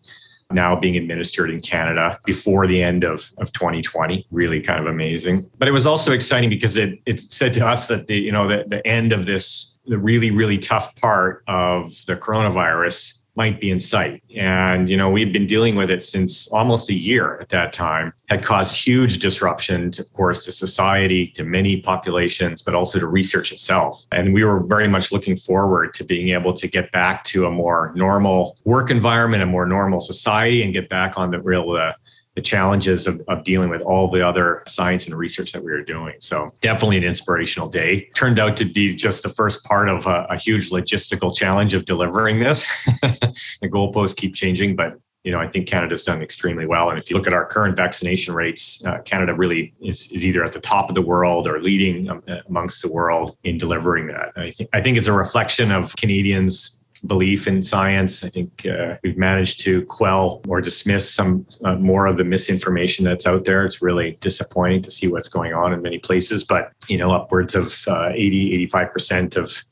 now 0.54 0.76
being 0.76 0.96
administered 0.96 1.50
in 1.50 1.60
Canada 1.60 2.18
before 2.24 2.66
the 2.66 2.82
end 2.82 3.04
of, 3.04 3.32
of 3.38 3.52
2020. 3.52 4.26
Really 4.30 4.60
kind 4.60 4.80
of 4.80 4.86
amazing. 4.86 5.48
But 5.58 5.68
it 5.68 5.72
was 5.72 5.86
also 5.86 6.12
exciting 6.12 6.50
because 6.50 6.76
it, 6.76 6.98
it 7.06 7.20
said 7.20 7.54
to 7.54 7.66
us 7.66 7.88
that 7.88 8.06
the, 8.06 8.18
you 8.18 8.32
know, 8.32 8.48
the, 8.48 8.64
the 8.66 8.86
end 8.86 9.12
of 9.12 9.26
this, 9.26 9.78
the 9.86 9.98
really, 9.98 10.30
really 10.30 10.58
tough 10.58 10.94
part 10.96 11.42
of 11.48 12.04
the 12.06 12.16
coronavirus 12.16 13.21
might 13.34 13.60
be 13.60 13.70
in 13.70 13.80
sight. 13.80 14.22
And, 14.36 14.88
you 14.90 14.96
know, 14.96 15.08
we've 15.08 15.32
been 15.32 15.46
dealing 15.46 15.74
with 15.74 15.90
it 15.90 16.02
since 16.02 16.48
almost 16.48 16.90
a 16.90 16.94
year 16.94 17.38
at 17.40 17.48
that 17.48 17.72
time, 17.72 18.12
had 18.28 18.44
caused 18.44 18.76
huge 18.76 19.18
disruption, 19.18 19.90
to, 19.92 20.02
of 20.02 20.12
course, 20.12 20.44
to 20.44 20.52
society, 20.52 21.26
to 21.28 21.44
many 21.44 21.80
populations, 21.80 22.62
but 22.62 22.74
also 22.74 22.98
to 22.98 23.06
research 23.06 23.52
itself. 23.52 24.04
And 24.12 24.34
we 24.34 24.44
were 24.44 24.60
very 24.60 24.88
much 24.88 25.12
looking 25.12 25.36
forward 25.36 25.94
to 25.94 26.04
being 26.04 26.30
able 26.30 26.52
to 26.54 26.68
get 26.68 26.92
back 26.92 27.24
to 27.24 27.46
a 27.46 27.50
more 27.50 27.92
normal 27.94 28.58
work 28.64 28.90
environment, 28.90 29.42
a 29.42 29.46
more 29.46 29.66
normal 29.66 30.00
society, 30.00 30.62
and 30.62 30.72
get 30.72 30.88
back 30.88 31.16
on 31.16 31.30
the 31.30 31.40
real 31.40 31.70
uh, 31.72 31.92
the 32.34 32.40
challenges 32.40 33.06
of, 33.06 33.20
of 33.28 33.44
dealing 33.44 33.68
with 33.68 33.82
all 33.82 34.10
the 34.10 34.26
other 34.26 34.62
science 34.66 35.06
and 35.06 35.14
research 35.14 35.52
that 35.52 35.62
we 35.62 35.70
were 35.70 35.82
doing. 35.82 36.14
So 36.18 36.52
definitely 36.60 36.96
an 36.96 37.04
inspirational 37.04 37.68
day. 37.68 38.08
Turned 38.14 38.38
out 38.38 38.56
to 38.58 38.64
be 38.64 38.94
just 38.94 39.22
the 39.22 39.28
first 39.28 39.64
part 39.64 39.88
of 39.88 40.06
a, 40.06 40.26
a 40.30 40.38
huge 40.38 40.70
logistical 40.70 41.34
challenge 41.34 41.74
of 41.74 41.84
delivering 41.84 42.38
this. 42.38 42.66
the 43.02 43.68
goalposts 43.68 44.16
keep 44.16 44.34
changing, 44.34 44.76
but 44.76 44.98
you 45.24 45.30
know, 45.30 45.38
I 45.38 45.46
think 45.46 45.68
Canada's 45.68 46.02
done 46.02 46.20
extremely 46.20 46.66
well. 46.66 46.90
And 46.90 46.98
if 46.98 47.08
you 47.08 47.16
look 47.16 47.28
at 47.28 47.32
our 47.32 47.46
current 47.46 47.76
vaccination 47.76 48.34
rates, 48.34 48.84
uh, 48.84 48.98
Canada 49.02 49.34
really 49.34 49.72
is, 49.80 50.10
is 50.10 50.24
either 50.24 50.42
at 50.42 50.52
the 50.52 50.60
top 50.60 50.88
of 50.88 50.96
the 50.96 51.02
world 51.02 51.46
or 51.46 51.60
leading 51.62 52.10
um, 52.10 52.22
amongst 52.48 52.82
the 52.82 52.90
world 52.90 53.36
in 53.44 53.56
delivering 53.56 54.08
that. 54.08 54.32
I 54.34 54.50
think 54.50 54.70
I 54.72 54.82
think 54.82 54.96
it's 54.96 55.06
a 55.06 55.12
reflection 55.12 55.70
of 55.70 55.94
Canadians 55.94 56.81
belief 57.06 57.46
in 57.46 57.62
science. 57.62 58.24
I 58.24 58.28
think 58.28 58.66
uh, 58.66 58.96
we've 59.02 59.18
managed 59.18 59.60
to 59.60 59.84
quell 59.86 60.40
or 60.48 60.60
dismiss 60.60 61.12
some 61.12 61.46
uh, 61.64 61.76
more 61.76 62.06
of 62.06 62.16
the 62.16 62.24
misinformation 62.24 63.04
that's 63.04 63.26
out 63.26 63.44
there. 63.44 63.64
It's 63.64 63.82
really 63.82 64.18
disappointing 64.20 64.82
to 64.82 64.90
see 64.90 65.08
what's 65.08 65.28
going 65.28 65.52
on 65.52 65.72
in 65.72 65.82
many 65.82 65.98
places, 65.98 66.44
but 66.44 66.72
you 66.88 66.98
know, 66.98 67.12
upwards 67.12 67.54
of 67.54 67.84
uh, 67.88 68.10
80, 68.12 68.68
85% 68.68 69.36
of 69.36 69.64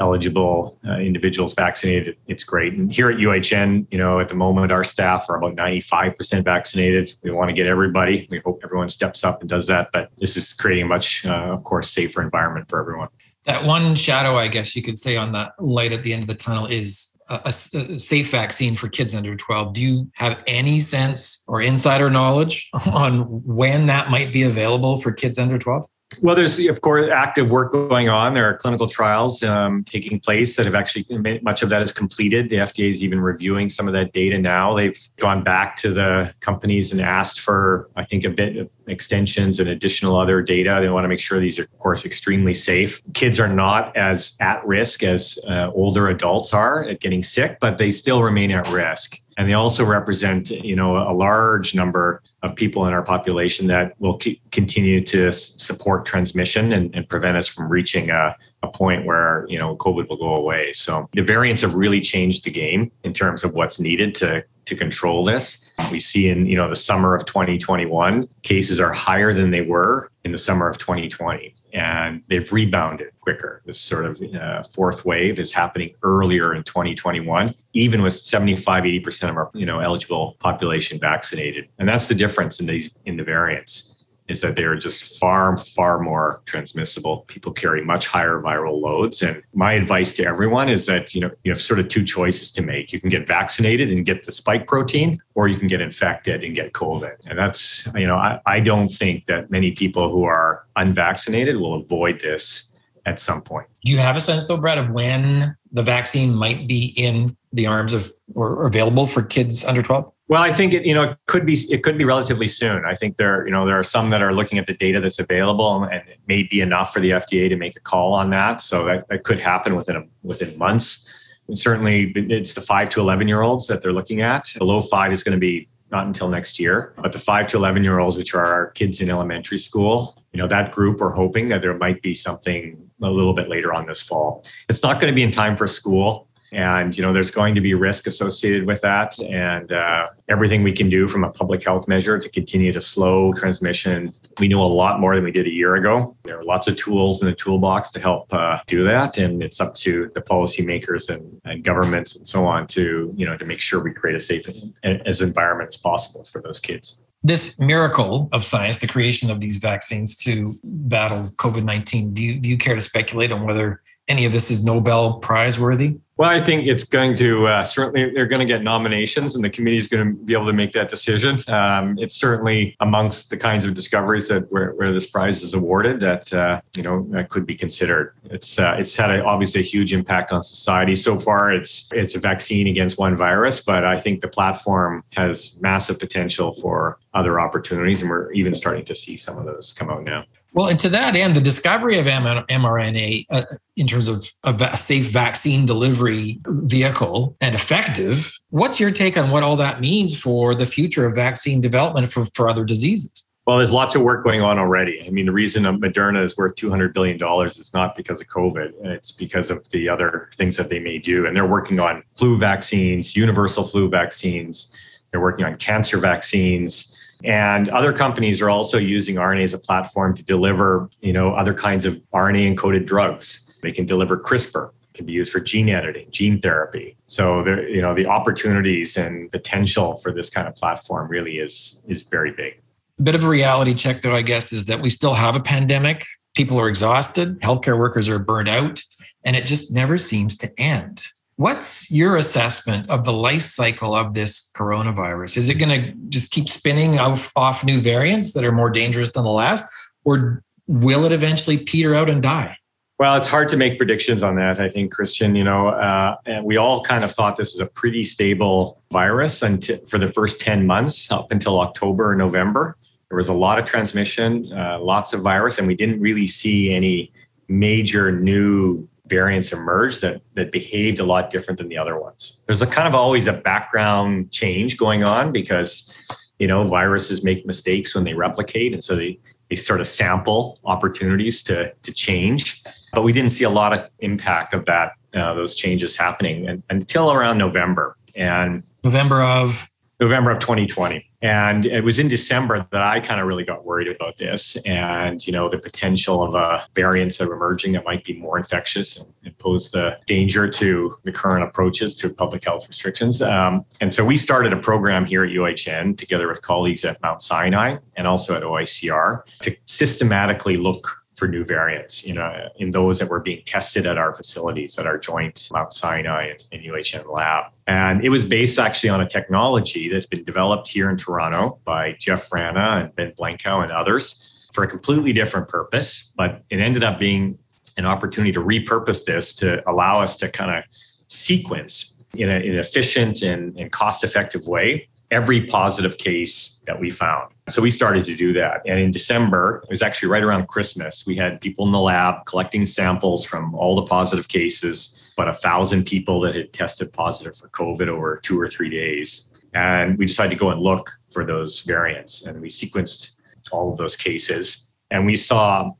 eligible 0.00 0.78
uh, 0.86 0.98
individuals 0.98 1.54
vaccinated. 1.54 2.16
It's 2.28 2.44
great. 2.44 2.74
And 2.74 2.92
here 2.92 3.10
at 3.10 3.16
UHN, 3.16 3.86
you 3.90 3.98
know, 3.98 4.20
at 4.20 4.28
the 4.28 4.34
moment, 4.34 4.70
our 4.70 4.84
staff 4.84 5.28
are 5.28 5.36
about 5.36 5.56
95% 5.56 6.44
vaccinated. 6.44 7.14
We 7.22 7.32
want 7.32 7.48
to 7.48 7.54
get 7.54 7.66
everybody. 7.66 8.28
We 8.30 8.38
hope 8.38 8.60
everyone 8.62 8.88
steps 8.88 9.24
up 9.24 9.40
and 9.40 9.50
does 9.50 9.66
that. 9.66 9.90
But 9.92 10.10
this 10.18 10.36
is 10.36 10.52
creating 10.52 10.84
a 10.84 10.88
much, 10.88 11.26
uh, 11.26 11.30
of 11.30 11.64
course, 11.64 11.90
safer 11.90 12.22
environment 12.22 12.68
for 12.68 12.78
everyone 12.78 13.08
that 13.48 13.64
one 13.64 13.94
shadow, 13.94 14.36
I 14.36 14.48
guess 14.48 14.76
you 14.76 14.82
could 14.82 14.98
say, 14.98 15.16
on 15.16 15.32
that 15.32 15.52
light 15.58 15.92
at 15.92 16.02
the 16.02 16.12
end 16.12 16.22
of 16.22 16.28
the 16.28 16.34
tunnel 16.34 16.66
is 16.66 17.18
a, 17.30 17.40
a, 17.46 17.52
safe 17.52 18.30
vaccine 18.30 18.76
for 18.76 18.88
kids 18.88 19.14
under 19.14 19.34
12. 19.34 19.72
Do 19.72 19.82
you 19.82 20.10
have 20.16 20.42
any 20.46 20.80
sense 20.80 21.44
or 21.48 21.62
insider 21.62 22.10
knowledge 22.10 22.68
on 22.92 23.22
when 23.44 23.86
that 23.86 24.10
might 24.10 24.34
be 24.34 24.42
available 24.42 24.98
for 24.98 25.12
kids 25.12 25.38
under 25.38 25.58
12? 25.58 25.86
Well, 26.22 26.34
there's 26.34 26.58
of 26.66 26.80
course 26.80 27.08
active 27.12 27.50
work 27.50 27.72
going 27.72 28.08
on. 28.08 28.34
There 28.34 28.48
are 28.48 28.56
clinical 28.56 28.88
trials 28.88 29.42
um, 29.42 29.84
taking 29.84 30.18
place 30.18 30.56
that 30.56 30.64
have 30.64 30.74
actually 30.74 31.06
much 31.42 31.62
of 31.62 31.68
that 31.68 31.82
is 31.82 31.92
completed. 31.92 32.48
The 32.48 32.56
FDA 32.56 32.90
is 32.90 33.04
even 33.04 33.20
reviewing 33.20 33.68
some 33.68 33.86
of 33.86 33.92
that 33.92 34.12
data 34.12 34.38
now. 34.38 34.74
They've 34.74 34.98
gone 35.18 35.44
back 35.44 35.76
to 35.76 35.92
the 35.92 36.32
companies 36.40 36.92
and 36.92 37.00
asked 37.00 37.40
for, 37.40 37.90
I 37.94 38.04
think, 38.04 38.24
a 38.24 38.30
bit 38.30 38.56
of 38.56 38.70
extensions 38.86 39.60
and 39.60 39.68
additional 39.68 40.18
other 40.18 40.42
data. 40.42 40.78
They 40.80 40.88
want 40.88 41.04
to 41.04 41.08
make 41.08 41.20
sure 41.20 41.38
these 41.40 41.58
are, 41.58 41.64
of 41.64 41.78
course, 41.78 42.04
extremely 42.04 42.54
safe. 42.54 43.00
Kids 43.12 43.38
are 43.38 43.48
not 43.48 43.96
as 43.96 44.36
at 44.40 44.66
risk 44.66 45.02
as 45.02 45.38
uh, 45.46 45.70
older 45.74 46.08
adults 46.08 46.54
are 46.54 46.84
at 46.84 47.00
getting 47.00 47.22
sick, 47.22 47.58
but 47.60 47.78
they 47.78 47.92
still 47.92 48.22
remain 48.22 48.50
at 48.50 48.68
risk 48.70 49.18
and 49.38 49.48
they 49.48 49.54
also 49.54 49.84
represent 49.84 50.50
you 50.50 50.76
know 50.76 50.96
a 50.98 51.14
large 51.14 51.74
number 51.74 52.22
of 52.42 52.54
people 52.54 52.86
in 52.86 52.92
our 52.92 53.02
population 53.02 53.66
that 53.66 53.94
will 53.98 54.20
continue 54.52 55.04
to 55.04 55.32
support 55.32 56.06
transmission 56.06 56.72
and, 56.72 56.94
and 56.94 57.08
prevent 57.08 57.36
us 57.36 57.48
from 57.48 57.68
reaching 57.68 58.10
a, 58.10 58.36
a, 58.62 58.68
point 58.68 59.04
where 59.04 59.44
you 59.48 59.58
know 59.58 59.76
covid 59.76 60.08
will 60.08 60.16
go 60.16 60.34
away. 60.34 60.72
So 60.72 61.08
the 61.14 61.22
variants 61.22 61.62
have 61.62 61.74
really 61.74 62.00
changed 62.00 62.44
the 62.44 62.50
game 62.50 62.92
in 63.02 63.12
terms 63.12 63.42
of 63.42 63.54
what's 63.54 63.80
needed 63.80 64.14
to 64.16 64.44
to 64.66 64.76
control 64.76 65.24
this. 65.24 65.70
We 65.90 65.98
see 65.98 66.28
in 66.28 66.46
you 66.46 66.56
know 66.56 66.68
the 66.68 66.76
summer 66.76 67.14
of 67.14 67.24
2021 67.24 68.28
cases 68.42 68.78
are 68.78 68.92
higher 68.92 69.32
than 69.32 69.50
they 69.50 69.62
were 69.62 70.10
in 70.28 70.32
the 70.32 70.38
summer 70.38 70.68
of 70.68 70.76
2020, 70.76 71.54
and 71.72 72.22
they've 72.28 72.52
rebounded 72.52 73.08
quicker. 73.20 73.62
This 73.64 73.80
sort 73.80 74.04
of 74.04 74.20
uh, 74.22 74.62
fourth 74.62 75.06
wave 75.06 75.38
is 75.38 75.54
happening 75.54 75.94
earlier 76.02 76.54
in 76.54 76.64
2021, 76.64 77.54
even 77.72 78.02
with 78.02 78.14
75, 78.14 78.84
80% 78.84 79.30
of 79.30 79.36
our 79.36 79.50
you 79.54 79.64
know 79.64 79.80
eligible 79.80 80.36
population 80.38 80.98
vaccinated, 81.00 81.68
and 81.78 81.88
that's 81.88 82.08
the 82.08 82.14
difference 82.14 82.60
in 82.60 82.66
these 82.66 82.94
in 83.06 83.16
the 83.16 83.24
variants 83.24 83.87
is 84.28 84.42
that 84.42 84.56
they 84.56 84.64
are 84.64 84.76
just 84.76 85.18
far, 85.18 85.56
far 85.56 85.98
more 85.98 86.42
transmissible. 86.44 87.24
People 87.28 87.50
carry 87.50 87.82
much 87.82 88.06
higher 88.06 88.40
viral 88.40 88.80
loads. 88.80 89.22
And 89.22 89.42
my 89.54 89.72
advice 89.72 90.12
to 90.14 90.24
everyone 90.24 90.68
is 90.68 90.84
that, 90.86 91.14
you 91.14 91.20
know, 91.22 91.30
you 91.44 91.50
have 91.50 91.60
sort 91.60 91.80
of 91.80 91.88
two 91.88 92.04
choices 92.04 92.52
to 92.52 92.62
make. 92.62 92.92
You 92.92 93.00
can 93.00 93.08
get 93.08 93.26
vaccinated 93.26 93.90
and 93.90 94.04
get 94.04 94.26
the 94.26 94.32
spike 94.32 94.66
protein, 94.66 95.18
or 95.34 95.48
you 95.48 95.56
can 95.56 95.66
get 95.66 95.80
infected 95.80 96.44
and 96.44 96.54
get 96.54 96.74
COVID. 96.74 97.14
And 97.24 97.38
that's, 97.38 97.88
you 97.94 98.06
know, 98.06 98.16
I, 98.16 98.38
I 98.44 98.60
don't 98.60 98.90
think 98.90 99.26
that 99.26 99.50
many 99.50 99.72
people 99.72 100.10
who 100.10 100.24
are 100.24 100.66
unvaccinated 100.76 101.56
will 101.56 101.76
avoid 101.76 102.20
this 102.20 102.70
at 103.06 103.18
some 103.18 103.40
point. 103.40 103.66
Do 103.86 103.92
you 103.92 103.98
have 103.98 104.16
a 104.16 104.20
sense, 104.20 104.46
though, 104.46 104.58
Brett, 104.58 104.76
of 104.76 104.90
when 104.90 105.56
the 105.72 105.82
vaccine 105.82 106.34
might 106.34 106.68
be 106.68 106.92
in 106.96 107.37
the 107.52 107.66
arms 107.66 107.92
of 107.92 108.10
or 108.34 108.66
available 108.66 109.06
for 109.06 109.22
kids 109.22 109.64
under 109.64 109.82
12? 109.82 110.10
Well, 110.28 110.42
I 110.42 110.52
think 110.52 110.74
it, 110.74 110.84
you 110.84 110.92
know, 110.92 111.02
it 111.04 111.18
could 111.26 111.46
be 111.46 111.54
it 111.70 111.82
could 111.82 111.96
be 111.96 112.04
relatively 112.04 112.48
soon. 112.48 112.84
I 112.84 112.94
think 112.94 113.16
there, 113.16 113.46
you 113.46 113.52
know, 113.52 113.66
there 113.66 113.78
are 113.78 113.84
some 113.84 114.10
that 114.10 114.22
are 114.22 114.32
looking 114.32 114.58
at 114.58 114.66
the 114.66 114.74
data 114.74 115.00
that's 115.00 115.18
available 115.18 115.84
and 115.84 116.08
it 116.08 116.20
may 116.26 116.42
be 116.42 116.60
enough 116.60 116.92
for 116.92 117.00
the 117.00 117.10
FDA 117.10 117.48
to 117.48 117.56
make 117.56 117.76
a 117.76 117.80
call 117.80 118.12
on 118.12 118.30
that. 118.30 118.60
So 118.60 118.84
that, 118.84 119.08
that 119.08 119.24
could 119.24 119.40
happen 119.40 119.76
within 119.76 119.96
a, 119.96 120.02
within 120.22 120.56
months. 120.58 121.08
And 121.46 121.58
certainly 121.58 122.12
it's 122.14 122.52
the 122.52 122.60
five 122.60 122.90
to 122.90 123.00
11 123.00 123.26
year 123.26 123.40
olds 123.40 123.66
that 123.68 123.82
they're 123.82 123.92
looking 123.92 124.20
at. 124.20 124.52
Below 124.58 124.82
five 124.82 125.12
is 125.12 125.24
going 125.24 125.32
to 125.32 125.40
be 125.40 125.68
not 125.90 126.06
until 126.06 126.28
next 126.28 126.60
year, 126.60 126.92
but 126.98 127.12
the 127.12 127.18
five 127.18 127.46
to 127.46 127.56
11 127.56 127.82
year 127.82 127.98
olds, 127.98 128.16
which 128.16 128.34
are 128.34 128.44
our 128.44 128.66
kids 128.72 129.00
in 129.00 129.08
elementary 129.08 129.56
school, 129.56 130.22
you 130.32 130.38
know, 130.38 130.46
that 130.46 130.72
group 130.72 131.00
are 131.00 131.10
hoping 131.10 131.48
that 131.48 131.62
there 131.62 131.74
might 131.74 132.02
be 132.02 132.14
something 132.14 132.90
a 133.02 133.08
little 133.08 133.32
bit 133.32 133.48
later 133.48 133.72
on 133.72 133.86
this 133.86 134.00
fall. 134.00 134.44
It's 134.68 134.82
not 134.82 135.00
going 135.00 135.10
to 135.10 135.14
be 135.14 135.22
in 135.22 135.30
time 135.30 135.56
for 135.56 135.66
school 135.66 136.27
and 136.52 136.96
you 136.96 137.02
know 137.02 137.12
there's 137.12 137.30
going 137.30 137.54
to 137.54 137.60
be 137.60 137.74
risk 137.74 138.06
associated 138.06 138.66
with 138.66 138.80
that. 138.82 139.18
And 139.18 139.72
uh, 139.72 140.06
everything 140.28 140.62
we 140.62 140.72
can 140.72 140.88
do 140.88 141.08
from 141.08 141.24
a 141.24 141.30
public 141.30 141.64
health 141.64 141.88
measure 141.88 142.18
to 142.18 142.28
continue 142.28 142.72
to 142.72 142.80
slow 142.80 143.32
transmission 143.32 144.12
we 144.38 144.48
know 144.48 144.62
a 144.62 144.64
lot 144.64 145.00
more 145.00 145.14
than 145.14 145.24
we 145.24 145.32
did 145.32 145.46
a 145.46 145.50
year 145.50 145.76
ago. 145.76 146.16
There 146.24 146.38
are 146.38 146.42
lots 146.42 146.68
of 146.68 146.76
tools 146.76 147.22
in 147.22 147.28
the 147.28 147.34
toolbox 147.34 147.90
to 147.92 148.00
help 148.00 148.32
uh, 148.32 148.58
do 148.66 148.84
that. 148.84 149.18
And 149.18 149.42
it's 149.42 149.60
up 149.60 149.74
to 149.76 150.10
the 150.14 150.20
policymakers 150.20 151.08
and, 151.08 151.40
and 151.44 151.64
governments 151.64 152.16
and 152.16 152.26
so 152.26 152.46
on 152.46 152.66
to 152.68 153.12
you 153.16 153.26
know 153.26 153.36
to 153.36 153.44
make 153.44 153.60
sure 153.60 153.82
we 153.82 153.92
create 153.92 154.16
a 154.16 154.20
safe 154.20 154.46
as 154.82 155.22
environment 155.22 155.68
as 155.68 155.76
possible 155.76 156.24
for 156.24 156.40
those 156.40 156.60
kids. 156.60 157.02
This 157.24 157.58
miracle 157.58 158.28
of 158.32 158.44
science, 158.44 158.78
the 158.78 158.86
creation 158.86 159.28
of 159.28 159.40
these 159.40 159.56
vaccines 159.56 160.16
to 160.18 160.54
battle 160.62 161.30
COVID 161.36 161.64
19, 161.64 162.14
do 162.14 162.22
you, 162.22 162.38
do 162.38 162.48
you 162.48 162.56
care 162.56 162.76
to 162.76 162.80
speculate 162.80 163.32
on 163.32 163.44
whether 163.44 163.82
any 164.06 164.24
of 164.24 164.32
this 164.32 164.50
is 164.50 164.64
Nobel 164.64 165.14
Prize 165.14 165.58
worthy? 165.58 165.98
Well, 166.18 166.28
I 166.28 166.40
think 166.40 166.66
it's 166.66 166.82
going 166.82 167.14
to 167.18 167.46
uh, 167.46 167.62
certainly 167.62 168.10
they're 168.10 168.26
going 168.26 168.40
to 168.40 168.44
get 168.44 168.64
nominations, 168.64 169.36
and 169.36 169.44
the 169.44 169.48
committee 169.48 169.76
is 169.76 169.86
going 169.86 170.04
to 170.04 170.24
be 170.24 170.32
able 170.32 170.46
to 170.46 170.52
make 170.52 170.72
that 170.72 170.88
decision. 170.88 171.44
Um, 171.46 171.96
it's 171.96 172.16
certainly 172.16 172.76
amongst 172.80 173.30
the 173.30 173.36
kinds 173.36 173.64
of 173.64 173.72
discoveries 173.72 174.26
that 174.26 174.50
where, 174.50 174.72
where 174.72 174.92
this 174.92 175.06
prize 175.06 175.44
is 175.44 175.54
awarded 175.54 176.00
that 176.00 176.32
uh, 176.32 176.60
you 176.76 176.82
know 176.82 177.08
could 177.30 177.46
be 177.46 177.54
considered. 177.54 178.14
It's 178.24 178.58
uh, 178.58 178.74
it's 178.80 178.96
had 178.96 179.12
a, 179.12 179.24
obviously 179.24 179.60
a 179.60 179.64
huge 179.64 179.92
impact 179.92 180.32
on 180.32 180.42
society 180.42 180.96
so 180.96 181.16
far. 181.16 181.52
It's 181.52 181.88
it's 181.92 182.16
a 182.16 182.18
vaccine 182.18 182.66
against 182.66 182.98
one 182.98 183.16
virus, 183.16 183.60
but 183.60 183.84
I 183.84 183.96
think 183.96 184.20
the 184.20 184.28
platform 184.28 185.04
has 185.12 185.56
massive 185.62 186.00
potential 186.00 186.52
for 186.52 186.98
other 187.14 187.38
opportunities, 187.38 188.02
and 188.02 188.10
we're 188.10 188.32
even 188.32 188.54
starting 188.54 188.84
to 188.86 188.94
see 188.96 189.16
some 189.16 189.38
of 189.38 189.44
those 189.44 189.72
come 189.72 189.88
out 189.88 190.02
now. 190.02 190.24
Well, 190.54 190.68
and 190.68 190.78
to 190.80 190.88
that 190.88 191.14
end, 191.14 191.36
the 191.36 191.40
discovery 191.40 191.98
of 191.98 192.06
mRNA 192.06 193.26
uh, 193.30 193.42
in 193.76 193.86
terms 193.86 194.08
of 194.08 194.26
a 194.44 194.76
safe 194.76 195.10
vaccine 195.10 195.66
delivery 195.66 196.40
vehicle 196.46 197.36
and 197.40 197.54
effective, 197.54 198.32
what's 198.50 198.80
your 198.80 198.90
take 198.90 199.16
on 199.16 199.30
what 199.30 199.42
all 199.42 199.56
that 199.56 199.80
means 199.80 200.18
for 200.20 200.54
the 200.54 200.66
future 200.66 201.04
of 201.06 201.14
vaccine 201.14 201.60
development 201.60 202.10
for, 202.10 202.24
for 202.34 202.48
other 202.48 202.64
diseases? 202.64 203.26
Well, 203.46 203.56
there's 203.56 203.72
lots 203.72 203.94
of 203.94 204.02
work 204.02 204.24
going 204.24 204.42
on 204.42 204.58
already. 204.58 205.02
I 205.06 205.10
mean, 205.10 205.24
the 205.24 205.32
reason 205.32 205.62
Moderna 205.62 206.22
is 206.22 206.36
worth 206.36 206.54
$200 206.56 206.92
billion 206.92 207.18
is 207.46 207.72
not 207.72 207.94
because 207.94 208.20
of 208.20 208.26
COVID, 208.26 208.72
it's 208.84 209.10
because 209.10 209.50
of 209.50 209.66
the 209.70 209.88
other 209.88 210.28
things 210.34 210.56
that 210.58 210.68
they 210.68 210.78
may 210.78 210.98
do. 210.98 211.26
And 211.26 211.34
they're 211.34 211.46
working 211.46 211.80
on 211.80 212.02
flu 212.14 212.36
vaccines, 212.38 213.16
universal 213.16 213.64
flu 213.64 213.88
vaccines, 213.88 214.74
they're 215.10 215.20
working 215.20 215.46
on 215.46 215.54
cancer 215.56 215.96
vaccines 215.96 216.97
and 217.24 217.68
other 217.68 217.92
companies 217.92 218.40
are 218.40 218.50
also 218.50 218.78
using 218.78 219.16
RNA 219.16 219.44
as 219.44 219.54
a 219.54 219.58
platform 219.58 220.14
to 220.14 220.22
deliver, 220.22 220.88
you 221.00 221.12
know, 221.12 221.34
other 221.34 221.54
kinds 221.54 221.84
of 221.84 221.96
RNA 222.14 222.54
encoded 222.54 222.86
drugs. 222.86 223.52
They 223.62 223.70
can 223.70 223.86
deliver 223.86 224.16
CRISPR, 224.16 224.70
can 224.94 225.06
be 225.06 225.12
used 225.12 225.32
for 225.32 225.40
gene 225.40 225.68
editing, 225.68 226.10
gene 226.10 226.40
therapy. 226.40 226.96
So 227.06 227.42
there, 227.42 227.68
you 227.68 227.82
know, 227.82 227.94
the 227.94 228.06
opportunities 228.06 228.96
and 228.96 229.30
potential 229.32 229.96
for 229.96 230.12
this 230.12 230.30
kind 230.30 230.46
of 230.46 230.54
platform 230.54 231.08
really 231.08 231.38
is 231.38 231.82
is 231.88 232.02
very 232.02 232.32
big. 232.32 232.60
A 232.98 233.02
bit 233.02 233.14
of 233.14 233.24
a 233.24 233.28
reality 233.28 233.74
check, 233.74 234.02
though, 234.02 234.14
I 234.14 234.22
guess, 234.22 234.52
is 234.52 234.64
that 234.66 234.80
we 234.80 234.90
still 234.90 235.14
have 235.14 235.36
a 235.36 235.40
pandemic. 235.40 236.04
People 236.34 236.60
are 236.60 236.68
exhausted, 236.68 237.40
healthcare 237.40 237.78
workers 237.78 238.08
are 238.08 238.18
burnt 238.18 238.48
out, 238.48 238.82
and 239.24 239.36
it 239.36 239.46
just 239.46 239.72
never 239.72 239.98
seems 239.98 240.36
to 240.38 240.52
end. 240.60 241.02
What's 241.38 241.88
your 241.88 242.16
assessment 242.16 242.90
of 242.90 243.04
the 243.04 243.12
life 243.12 243.42
cycle 243.42 243.94
of 243.94 244.12
this 244.12 244.50
coronavirus? 244.56 245.36
Is 245.36 245.48
it 245.48 245.54
going 245.54 245.68
to 245.68 245.92
just 246.08 246.32
keep 246.32 246.48
spinning 246.48 246.98
off, 246.98 247.30
off 247.36 247.62
new 247.62 247.80
variants 247.80 248.32
that 248.32 248.42
are 248.42 248.50
more 248.50 248.70
dangerous 248.70 249.12
than 249.12 249.22
the 249.22 249.30
last, 249.30 249.64
or 250.04 250.42
will 250.66 251.04
it 251.04 251.12
eventually 251.12 251.56
peter 251.56 251.94
out 251.94 252.10
and 252.10 252.20
die? 252.20 252.56
Well, 252.98 253.16
it's 253.16 253.28
hard 253.28 253.48
to 253.50 253.56
make 253.56 253.78
predictions 253.78 254.24
on 254.24 254.34
that. 254.34 254.58
I 254.58 254.68
think, 254.68 254.92
Christian, 254.92 255.36
you 255.36 255.44
know, 255.44 255.68
uh, 255.68 256.16
we 256.42 256.56
all 256.56 256.82
kind 256.82 257.04
of 257.04 257.12
thought 257.12 257.36
this 257.36 257.52
was 257.52 257.60
a 257.60 257.66
pretty 257.66 258.02
stable 258.02 258.82
virus 258.90 259.40
until, 259.40 259.78
for 259.86 259.98
the 259.98 260.08
first 260.08 260.40
10 260.40 260.66
months 260.66 261.08
up 261.12 261.30
until 261.30 261.60
October 261.60 262.10
or 262.10 262.16
November. 262.16 262.76
There 263.10 263.16
was 263.16 263.28
a 263.28 263.32
lot 263.32 263.60
of 263.60 263.64
transmission, 263.64 264.52
uh, 264.52 264.80
lots 264.80 265.12
of 265.12 265.20
virus, 265.20 265.58
and 265.58 265.68
we 265.68 265.76
didn't 265.76 266.00
really 266.00 266.26
see 266.26 266.74
any 266.74 267.12
major 267.46 268.10
new 268.10 268.88
variants 269.08 269.52
emerged 269.52 270.02
that 270.02 270.22
that 270.34 270.52
behaved 270.52 270.98
a 270.98 271.04
lot 271.04 271.30
different 271.30 271.58
than 271.58 271.68
the 271.68 271.76
other 271.76 271.98
ones. 271.98 272.40
There's 272.46 272.62
a 272.62 272.66
kind 272.66 272.88
of 272.88 272.94
always 272.94 273.26
a 273.26 273.32
background 273.32 274.30
change 274.30 274.76
going 274.76 275.04
on 275.04 275.32
because 275.32 275.96
you 276.38 276.46
know 276.46 276.64
viruses 276.64 277.24
make 277.24 277.46
mistakes 277.46 277.94
when 277.94 278.04
they 278.04 278.14
replicate, 278.14 278.72
and 278.72 278.82
so 278.82 278.96
they 278.96 279.18
they 279.50 279.56
sort 279.56 279.80
of 279.80 279.86
sample 279.86 280.58
opportunities 280.64 281.42
to 281.44 281.72
to 281.82 281.92
change. 281.92 282.62
But 282.92 283.02
we 283.02 283.12
didn't 283.12 283.30
see 283.30 283.44
a 283.44 283.50
lot 283.50 283.72
of 283.72 283.88
impact 284.00 284.54
of 284.54 284.64
that 284.66 284.92
uh, 285.14 285.34
those 285.34 285.54
changes 285.54 285.96
happening 285.96 286.48
and, 286.48 286.62
until 286.70 287.12
around 287.12 287.38
November 287.38 287.96
and 288.14 288.62
November 288.84 289.22
of 289.22 289.68
November 290.00 290.30
of 290.30 290.38
2020. 290.38 291.04
And 291.20 291.66
it 291.66 291.82
was 291.82 291.98
in 291.98 292.06
December 292.06 292.66
that 292.70 292.82
I 292.82 293.00
kind 293.00 293.20
of 293.20 293.26
really 293.26 293.44
got 293.44 293.64
worried 293.64 293.88
about 293.88 294.16
this 294.16 294.56
and, 294.64 295.24
you 295.26 295.32
know, 295.32 295.48
the 295.48 295.58
potential 295.58 296.22
of 296.22 296.34
a 296.34 296.64
variants 296.74 297.18
that 297.18 297.24
emerging 297.24 297.72
that 297.72 297.84
might 297.84 298.04
be 298.04 298.16
more 298.16 298.38
infectious 298.38 298.96
and, 298.96 299.12
and 299.24 299.36
pose 299.38 299.72
the 299.72 299.98
danger 300.06 300.48
to 300.48 300.96
the 301.02 301.10
current 301.10 301.42
approaches 301.42 301.96
to 301.96 302.10
public 302.10 302.44
health 302.44 302.68
restrictions. 302.68 303.20
Um, 303.20 303.64
and 303.80 303.92
so 303.92 304.04
we 304.04 304.16
started 304.16 304.52
a 304.52 304.56
program 304.56 305.04
here 305.04 305.24
at 305.24 305.30
UHN 305.30 305.98
together 305.98 306.28
with 306.28 306.42
colleagues 306.42 306.84
at 306.84 307.02
Mount 307.02 307.20
Sinai 307.20 307.78
and 307.96 308.06
also 308.06 308.36
at 308.36 308.42
OICR 308.44 309.22
to 309.42 309.56
systematically 309.64 310.56
look 310.56 311.04
for 311.18 311.26
new 311.26 311.44
variants, 311.44 312.06
you 312.06 312.14
know, 312.14 312.48
in 312.56 312.70
those 312.70 313.00
that 313.00 313.08
were 313.08 313.20
being 313.20 313.42
tested 313.44 313.86
at 313.86 313.98
our 313.98 314.14
facilities, 314.14 314.78
at 314.78 314.86
our 314.86 314.96
joint 314.96 315.48
Mount 315.52 315.72
Sinai 315.72 316.28
and, 316.28 316.44
and 316.52 316.62
UHN 316.62 317.12
lab. 317.12 317.46
And 317.66 318.04
it 318.04 318.08
was 318.08 318.24
based 318.24 318.58
actually 318.58 318.90
on 318.90 319.00
a 319.00 319.08
technology 319.08 319.88
that's 319.88 320.06
been 320.06 320.24
developed 320.24 320.68
here 320.68 320.88
in 320.88 320.96
Toronto 320.96 321.58
by 321.64 321.96
Jeff 321.98 322.32
Wrana 322.32 322.82
and 322.84 322.94
Ben 322.94 323.12
Blencowe 323.18 323.62
and 323.62 323.72
others 323.72 324.32
for 324.52 324.62
a 324.64 324.68
completely 324.68 325.12
different 325.12 325.48
purpose. 325.48 326.12
But 326.16 326.44
it 326.50 326.60
ended 326.60 326.84
up 326.84 326.98
being 326.98 327.38
an 327.76 327.84
opportunity 327.84 328.32
to 328.32 328.40
repurpose 328.40 329.04
this 329.04 329.34
to 329.36 329.68
allow 329.68 330.00
us 330.00 330.16
to 330.18 330.28
kind 330.28 330.56
of 330.56 330.64
sequence 331.08 331.96
in, 332.14 332.30
a, 332.30 332.36
in 332.36 332.54
an 332.54 332.58
efficient 332.58 333.22
and, 333.22 333.58
and 333.58 333.72
cost 333.72 334.04
effective 334.04 334.46
way 334.46 334.88
every 335.10 335.46
positive 335.46 335.98
case 335.98 336.60
that 336.66 336.78
we 336.78 336.90
found. 336.90 337.32
So 337.48 337.62
we 337.62 337.70
started 337.70 338.04
to 338.04 338.14
do 338.16 338.32
that. 338.34 338.62
And 338.66 338.78
in 338.78 338.90
December, 338.90 339.62
it 339.64 339.70
was 339.70 339.82
actually 339.82 340.08
right 340.08 340.22
around 340.22 340.48
Christmas, 340.48 341.06
we 341.06 341.16
had 341.16 341.40
people 341.40 341.66
in 341.66 341.72
the 341.72 341.80
lab 341.80 342.24
collecting 342.26 342.66
samples 342.66 343.24
from 343.24 343.54
all 343.54 343.76
the 343.76 343.82
positive 343.82 344.28
cases, 344.28 345.12
but 345.16 345.28
a 345.28 345.34
thousand 345.34 345.84
people 345.84 346.20
that 346.20 346.34
had 346.34 346.52
tested 346.52 346.92
positive 346.92 347.36
for 347.36 347.48
COVID 347.48 347.88
over 347.88 348.16
two 348.22 348.40
or 348.40 348.48
three 348.48 348.70
days. 348.70 349.32
And 349.54 349.98
we 349.98 350.06
decided 350.06 350.30
to 350.30 350.36
go 350.36 350.50
and 350.50 350.60
look 350.60 350.90
for 351.10 351.24
those 351.24 351.60
variants. 351.60 352.26
And 352.26 352.40
we 352.40 352.48
sequenced 352.48 353.12
all 353.50 353.72
of 353.72 353.78
those 353.78 353.96
cases. 353.96 354.68
And 354.90 355.06
we 355.06 355.16
saw 355.16 355.70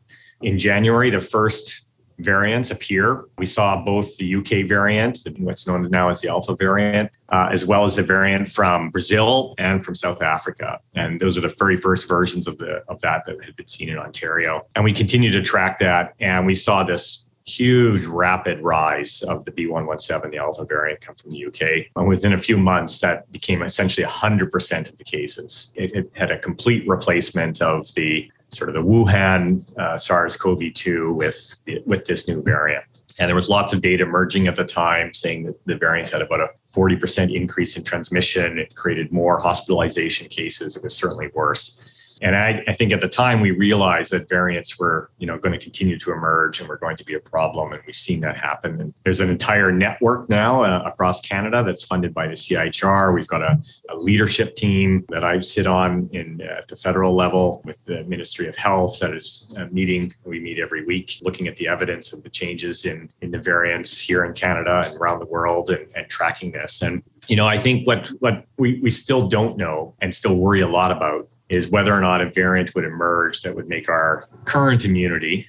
in 0.43 0.59
January 0.59 1.11
the 1.11 1.21
first 1.21 1.87
variants 2.19 2.71
appear. 2.71 3.25
We 3.39 3.47
saw 3.47 3.83
both 3.83 4.17
the 4.17 4.35
UK 4.37 4.69
variant, 4.69 5.21
what's 5.39 5.67
known 5.67 5.89
now 5.91 6.09
as 6.09 6.21
the 6.21 6.29
Alpha 6.29 6.57
variant, 6.57 7.11
uh, 7.29 7.49
as 7.51 7.67
well 7.67 7.85
as 7.85 7.97
the 7.97 8.03
variant 8.03 8.49
from 8.49 8.91
Brazil 8.91 9.55
and 9.59 9.85
from 9.85 9.95
South 9.95 10.23
Africa. 10.23 10.81
And 10.95 11.21
those 11.21 11.37
are 11.37 11.41
the 11.41 11.55
very 11.59 11.77
first 11.77 12.09
versions 12.09 12.47
of 12.47 12.59
the 12.59 12.83
of 12.89 13.01
that 13.03 13.25
that 13.27 13.43
had 13.45 13.57
been 13.57 13.67
seen 13.67 13.89
in 13.89 13.99
Ontario. 13.99 14.67
And 14.75 14.85
we 14.85 14.93
continue 14.93 15.31
to 15.31 15.43
track 15.43 15.79
that, 15.79 16.15
and 16.21 16.47
we 16.47 16.55
saw 16.55 16.83
this 16.83 17.29
huge 17.49 18.05
rapid 18.07 18.61
rise 18.61 19.23
of 19.23 19.45
the 19.45 19.51
B117, 19.51 20.31
the 20.31 20.37
Alpha 20.37 20.65
variant, 20.65 21.01
come 21.01 21.15
from 21.15 21.31
the 21.31 21.47
UK. 21.47 21.87
And 21.97 22.07
within 22.07 22.35
a 22.35 22.39
few 22.39 22.59
months, 22.59 23.01
that 23.01 23.31
became 23.33 23.63
essentially 23.63 24.07
100% 24.07 24.89
of 24.89 24.99
the 24.99 25.05
cases. 25.05 25.73
It, 25.75 25.93
it 25.95 26.11
had 26.15 26.31
a 26.31 26.39
complete 26.39 26.87
replacement 26.87 27.63
of 27.63 27.93
the 27.95 28.31
sort 28.49 28.69
of 28.69 28.75
the 28.75 28.83
Wuhan 28.83 29.65
uh, 29.79 29.97
SARS-CoV-2 29.97 31.15
with 31.15 31.63
the, 31.65 31.83
with 31.87 32.07
this 32.07 32.29
new 32.29 32.43
variant. 32.43 32.85
And 33.19 33.29
there 33.29 33.35
was 33.35 33.49
lots 33.49 33.73
of 33.73 33.81
data 33.81 34.05
emerging 34.05 34.47
at 34.47 34.55
the 34.55 34.65
time 34.65 35.13
saying 35.13 35.45
that 35.45 35.65
the 35.67 35.75
variant 35.75 36.11
had 36.11 36.23
about 36.23 36.41
a 36.41 36.51
40% 36.73 37.35
increase 37.35 37.77
in 37.77 37.83
transmission. 37.83 38.59
It 38.59 38.75
created 38.77 39.13
more 39.13 39.39
hospitalization 39.41 40.29
cases. 40.29 40.77
It 40.77 40.85
was 40.85 40.95
certainly 40.95 41.29
worse. 41.35 41.83
And 42.23 42.37
I, 42.37 42.63
I, 42.67 42.73
think 42.73 42.93
at 42.93 43.01
the 43.01 43.09
time 43.09 43.41
we 43.41 43.51
realized 43.51 44.13
that 44.13 44.29
variants 44.29 44.79
were, 44.79 45.11
you 45.19 45.27
know, 45.27 45.39
going 45.39 45.53
to 45.53 45.59
continue 45.59 45.99
to 45.99 46.13
emerge 46.13 46.61
and 46.61 46.69
were 46.69 46.77
going 46.77 46.97
to 46.97 47.05
be 47.05 47.15
a 47.15 47.21
problem, 47.21 47.73
and 47.73 47.83
we've 47.87 47.97
seen 47.97 48.21
that 48.21 48.37
happen. 48.37 48.81
And 48.81 48.95
there's 49.05 49.21
an 49.21 49.31
entire 49.31 49.71
network 49.71 50.29
now 50.29 50.65
uh, 50.65 50.83
across 50.85 51.21
Canada 51.21 51.63
that's 51.65 51.85
funded 51.85 52.13
by 52.15 52.27
the 52.27 52.35
CIHR. 52.35 53.15
We've 53.15 53.29
got 53.29 53.43
a, 53.43 53.59
a 53.91 53.97
leadership 53.97 54.57
team 54.57 55.05
that 55.11 55.25
I 55.25 55.39
sit 55.41 55.67
on 55.67 56.09
in 56.13 56.41
uh, 56.43 56.59
at 56.59 56.69
the 56.69 56.77
federal 56.77 57.15
level 57.15 57.63
with 57.65 57.85
the 57.85 58.05
Ministry 58.05 58.49
of 58.49 58.57
Health 58.57 58.99
that 59.01 59.15
is 59.15 59.55
uh, 59.59 59.67
meeting. 59.71 60.13
We 60.25 60.41
meet 60.41 60.59
every 60.59 60.85
week, 60.85 61.19
looking 61.23 61.49
at 61.49 61.57
the 61.57 61.69
evidence 61.69 62.13
of 62.13 62.23
the 62.23 62.31
changes 62.31 62.85
in 62.85 63.11
in 63.23 63.31
the 63.31 63.39
variants 63.39 64.01
here 64.01 64.25
in 64.25 64.33
Canada 64.33 64.83
and 64.85 64.97
around 64.97 65.21
the 65.21 65.27
world, 65.27 65.71
and, 65.71 65.87
and 65.95 66.09
tracking 66.09 66.53
this. 66.53 66.83
And 66.83 67.03
you 67.29 67.37
know, 67.37 67.47
I 67.47 67.59
think 67.59 67.87
what 67.87 68.09
what 68.21 68.45
we 68.57 68.81
we 68.81 68.91
still 68.91 69.29
don't 69.29 69.57
know 69.57 69.95
and 70.01 70.15
still 70.15 70.37
worry 70.37 70.61
a 70.61 70.69
lot 70.69 70.91
about 70.91 71.29
is 71.49 71.69
whether 71.69 71.95
or 71.95 72.01
not 72.01 72.21
a 72.21 72.31
variant 72.31 72.75
would 72.75 72.85
emerge 72.85 73.43
that 73.43 73.55
would 73.55 73.69
make 73.69 73.89
our 73.89 74.29
current 74.45 74.85
immunity 74.85 75.49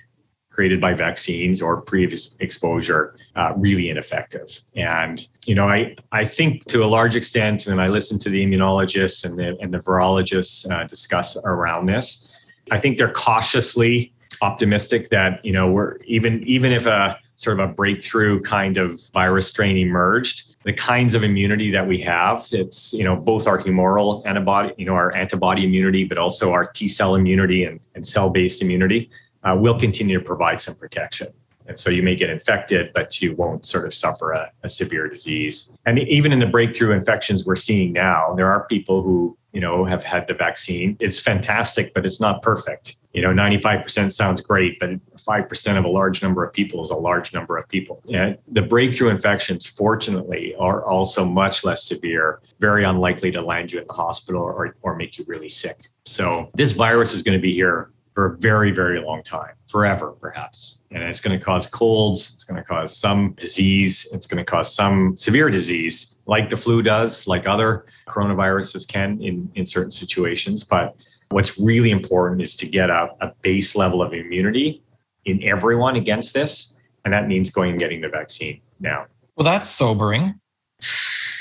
created 0.59 0.81
by 0.81 0.93
vaccines 0.93 1.61
or 1.61 1.79
previous 1.81 2.35
exposure 2.41 3.15
uh, 3.37 3.53
really 3.55 3.89
ineffective. 3.89 4.59
And 4.75 5.25
you 5.45 5.55
know, 5.55 5.69
I 5.69 5.95
I 6.11 6.25
think 6.25 6.65
to 6.65 6.83
a 6.83 6.89
large 6.97 7.15
extent, 7.15 7.67
and 7.67 7.79
I 7.79 7.87
listen 7.87 8.19
to 8.19 8.29
the 8.29 8.45
immunologists 8.45 9.23
and 9.23 9.37
the 9.37 9.57
and 9.61 9.73
the 9.73 9.79
virologists 9.79 10.69
uh, 10.69 10.85
discuss 10.85 11.37
around 11.45 11.85
this. 11.85 12.29
I 12.71 12.77
think 12.77 12.97
they're 12.97 13.11
cautiously 13.11 14.13
optimistic 14.41 15.09
that 15.09 15.43
you 15.45 15.53
know 15.53 15.71
we're 15.71 15.97
even 16.03 16.43
even 16.43 16.71
if 16.71 16.85
a 16.85 17.17
sort 17.39 17.57
of 17.57 17.69
a 17.69 17.73
breakthrough 17.73 18.41
kind 18.41 18.77
of 18.77 18.99
virus 19.13 19.47
strain 19.47 19.77
emerged, 19.77 20.57
the 20.63 20.73
kinds 20.73 21.15
of 21.15 21.23
immunity 21.23 21.71
that 21.71 21.87
we 21.87 21.97
have, 21.97 22.45
it's, 22.51 22.91
you 22.91 23.05
know, 23.05 23.15
both 23.15 23.47
our 23.47 23.57
humoral 23.57 24.21
antibody, 24.25 24.73
you 24.77 24.85
know, 24.85 24.93
our 24.93 25.15
antibody 25.15 25.63
immunity, 25.63 26.03
but 26.03 26.17
also 26.17 26.51
our 26.51 26.65
T 26.65 26.89
cell 26.89 27.15
immunity 27.15 27.63
and, 27.63 27.79
and 27.95 28.05
cell 28.05 28.29
based 28.29 28.61
immunity 28.61 29.09
uh, 29.45 29.55
will 29.57 29.79
continue 29.79 30.19
to 30.19 30.25
provide 30.25 30.59
some 30.59 30.75
protection. 30.75 31.27
And 31.65 31.79
so 31.79 31.89
you 31.89 32.03
may 32.03 32.13
get 32.13 32.29
infected, 32.29 32.91
but 32.93 33.21
you 33.21 33.35
won't 33.35 33.65
sort 33.65 33.85
of 33.85 33.93
suffer 33.93 34.33
a, 34.33 34.51
a 34.63 34.67
severe 34.67 35.07
disease. 35.07 35.77
And 35.85 35.97
even 35.97 36.33
in 36.33 36.39
the 36.39 36.45
breakthrough 36.45 36.91
infections 36.91 37.45
we're 37.45 37.55
seeing 37.55 37.93
now, 37.93 38.33
there 38.35 38.51
are 38.51 38.65
people 38.67 39.01
who 39.01 39.37
you 39.53 39.61
know, 39.61 39.85
have 39.85 40.03
had 40.03 40.27
the 40.27 40.33
vaccine. 40.33 40.95
It's 40.99 41.19
fantastic, 41.19 41.93
but 41.93 42.05
it's 42.05 42.19
not 42.19 42.41
perfect. 42.41 42.97
You 43.13 43.23
know, 43.23 43.29
95% 43.29 44.11
sounds 44.11 44.41
great, 44.41 44.79
but 44.79 44.91
5% 45.15 45.77
of 45.77 45.85
a 45.85 45.87
large 45.87 46.21
number 46.21 46.43
of 46.43 46.53
people 46.53 46.81
is 46.83 46.91
a 46.91 46.95
large 46.95 47.33
number 47.33 47.57
of 47.57 47.67
people. 47.67 48.03
And 48.13 48.37
the 48.47 48.61
breakthrough 48.61 49.09
infections, 49.09 49.65
fortunately, 49.65 50.53
are 50.59 50.85
also 50.85 51.25
much 51.25 51.63
less 51.63 51.83
severe, 51.83 52.41
very 52.59 52.83
unlikely 52.83 53.31
to 53.31 53.41
land 53.41 53.71
you 53.71 53.81
in 53.81 53.87
the 53.87 53.93
hospital 53.93 54.41
or, 54.41 54.75
or 54.83 54.95
make 54.95 55.17
you 55.17 55.25
really 55.27 55.49
sick. 55.49 55.87
So 56.05 56.49
this 56.53 56.71
virus 56.73 57.13
is 57.13 57.23
going 57.23 57.37
to 57.37 57.41
be 57.41 57.53
here 57.53 57.91
for 58.13 58.25
a 58.25 58.37
very, 58.37 58.71
very 58.71 59.01
long 59.01 59.23
time, 59.23 59.53
forever, 59.67 60.11
perhaps. 60.11 60.81
And 60.91 61.01
it's 61.03 61.21
going 61.21 61.39
to 61.39 61.43
cause 61.43 61.65
colds, 61.65 62.31
it's 62.33 62.43
going 62.43 62.57
to 62.57 62.63
cause 62.63 62.95
some 62.95 63.33
disease, 63.37 64.09
it's 64.11 64.27
going 64.27 64.43
to 64.43 64.43
cause 64.43 64.75
some 64.75 65.15
severe 65.15 65.49
disease, 65.49 66.19
like 66.25 66.49
the 66.49 66.57
flu 66.57 66.81
does, 66.81 67.27
like 67.27 67.47
other 67.47 67.85
coronaviruses 68.09 68.87
can 68.87 69.21
in, 69.21 69.51
in 69.55 69.65
certain 69.65 69.91
situations. 69.91 70.63
But 70.63 70.95
what's 71.29 71.57
really 71.59 71.91
important 71.91 72.41
is 72.41 72.55
to 72.57 72.67
get 72.67 72.89
a, 72.89 73.09
a 73.21 73.33
base 73.41 73.75
level 73.75 74.01
of 74.01 74.13
immunity 74.13 74.81
in 75.25 75.43
everyone 75.43 75.95
against 75.95 76.33
this. 76.33 76.77
And 77.05 77.13
that 77.13 77.27
means 77.27 77.49
going 77.49 77.71
and 77.71 77.79
getting 77.79 78.01
the 78.01 78.09
vaccine 78.09 78.61
now. 78.79 79.05
Well, 79.35 79.45
that's 79.45 79.69
sobering. 79.69 80.39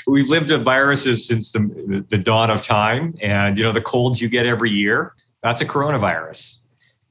We've 0.07 0.29
lived 0.29 0.51
with 0.51 0.63
viruses 0.63 1.27
since 1.27 1.51
the, 1.51 2.05
the 2.09 2.17
dawn 2.17 2.49
of 2.49 2.63
time. 2.63 3.15
And, 3.21 3.57
you 3.57 3.63
know, 3.63 3.71
the 3.71 3.81
colds 3.81 4.21
you 4.21 4.29
get 4.29 4.45
every 4.45 4.71
year, 4.71 5.13
that's 5.43 5.61
a 5.61 5.65
coronavirus. 5.65 6.58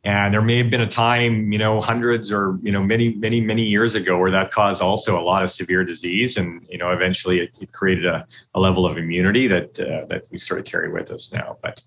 And 0.09 0.33
there 0.33 0.40
may 0.40 0.57
have 0.57 0.71
been 0.71 0.81
a 0.81 0.87
time, 0.87 1.53
you 1.53 1.59
know, 1.59 1.83
hundreds 1.83 2.33
or, 2.33 2.59
you 2.62 2.73
know, 2.73 2.83
many, 2.83 3.12
many, 3.16 3.42
many 3.42 3.64
years 3.64 3.94
ago 3.94 4.16
where 4.16 4.31
that 4.31 4.51
caused 4.51 4.81
also 4.81 5.21
a 5.21 5.23
lot 5.23 5.42
of 5.42 5.51
severe 5.51 5.85
disease. 5.85 6.38
And, 6.38 6.66
you 6.71 6.79
know, 6.79 6.92
eventually 6.92 7.40
it, 7.40 7.51
it 7.61 7.73
created 7.73 8.07
a, 8.07 8.27
a, 8.55 8.59
level 8.59 8.87
of 8.87 8.97
immunity 8.97 9.49
that, 9.49 9.79
uh, 9.79 10.07
that 10.07 10.23
we 10.33 10.38
sort 10.38 10.61
of 10.61 10.64
carry 10.64 10.90
with 10.90 11.11
us 11.11 11.31
now. 11.31 11.59
But, 11.62 11.83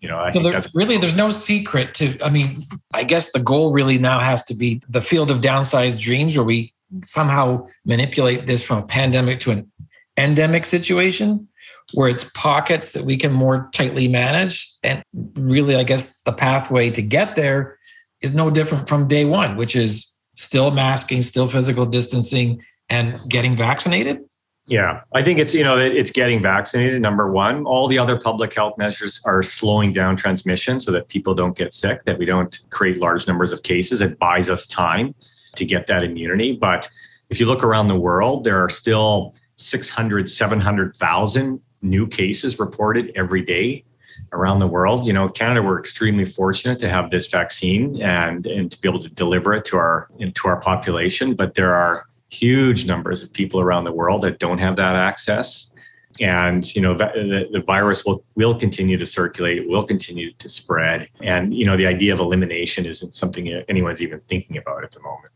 you 0.00 0.08
know, 0.08 0.16
I 0.16 0.30
so 0.30 0.40
think 0.40 0.52
there, 0.54 0.70
really 0.72 0.96
there's 0.96 1.14
no 1.14 1.30
secret 1.30 1.92
to, 1.94 2.18
I 2.24 2.30
mean, 2.30 2.48
I 2.94 3.04
guess 3.04 3.32
the 3.32 3.40
goal 3.40 3.72
really 3.72 3.98
now 3.98 4.20
has 4.20 4.42
to 4.44 4.54
be 4.54 4.80
the 4.88 5.02
field 5.02 5.30
of 5.30 5.42
downsized 5.42 6.00
dreams 6.00 6.34
where 6.34 6.46
we 6.46 6.72
somehow 7.04 7.66
manipulate 7.84 8.46
this 8.46 8.62
from 8.62 8.84
a 8.84 8.86
pandemic 8.86 9.38
to 9.40 9.50
an 9.50 9.70
endemic 10.16 10.64
situation 10.64 11.46
where 11.94 12.08
it's 12.08 12.28
pockets 12.34 12.92
that 12.92 13.04
we 13.04 13.16
can 13.16 13.32
more 13.32 13.68
tightly 13.72 14.08
manage. 14.08 14.68
And 14.82 15.02
really, 15.34 15.76
I 15.76 15.84
guess 15.84 16.22
the 16.22 16.32
pathway 16.32 16.90
to 16.90 17.02
get 17.02 17.36
there 17.36 17.78
is 18.22 18.34
no 18.34 18.50
different 18.50 18.88
from 18.88 19.08
day 19.08 19.24
one, 19.24 19.56
which 19.56 19.76
is 19.76 20.12
still 20.34 20.70
masking, 20.70 21.22
still 21.22 21.46
physical 21.46 21.86
distancing, 21.86 22.62
and 22.88 23.18
getting 23.28 23.56
vaccinated. 23.56 24.20
Yeah, 24.68 25.02
I 25.14 25.22
think 25.22 25.38
it's 25.38 25.54
you 25.54 25.62
know 25.62 25.78
it's 25.78 26.10
getting 26.10 26.42
vaccinated. 26.42 27.00
Number 27.00 27.30
one, 27.30 27.64
all 27.66 27.86
the 27.86 27.98
other 27.98 28.18
public 28.18 28.52
health 28.52 28.76
measures 28.76 29.20
are 29.24 29.44
slowing 29.44 29.92
down 29.92 30.16
transmission 30.16 30.80
so 30.80 30.90
that 30.90 31.06
people 31.06 31.34
don't 31.34 31.56
get 31.56 31.72
sick, 31.72 32.02
that 32.04 32.18
we 32.18 32.26
don't 32.26 32.58
create 32.70 32.98
large 32.98 33.28
numbers 33.28 33.52
of 33.52 33.62
cases. 33.62 34.00
It 34.00 34.18
buys 34.18 34.50
us 34.50 34.66
time 34.66 35.14
to 35.54 35.64
get 35.64 35.86
that 35.86 36.02
immunity. 36.02 36.52
But 36.52 36.88
if 37.30 37.38
you 37.38 37.46
look 37.46 37.62
around 37.62 37.86
the 37.86 37.96
world, 37.96 38.42
there 38.42 38.62
are 38.62 38.68
still 38.68 39.36
600, 39.54 40.28
700,000 40.28 41.60
new 41.82 42.06
cases 42.06 42.58
reported 42.58 43.12
every 43.14 43.42
day 43.42 43.84
around 44.32 44.58
the 44.58 44.66
world. 44.66 45.06
You 45.06 45.12
know, 45.12 45.28
Canada, 45.28 45.62
we're 45.62 45.78
extremely 45.78 46.24
fortunate 46.24 46.78
to 46.80 46.88
have 46.88 47.10
this 47.10 47.26
vaccine 47.30 48.00
and, 48.02 48.46
and 48.46 48.70
to 48.70 48.80
be 48.80 48.88
able 48.88 49.00
to 49.00 49.08
deliver 49.08 49.54
it 49.54 49.64
to 49.66 49.76
our 49.76 50.08
to 50.18 50.48
our 50.48 50.60
population. 50.60 51.34
But 51.34 51.54
there 51.54 51.74
are 51.74 52.06
huge 52.28 52.86
numbers 52.86 53.22
of 53.22 53.32
people 53.32 53.60
around 53.60 53.84
the 53.84 53.92
world 53.92 54.22
that 54.22 54.38
don't 54.38 54.58
have 54.58 54.76
that 54.76 54.96
access. 54.96 55.72
And 56.18 56.74
you 56.74 56.80
know 56.80 56.96
the, 56.96 57.46
the 57.52 57.60
virus 57.60 58.06
will 58.06 58.24
will 58.36 58.58
continue 58.58 58.96
to 58.96 59.04
circulate, 59.04 59.68
will 59.68 59.84
continue 59.84 60.32
to 60.32 60.48
spread, 60.48 61.08
and 61.20 61.52
you 61.52 61.66
know 61.66 61.76
the 61.76 61.86
idea 61.86 62.14
of 62.14 62.20
elimination 62.20 62.86
isn't 62.86 63.12
something 63.12 63.48
anyone's 63.68 64.00
even 64.00 64.20
thinking 64.20 64.56
about 64.56 64.82
at 64.82 64.92
the 64.92 65.00
moment 65.00 65.32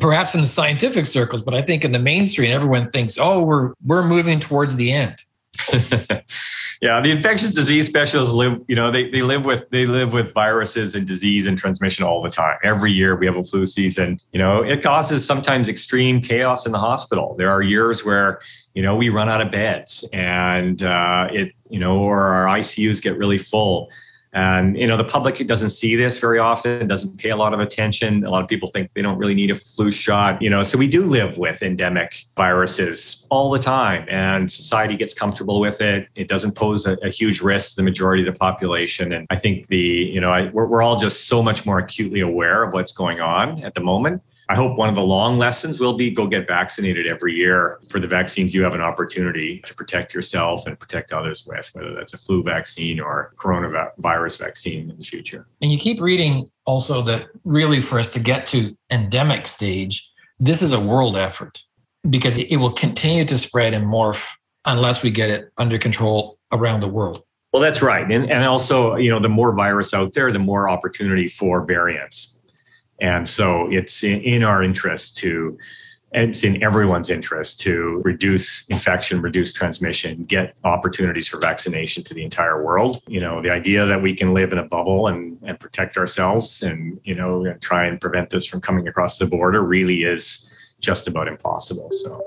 perhaps 0.00 0.34
in 0.34 0.40
the 0.40 0.46
scientific 0.46 1.06
circles, 1.06 1.42
but 1.42 1.54
I 1.54 1.62
think 1.62 1.84
in 1.84 1.92
the 1.92 1.98
mainstream, 1.98 2.50
everyone 2.50 2.90
thinks, 2.90 3.18
"Oh, 3.18 3.42
we're 3.42 3.72
we're 3.84 4.06
moving 4.06 4.40
towards 4.40 4.76
the 4.76 4.92
end." 4.92 5.16
yeah, 6.82 7.00
the 7.00 7.10
infectious 7.10 7.52
disease 7.52 7.86
specialists 7.86 8.34
live, 8.34 8.60
you 8.68 8.76
know, 8.76 8.90
they, 8.90 9.08
they 9.08 9.22
live 9.22 9.44
with 9.44 9.68
they 9.70 9.86
live 9.86 10.12
with 10.12 10.32
viruses 10.32 10.94
and 10.94 11.06
disease 11.06 11.46
and 11.46 11.58
transmission 11.58 12.04
all 12.04 12.20
the 12.22 12.30
time. 12.30 12.58
Every 12.62 12.92
year 12.92 13.16
we 13.16 13.26
have 13.26 13.36
a 13.36 13.42
flu 13.42 13.66
season. 13.66 14.20
You 14.32 14.38
know, 14.38 14.62
it 14.62 14.82
causes 14.82 15.24
sometimes 15.24 15.68
extreme 15.68 16.20
chaos 16.20 16.66
in 16.66 16.72
the 16.72 16.78
hospital. 16.78 17.34
There 17.38 17.50
are 17.50 17.62
years 17.62 18.04
where 18.04 18.40
you 18.74 18.82
know 18.82 18.96
we 18.96 19.08
run 19.08 19.28
out 19.28 19.40
of 19.40 19.50
beds 19.50 20.08
and 20.12 20.82
uh, 20.82 21.28
it 21.32 21.52
you 21.68 21.78
know 21.78 21.98
or 21.98 22.20
our 22.20 22.58
ICUs 22.58 23.02
get 23.02 23.16
really 23.16 23.38
full. 23.38 23.88
And 24.34 24.76
you 24.76 24.86
know, 24.86 24.96
the 24.96 25.04
public 25.04 25.36
doesn't 25.46 25.70
see 25.70 25.94
this 25.94 26.18
very 26.18 26.40
often, 26.40 26.88
doesn't 26.88 27.18
pay 27.18 27.30
a 27.30 27.36
lot 27.36 27.54
of 27.54 27.60
attention. 27.60 28.24
A 28.24 28.30
lot 28.30 28.42
of 28.42 28.48
people 28.48 28.68
think 28.68 28.92
they 28.92 29.00
don't 29.00 29.16
really 29.16 29.34
need 29.34 29.52
a 29.52 29.54
flu 29.54 29.92
shot. 29.92 30.42
You 30.42 30.50
know, 30.50 30.64
so 30.64 30.76
we 30.76 30.88
do 30.88 31.06
live 31.06 31.38
with 31.38 31.62
endemic 31.62 32.24
viruses 32.36 33.26
all 33.30 33.50
the 33.50 33.60
time, 33.60 34.06
and 34.10 34.50
society 34.50 34.96
gets 34.96 35.14
comfortable 35.14 35.60
with 35.60 35.80
it. 35.80 36.08
It 36.16 36.26
doesn't 36.26 36.56
pose 36.56 36.84
a, 36.84 36.94
a 37.04 37.10
huge 37.10 37.40
risk 37.40 37.70
to 37.70 37.76
the 37.76 37.82
majority 37.82 38.26
of 38.26 38.32
the 38.32 38.38
population. 38.38 39.12
And 39.12 39.26
I 39.30 39.36
think 39.36 39.68
the 39.68 39.78
you 39.78 40.20
know 40.20 40.30
I, 40.30 40.50
we're, 40.50 40.66
we're 40.66 40.82
all 40.82 40.98
just 40.98 41.28
so 41.28 41.40
much 41.40 41.64
more 41.64 41.78
acutely 41.78 42.20
aware 42.20 42.64
of 42.64 42.72
what's 42.72 42.92
going 42.92 43.20
on 43.20 43.62
at 43.62 43.74
the 43.74 43.80
moment. 43.80 44.20
I 44.48 44.54
hope 44.54 44.76
one 44.76 44.88
of 44.88 44.94
the 44.94 45.02
long 45.02 45.38
lessons 45.38 45.80
will 45.80 45.94
be 45.94 46.10
go 46.10 46.26
get 46.26 46.46
vaccinated 46.46 47.06
every 47.06 47.34
year 47.34 47.78
for 47.88 47.98
the 47.98 48.06
vaccines 48.06 48.54
you 48.54 48.62
have 48.62 48.74
an 48.74 48.80
opportunity 48.80 49.60
to 49.64 49.74
protect 49.74 50.12
yourself 50.12 50.66
and 50.66 50.78
protect 50.78 51.12
others 51.12 51.46
with, 51.46 51.70
whether 51.72 51.94
that's 51.94 52.12
a 52.12 52.18
flu 52.18 52.42
vaccine 52.42 53.00
or 53.00 53.32
coronavirus 53.36 54.38
vaccine 54.38 54.90
in 54.90 54.96
the 54.98 55.04
future. 55.04 55.46
And 55.62 55.72
you 55.72 55.78
keep 55.78 56.00
reading 56.00 56.50
also 56.66 57.00
that 57.02 57.26
really 57.44 57.80
for 57.80 57.98
us 57.98 58.10
to 58.12 58.20
get 58.20 58.46
to 58.48 58.76
endemic 58.90 59.46
stage, 59.46 60.10
this 60.38 60.60
is 60.60 60.72
a 60.72 60.80
world 60.80 61.16
effort 61.16 61.62
because 62.08 62.36
it 62.36 62.56
will 62.56 62.72
continue 62.72 63.24
to 63.24 63.38
spread 63.38 63.72
and 63.72 63.86
morph 63.86 64.28
unless 64.66 65.02
we 65.02 65.10
get 65.10 65.30
it 65.30 65.50
under 65.56 65.78
control 65.78 66.38
around 66.52 66.80
the 66.80 66.88
world. 66.88 67.22
Well, 67.52 67.62
that's 67.62 67.82
right. 67.82 68.10
And, 68.10 68.30
and 68.30 68.44
also, 68.44 68.96
you 68.96 69.10
know, 69.10 69.20
the 69.20 69.28
more 69.28 69.54
virus 69.54 69.94
out 69.94 70.12
there, 70.12 70.32
the 70.32 70.40
more 70.40 70.68
opportunity 70.68 71.28
for 71.28 71.64
variants. 71.64 72.33
And 73.04 73.28
so 73.28 73.70
it's 73.70 74.02
in, 74.02 74.42
our 74.42 74.62
interest 74.62 75.18
to, 75.18 75.58
it's 76.12 76.42
in 76.42 76.62
everyone's 76.62 77.10
interest 77.10 77.60
to 77.60 78.00
reduce 78.02 78.66
infection, 78.68 79.20
reduce 79.20 79.52
transmission, 79.52 80.24
get 80.24 80.56
opportunities 80.64 81.28
for 81.28 81.38
vaccination 81.38 82.02
to 82.04 82.14
the 82.14 82.24
entire 82.24 82.64
world. 82.64 83.02
You 83.06 83.20
know, 83.20 83.42
the 83.42 83.50
idea 83.50 83.84
that 83.84 84.00
we 84.00 84.14
can 84.14 84.32
live 84.32 84.52
in 84.52 84.58
a 84.58 84.64
bubble 84.64 85.08
and, 85.08 85.38
and 85.42 85.60
protect 85.60 85.98
ourselves 85.98 86.62
and, 86.62 86.98
you 87.04 87.14
know, 87.14 87.52
try 87.60 87.84
and 87.84 88.00
prevent 88.00 88.30
this 88.30 88.46
from 88.46 88.62
coming 88.62 88.88
across 88.88 89.18
the 89.18 89.26
border 89.26 89.62
really 89.62 90.04
is 90.04 90.50
just 90.80 91.06
about 91.06 91.28
impossible. 91.28 91.90
So 91.92 92.24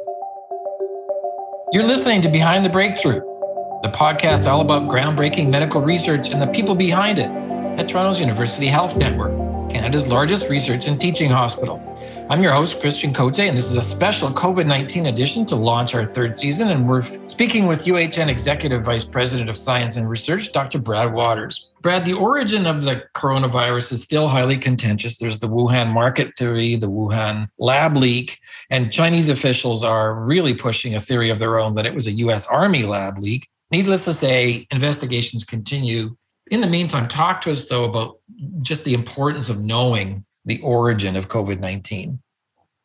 you're 1.71 1.87
listening 1.87 2.21
to 2.21 2.29
Behind 2.29 2.63
the 2.63 2.69
Breakthrough 2.69 3.21
the 3.81 3.89
podcast 3.89 4.47
all 4.47 4.61
about 4.61 4.83
groundbreaking 4.83 5.49
medical 5.49 5.81
research 5.81 6.29
and 6.29 6.41
the 6.41 6.47
people 6.47 6.75
behind 6.75 7.19
it 7.19 7.29
at 7.79 7.87
Toronto's 7.87 8.19
University 8.19 8.65
Health 8.67 8.97
Network, 8.97 9.46
Canada's 9.69 10.07
largest 10.07 10.49
research 10.49 10.87
and 10.87 10.99
teaching 10.99 11.29
hospital. 11.29 11.81
I'm 12.29 12.41
your 12.41 12.53
host, 12.53 12.81
Christian 12.81 13.13
Cote, 13.13 13.39
and 13.39 13.57
this 13.57 13.69
is 13.69 13.77
a 13.77 13.81
special 13.81 14.29
COVID 14.29 14.65
19 14.65 15.07
edition 15.07 15.45
to 15.47 15.55
launch 15.55 15.95
our 15.95 16.05
third 16.05 16.37
season. 16.37 16.69
And 16.69 16.87
we're 16.87 17.01
speaking 17.01 17.67
with 17.67 17.85
UHN 17.85 18.27
Executive 18.27 18.83
Vice 18.83 19.03
President 19.03 19.49
of 19.49 19.57
Science 19.57 19.95
and 19.95 20.09
Research, 20.09 20.51
Dr. 20.53 20.79
Brad 20.79 21.13
Wouters. 21.13 21.65
Brad, 21.81 22.05
the 22.05 22.13
origin 22.13 22.65
of 22.65 22.83
the 22.83 23.03
coronavirus 23.13 23.93
is 23.93 24.03
still 24.03 24.29
highly 24.29 24.57
contentious. 24.57 25.17
There's 25.17 25.39
the 25.39 25.49
Wuhan 25.49 25.91
market 25.91 26.35
theory, 26.35 26.75
the 26.75 26.89
Wuhan 26.89 27.49
lab 27.59 27.95
leak, 27.95 28.39
and 28.69 28.91
Chinese 28.91 29.29
officials 29.29 29.83
are 29.83 30.15
really 30.15 30.53
pushing 30.53 30.95
a 30.95 30.99
theory 30.99 31.29
of 31.29 31.39
their 31.39 31.59
own 31.59 31.73
that 31.75 31.85
it 31.85 31.93
was 31.93 32.07
a 32.07 32.11
US 32.11 32.47
Army 32.47 32.83
lab 32.83 33.19
leak. 33.19 33.47
Needless 33.69 34.05
to 34.05 34.13
say, 34.13 34.65
investigations 34.71 35.43
continue. 35.43 36.15
In 36.51 36.61
the 36.61 36.67
meantime, 36.67 37.07
talk 37.07 37.41
to 37.41 37.51
us 37.51 37.67
though 37.67 37.85
about 37.85 38.19
just 38.61 38.83
the 38.83 38.93
importance 38.93 39.49
of 39.49 39.61
knowing 39.61 40.25
the 40.45 40.61
origin 40.61 41.15
of 41.15 41.27
COVID 41.27 41.59
19. 41.59 42.19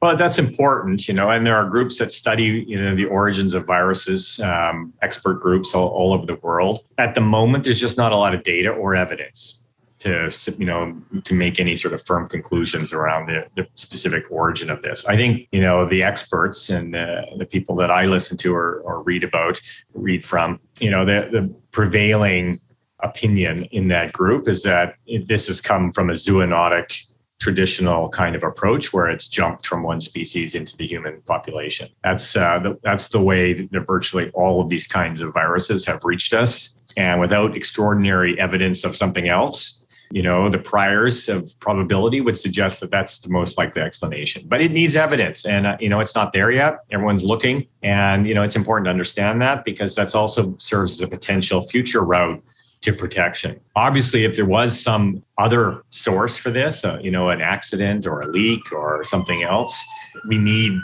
Well, 0.01 0.17
that's 0.17 0.37
important, 0.37 1.07
you 1.07 1.15
know, 1.15 1.31
and 1.31 1.47
there 1.47 1.55
are 1.55 1.65
groups 1.71 1.99
that 1.99 2.11
study, 2.11 2.65
you 2.67 2.77
know, 2.77 2.97
the 2.97 3.05
origins 3.05 3.55
of 3.55 3.67
viruses, 3.67 4.41
um, 4.41 4.93
expert 5.01 5.35
groups 5.35 5.77
all, 5.77 5.91
all 5.91 6.13
over 6.13 6.27
the 6.27 6.35
world. 6.35 6.81
At 6.99 7.15
the 7.15 7.21
moment, 7.21 7.63
there's 7.63 7.79
just 7.79 7.97
not 7.97 8.11
a 8.11 8.17
lot 8.17 8.35
of 8.35 8.43
data 8.43 8.71
or 8.71 8.97
evidence 8.97 9.63
to 10.03 10.29
you 10.59 10.67
know 10.67 11.01
to 11.23 11.35
make 11.35 11.61
any 11.61 11.77
sort 11.77 11.95
of 11.95 12.03
firm 12.05 12.29
conclusions 12.29 12.93
around 12.93 13.27
the, 13.27 13.47
the 13.55 13.67
specific 13.77 14.25
origin 14.31 14.69
of 14.69 14.83
this. 14.83 15.07
I 15.07 15.17
think 15.17 15.47
you 15.53 15.61
know 15.61 15.87
the 15.87 16.03
experts 16.03 16.69
and 16.71 16.93
the, 16.93 17.23
the 17.39 17.47
people 17.47 17.77
that 17.77 17.91
I 17.91 18.07
listen 18.07 18.37
to 18.39 18.53
or, 18.53 18.81
or 18.81 19.03
read 19.03 19.23
about, 19.23 19.61
read 19.95 20.25
from, 20.25 20.59
you 20.81 20.91
know 20.91 21.05
the, 21.05 21.29
the 21.31 21.55
prevailing 21.71 22.61
opinion 23.03 23.65
in 23.73 23.89
that 23.89 24.13
group 24.13 24.49
is 24.49 24.63
that 24.63 24.97
this 25.27 25.47
has 25.47 25.61
come 25.61 25.93
from 25.93 26.11
a 26.11 26.15
zoonotic 26.15 27.05
traditional 27.43 28.09
kind 28.09 28.37
of 28.37 28.45
approach 28.45 28.93
where 28.93 29.09
it's 29.09 29.27
jumped 29.27 29.67
from 29.67 29.83
one 29.83 30.01
species 30.01 30.55
into 30.55 30.77
the 30.77 30.87
human 30.87 31.21
population. 31.23 31.89
That's 32.05 32.37
uh, 32.37 32.61
the, 32.61 32.79
that's 32.85 33.09
the 33.09 33.21
way 33.21 33.67
that 33.67 33.81
virtually 33.81 34.31
all 34.31 34.61
of 34.61 34.69
these 34.69 34.87
kinds 34.87 35.21
of 35.21 35.35
viruses 35.35 35.85
have 35.87 36.05
reached 36.05 36.33
us, 36.33 36.79
and 36.97 37.21
without 37.21 37.57
extraordinary 37.57 38.39
evidence 38.39 38.85
of 38.85 38.95
something 38.95 39.29
else, 39.29 39.85
you 40.13 40.23
know 40.23 40.49
the 40.51 40.59
priors 40.59 41.29
of 41.29 41.53
probability 41.59 42.21
would 42.21 42.39
suggest 42.39 42.81
that 42.81 42.91
that's 42.93 43.19
the 43.19 43.31
most 43.31 43.59
likely 43.59 43.83
explanation. 43.83 44.45
But 44.47 44.61
it 44.61 44.71
needs 44.71 44.95
evidence. 44.95 45.45
And 45.45 45.67
uh, 45.67 45.77
you 45.81 45.89
know 45.89 45.99
it's 45.99 46.15
not 46.15 46.33
there 46.33 46.51
yet. 46.53 46.81
Everyone's 46.93 47.25
looking. 47.25 47.67
And 47.83 48.29
you 48.29 48.35
know 48.35 48.43
it's 48.43 48.57
important 48.57 48.85
to 48.87 48.91
understand 48.91 49.43
that 49.43 49.65
because 49.65 49.97
that's 49.97 50.15
also 50.15 50.55
serves 50.59 50.93
as 50.93 51.01
a 51.01 51.09
potential 51.09 51.61
future 51.61 52.05
route 52.05 52.41
to 52.83 52.93
protection. 52.93 53.59
Obviously 53.77 54.25
if 54.25 54.37
there 54.37 54.47
was 54.47 54.79
some 54.79 55.23
other 55.39 55.83
source 55.89 56.37
for 56.37 56.51
this 56.51 56.85
uh, 56.85 56.99
you 57.03 57.11
know 57.11 57.31
an 57.31 57.41
accident 57.41 58.07
or 58.07 58.21
a 58.21 58.27
leak 58.27 58.73
or 58.73 59.05
something 59.05 59.43
else 59.43 59.83
we 60.29 60.39
need 60.39 60.79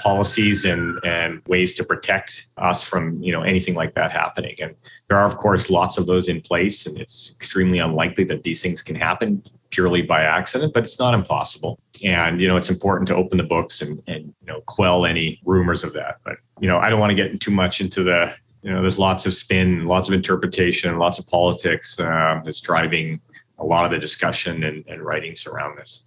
policies 0.00 0.64
and, 0.64 0.98
and 1.04 1.40
ways 1.46 1.72
to 1.74 1.84
protect 1.84 2.46
us 2.58 2.82
from 2.82 3.22
you 3.22 3.32
know 3.32 3.42
anything 3.42 3.74
like 3.74 3.94
that 3.94 4.10
happening. 4.10 4.56
And 4.60 4.74
there 5.08 5.16
are 5.16 5.26
of 5.26 5.36
course 5.36 5.70
lots 5.70 5.98
of 5.98 6.06
those 6.06 6.28
in 6.28 6.40
place 6.40 6.86
and 6.86 6.98
it's 6.98 7.34
extremely 7.36 7.78
unlikely 7.78 8.24
that 8.24 8.42
these 8.42 8.60
things 8.62 8.82
can 8.82 8.96
happen 8.96 9.42
purely 9.70 10.02
by 10.02 10.22
accident 10.22 10.72
but 10.72 10.84
it's 10.84 10.98
not 10.98 11.14
impossible. 11.14 11.78
And 12.04 12.40
you 12.40 12.48
know 12.48 12.56
it's 12.56 12.70
important 12.70 13.08
to 13.08 13.16
open 13.16 13.38
the 13.38 13.44
books 13.44 13.80
and, 13.80 14.02
and 14.06 14.34
you 14.40 14.46
know 14.46 14.60
quell 14.62 15.06
any 15.06 15.40
rumors 15.44 15.84
of 15.84 15.92
that. 15.94 16.16
But 16.24 16.36
you 16.60 16.68
know 16.68 16.78
i 16.78 16.88
don't 16.88 17.00
want 17.00 17.10
to 17.10 17.16
get 17.16 17.40
too 17.40 17.50
much 17.50 17.80
into 17.80 18.02
the 18.02 18.32
you 18.64 18.72
know 18.72 18.80
there's 18.80 18.98
lots 18.98 19.26
of 19.26 19.34
spin 19.34 19.86
lots 19.86 20.08
of 20.08 20.14
interpretation 20.14 20.98
lots 20.98 21.18
of 21.18 21.26
politics 21.28 22.00
uh, 22.00 22.40
that's 22.44 22.60
driving 22.60 23.20
a 23.58 23.64
lot 23.64 23.84
of 23.84 23.92
the 23.92 23.98
discussion 23.98 24.64
and, 24.64 24.84
and 24.88 25.02
writings 25.02 25.46
around 25.46 25.78
this 25.78 26.04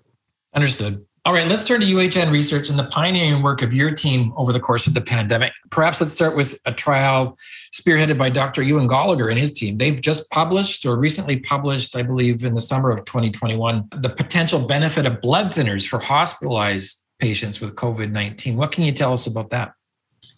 understood 0.54 1.06
all 1.28 1.34
right, 1.34 1.46
let's 1.46 1.66
turn 1.66 1.82
to 1.82 1.86
UHN 1.86 2.32
research 2.32 2.70
and 2.70 2.80
the 2.80 2.86
pioneering 2.86 3.44
work 3.44 3.62
of 3.62 3.74
your 3.74 3.92
team 3.92 4.32
over 4.38 4.54
the 4.54 4.62
course 4.62 4.88
of 4.88 4.94
the 4.94 5.02
pandemic. 5.02 5.52
Perhaps 5.72 6.00
let's 6.00 6.14
start 6.14 6.38
with 6.38 6.58
a 6.66 6.72
trial 6.72 7.38
spearheaded 7.74 8.18
by 8.18 8.30
Dr. 8.30 8.64
Ewan 8.64 8.88
Goligher 8.88 9.30
and 9.30 9.38
his 9.38 9.52
team. 9.52 9.78
They've 9.78 10.00
just 10.00 10.32
published 10.32 10.86
or 10.86 10.98
recently 10.98 11.38
published, 11.38 11.98
I 11.98 12.04
believe, 12.04 12.46
in 12.46 12.54
the 12.54 12.62
summer 12.62 12.92
of 12.92 13.04
2021, 13.04 13.90
the 13.98 14.08
potential 14.08 14.66
benefit 14.66 15.06
of 15.06 15.20
blood 15.20 15.48
thinners 15.48 15.86
for 15.86 16.00
hospitalized 16.00 17.06
patients 17.20 17.60
with 17.60 17.76
COVID 17.76 18.12
19. 18.12 18.56
What 18.56 18.72
can 18.72 18.86
you 18.86 18.94
tell 18.94 19.12
us 19.12 19.28
about 19.28 19.50
that? 19.50 19.74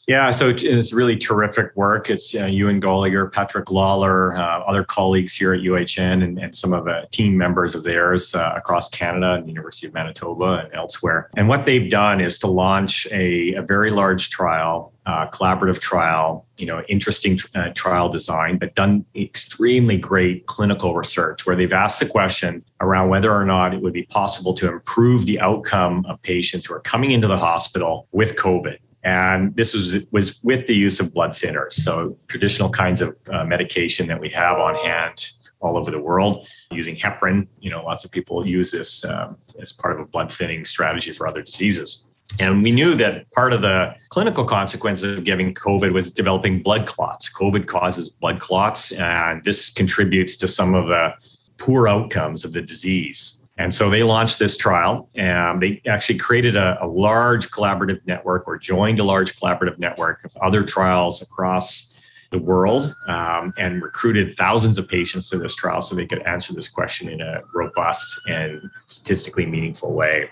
Yeah, 0.09 0.31
so 0.31 0.49
it's 0.49 0.91
really 0.91 1.15
terrific 1.15 1.67
work. 1.75 2.09
It's 2.09 2.33
uh, 2.33 2.45
Ewan 2.45 2.81
Goligher, 2.81 3.31
Patrick 3.31 3.69
Lawler, 3.69 4.35
uh, 4.35 4.61
other 4.61 4.83
colleagues 4.83 5.35
here 5.35 5.53
at 5.53 5.61
UHN, 5.61 6.23
and, 6.23 6.39
and 6.39 6.55
some 6.55 6.73
of 6.73 6.85
the 6.85 7.07
team 7.11 7.37
members 7.37 7.75
of 7.75 7.83
theirs 7.83 8.33
uh, 8.33 8.53
across 8.55 8.89
Canada 8.89 9.33
and 9.33 9.43
the 9.43 9.49
University 9.49 9.85
of 9.85 9.93
Manitoba 9.93 10.63
and 10.65 10.73
elsewhere. 10.73 11.29
And 11.37 11.47
what 11.47 11.65
they've 11.65 11.91
done 11.91 12.21
is 12.21 12.39
to 12.39 12.47
launch 12.47 13.07
a, 13.11 13.53
a 13.53 13.61
very 13.61 13.91
large 13.91 14.31
trial, 14.31 14.93
uh, 15.05 15.29
collaborative 15.29 15.79
trial, 15.79 16.47
you 16.57 16.65
know, 16.65 16.81
interesting 16.89 17.39
uh, 17.53 17.69
trial 17.75 18.09
design, 18.09 18.57
but 18.57 18.73
done 18.73 19.05
extremely 19.15 19.97
great 19.97 20.47
clinical 20.47 20.95
research 20.95 21.45
where 21.45 21.55
they've 21.55 21.71
asked 21.71 21.99
the 21.99 22.07
question 22.07 22.65
around 22.81 23.09
whether 23.09 23.31
or 23.31 23.45
not 23.45 23.75
it 23.75 23.81
would 23.83 23.93
be 23.93 24.05
possible 24.05 24.55
to 24.55 24.69
improve 24.69 25.27
the 25.27 25.39
outcome 25.39 26.03
of 26.09 26.19
patients 26.23 26.65
who 26.65 26.73
are 26.73 26.79
coming 26.79 27.11
into 27.11 27.27
the 27.27 27.37
hospital 27.37 28.07
with 28.11 28.35
COVID. 28.37 28.79
And 29.03 29.55
this 29.55 29.73
was, 29.73 29.97
was 30.11 30.43
with 30.43 30.67
the 30.67 30.75
use 30.75 30.99
of 30.99 31.13
blood 31.13 31.31
thinners. 31.31 31.73
So, 31.73 32.17
traditional 32.27 32.69
kinds 32.69 33.01
of 33.01 33.17
uh, 33.31 33.45
medication 33.45 34.07
that 34.07 34.19
we 34.19 34.29
have 34.29 34.57
on 34.57 34.75
hand 34.75 35.31
all 35.61 35.77
over 35.77 35.91
the 35.91 35.99
world 35.99 36.45
using 36.71 36.95
heparin. 36.95 37.47
You 37.59 37.69
know, 37.71 37.83
lots 37.83 38.03
of 38.03 38.11
people 38.11 38.45
use 38.45 38.71
this 38.71 39.05
um, 39.05 39.37
as 39.61 39.71
part 39.71 39.93
of 39.93 39.99
a 40.01 40.05
blood 40.05 40.31
thinning 40.31 40.65
strategy 40.65 41.11
for 41.11 41.27
other 41.27 41.41
diseases. 41.41 42.07
And 42.39 42.61
we 42.61 42.71
knew 42.71 42.93
that 42.95 43.29
part 43.31 43.53
of 43.53 43.61
the 43.61 43.95
clinical 44.09 44.45
consequences 44.45 45.17
of 45.17 45.23
giving 45.23 45.53
COVID 45.53 45.93
was 45.93 46.11
developing 46.11 46.61
blood 46.61 46.85
clots. 46.85 47.29
COVID 47.29 47.65
causes 47.65 48.09
blood 48.09 48.39
clots, 48.39 48.91
and 48.91 49.43
this 49.43 49.71
contributes 49.71 50.37
to 50.37 50.47
some 50.47 50.75
of 50.75 50.87
the 50.87 51.13
poor 51.57 51.87
outcomes 51.87 52.45
of 52.45 52.53
the 52.53 52.61
disease. 52.61 53.38
And 53.59 53.73
so 53.73 53.89
they 53.89 54.03
launched 54.03 54.39
this 54.39 54.55
trial 54.55 55.09
and 55.15 55.61
they 55.61 55.81
actually 55.85 56.17
created 56.17 56.55
a, 56.55 56.77
a, 56.81 56.87
large 56.87 57.51
collaborative 57.51 57.99
network 58.07 58.47
or 58.47 58.57
joined 58.57 58.99
a 58.99 59.03
large 59.03 59.35
collaborative 59.35 59.77
network 59.77 60.23
of 60.23 60.35
other 60.37 60.63
trials 60.63 61.21
across 61.21 61.93
the 62.31 62.39
world 62.39 62.95
um, 63.09 63.53
and 63.57 63.81
recruited 63.81 64.37
thousands 64.37 64.77
of 64.77 64.87
patients 64.87 65.29
to 65.31 65.37
this 65.37 65.55
trial 65.55 65.81
so 65.81 65.93
they 65.93 66.05
could 66.05 66.21
answer 66.21 66.53
this 66.53 66.69
question 66.69 67.09
in 67.09 67.19
a 67.19 67.41
robust 67.53 68.17
and 68.29 68.61
statistically 68.85 69.45
meaningful 69.45 69.91
way. 69.91 70.29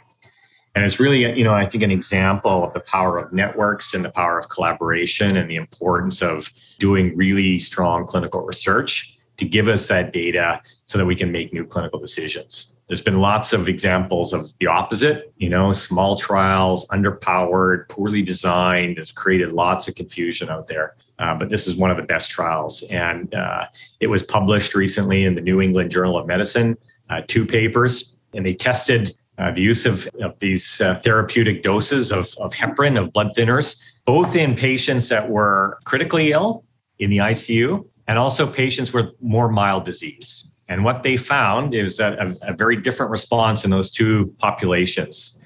And 0.73 0.85
it's 0.85 0.97
really, 0.97 1.37
you 1.37 1.43
know, 1.43 1.53
I 1.53 1.65
think 1.65 1.83
an 1.83 1.91
example 1.91 2.63
of 2.63 2.73
the 2.73 2.79
power 2.79 3.17
of 3.17 3.33
networks 3.33 3.93
and 3.93 4.05
the 4.05 4.11
power 4.11 4.39
of 4.39 4.47
collaboration 4.47 5.35
and 5.35 5.49
the 5.49 5.57
importance 5.57 6.21
of 6.21 6.53
doing 6.79 7.17
really 7.17 7.59
strong 7.59 8.05
clinical 8.05 8.41
research 8.41 9.17
to 9.35 9.43
give 9.43 9.67
us 9.67 9.89
that 9.89 10.13
data 10.13 10.61
so 10.85 10.97
that 10.97 11.05
we 11.05 11.15
can 11.15 11.29
make 11.33 11.51
new 11.51 11.65
clinical 11.65 11.99
decisions. 11.99 12.76
There's 12.87 13.01
been 13.01 13.19
lots 13.19 13.51
of 13.51 13.67
examples 13.67 14.31
of 14.31 14.49
the 14.59 14.67
opposite, 14.67 15.33
you 15.37 15.49
know, 15.49 15.73
small 15.73 16.15
trials, 16.15 16.87
underpowered, 16.87 17.89
poorly 17.89 18.21
designed, 18.21 18.97
has 18.97 19.11
created 19.11 19.51
lots 19.51 19.89
of 19.89 19.95
confusion 19.95 20.49
out 20.49 20.67
there. 20.67 20.95
Uh, 21.19 21.35
but 21.35 21.49
this 21.49 21.67
is 21.67 21.75
one 21.75 21.91
of 21.91 21.97
the 21.97 22.03
best 22.03 22.31
trials. 22.31 22.83
And 22.83 23.33
uh, 23.33 23.65
it 23.99 24.07
was 24.09 24.23
published 24.23 24.73
recently 24.73 25.25
in 25.25 25.35
the 25.35 25.41
New 25.41 25.59
England 25.61 25.91
Journal 25.91 26.17
of 26.17 26.27
Medicine, 26.27 26.77
uh, 27.09 27.21
two 27.27 27.45
papers, 27.45 28.15
and 28.33 28.45
they 28.45 28.53
tested 28.53 29.15
uh, 29.37 29.51
the 29.51 29.61
use 29.61 29.85
of, 29.85 30.07
of 30.21 30.37
these 30.39 30.79
uh, 30.79 30.95
therapeutic 30.95 31.63
doses 31.63 32.11
of, 32.11 32.33
of 32.39 32.53
heparin, 32.53 32.99
of 32.99 33.11
blood 33.11 33.31
thinners, 33.35 33.83
both 34.05 34.35
in 34.35 34.55
patients 34.55 35.09
that 35.09 35.29
were 35.29 35.77
critically 35.83 36.31
ill 36.31 36.63
in 36.99 37.09
the 37.09 37.17
ICU 37.17 37.85
and 38.07 38.17
also 38.17 38.47
patients 38.47 38.93
with 38.93 39.07
more 39.21 39.49
mild 39.49 39.83
disease. 39.83 40.51
And 40.69 40.83
what 40.83 41.03
they 41.03 41.17
found 41.17 41.73
is 41.73 41.97
that 41.97 42.19
a, 42.19 42.35
a 42.41 42.53
very 42.53 42.75
different 42.75 43.11
response 43.11 43.63
in 43.63 43.71
those 43.71 43.89
two 43.89 44.33
populations. 44.39 45.39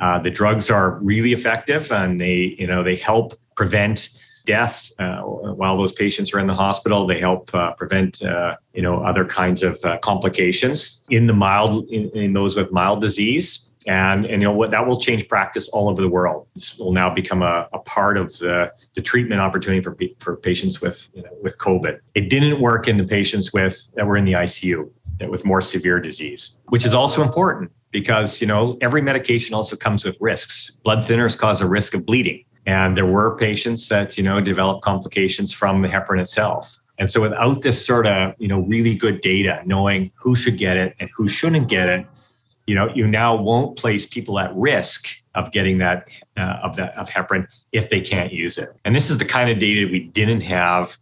Uh, 0.00 0.18
the 0.20 0.30
drugs 0.30 0.70
are 0.70 0.98
really 1.00 1.32
effective 1.32 1.90
and 1.90 2.20
they, 2.20 2.54
you 2.58 2.66
know, 2.66 2.84
they 2.84 2.96
help 2.96 3.38
prevent 3.56 4.10
death 4.48 4.90
uh, 4.98 5.20
while 5.20 5.76
those 5.76 5.92
patients 5.92 6.32
are 6.32 6.38
in 6.38 6.46
the 6.46 6.54
hospital. 6.54 7.06
They 7.06 7.20
help 7.20 7.54
uh, 7.54 7.72
prevent, 7.74 8.22
uh, 8.22 8.56
you 8.72 8.80
know, 8.80 9.02
other 9.04 9.24
kinds 9.24 9.62
of 9.62 9.78
uh, 9.84 9.98
complications 9.98 11.04
in 11.10 11.26
the 11.26 11.34
mild, 11.34 11.86
in, 11.90 12.08
in, 12.10 12.32
those 12.32 12.56
with 12.56 12.72
mild 12.72 13.00
disease. 13.00 13.67
And, 13.88 14.26
and 14.26 14.42
you 14.42 14.48
know 14.48 14.52
what 14.52 14.70
that 14.70 14.86
will 14.86 15.00
change 15.00 15.28
practice 15.28 15.68
all 15.70 15.88
over 15.88 16.00
the 16.00 16.08
world. 16.08 16.46
This 16.54 16.78
will 16.78 16.92
now 16.92 17.12
become 17.12 17.42
a, 17.42 17.66
a 17.72 17.78
part 17.80 18.16
of 18.16 18.36
the, 18.38 18.70
the 18.94 19.02
treatment 19.02 19.40
opportunity 19.40 19.82
for, 19.82 19.96
for 20.20 20.36
patients 20.36 20.80
with 20.80 21.10
you 21.14 21.22
know, 21.22 21.30
with 21.42 21.58
COVID. 21.58 21.98
It 22.14 22.28
didn't 22.28 22.60
work 22.60 22.86
in 22.86 22.98
the 22.98 23.04
patients 23.04 23.52
with 23.52 23.90
that 23.96 24.06
were 24.06 24.16
in 24.16 24.24
the 24.24 24.34
ICU 24.34 24.90
that 25.16 25.30
with 25.30 25.44
more 25.44 25.60
severe 25.60 25.98
disease, 25.98 26.60
which 26.66 26.84
is 26.84 26.94
also 26.94 27.22
important 27.22 27.72
because 27.90 28.40
you 28.40 28.46
know 28.46 28.76
every 28.80 29.00
medication 29.00 29.54
also 29.54 29.74
comes 29.74 30.04
with 30.04 30.16
risks. 30.20 30.78
Blood 30.84 31.04
thinners 31.04 31.36
cause 31.36 31.60
a 31.60 31.66
risk 31.66 31.94
of 31.94 32.04
bleeding 32.04 32.44
and 32.68 32.98
there 32.98 33.06
were 33.06 33.34
patients 33.34 33.88
that, 33.88 34.18
you 34.18 34.22
know, 34.22 34.42
developed 34.42 34.82
complications 34.82 35.54
from 35.54 35.80
the 35.80 35.88
heparin 35.88 36.20
itself. 36.20 36.78
And 36.98 37.10
so 37.10 37.22
without 37.22 37.62
this 37.62 37.84
sort 37.84 38.06
of, 38.06 38.34
you 38.38 38.46
know, 38.46 38.60
really 38.60 38.94
good 38.94 39.22
data, 39.22 39.62
knowing 39.64 40.10
who 40.16 40.36
should 40.36 40.58
get 40.58 40.76
it 40.76 40.94
and 41.00 41.08
who 41.16 41.28
shouldn't 41.28 41.68
get 41.68 41.88
it, 41.88 42.06
you 42.68 42.74
know, 42.74 42.90
you 42.94 43.06
now 43.06 43.34
won't 43.34 43.78
place 43.78 44.04
people 44.04 44.38
at 44.38 44.54
risk 44.54 45.08
of 45.34 45.50
getting 45.52 45.78
that 45.78 46.06
uh, 46.36 46.58
of 46.62 46.76
that 46.76 46.94
of 46.98 47.08
heparin 47.08 47.46
if 47.72 47.88
they 47.88 48.00
can't 48.00 48.30
use 48.30 48.58
it. 48.58 48.76
And 48.84 48.94
this 48.94 49.08
is 49.08 49.16
the 49.16 49.24
kind 49.24 49.48
of 49.48 49.58
data 49.58 49.88
we 49.90 50.00
didn't 50.00 50.42
have, 50.42 50.98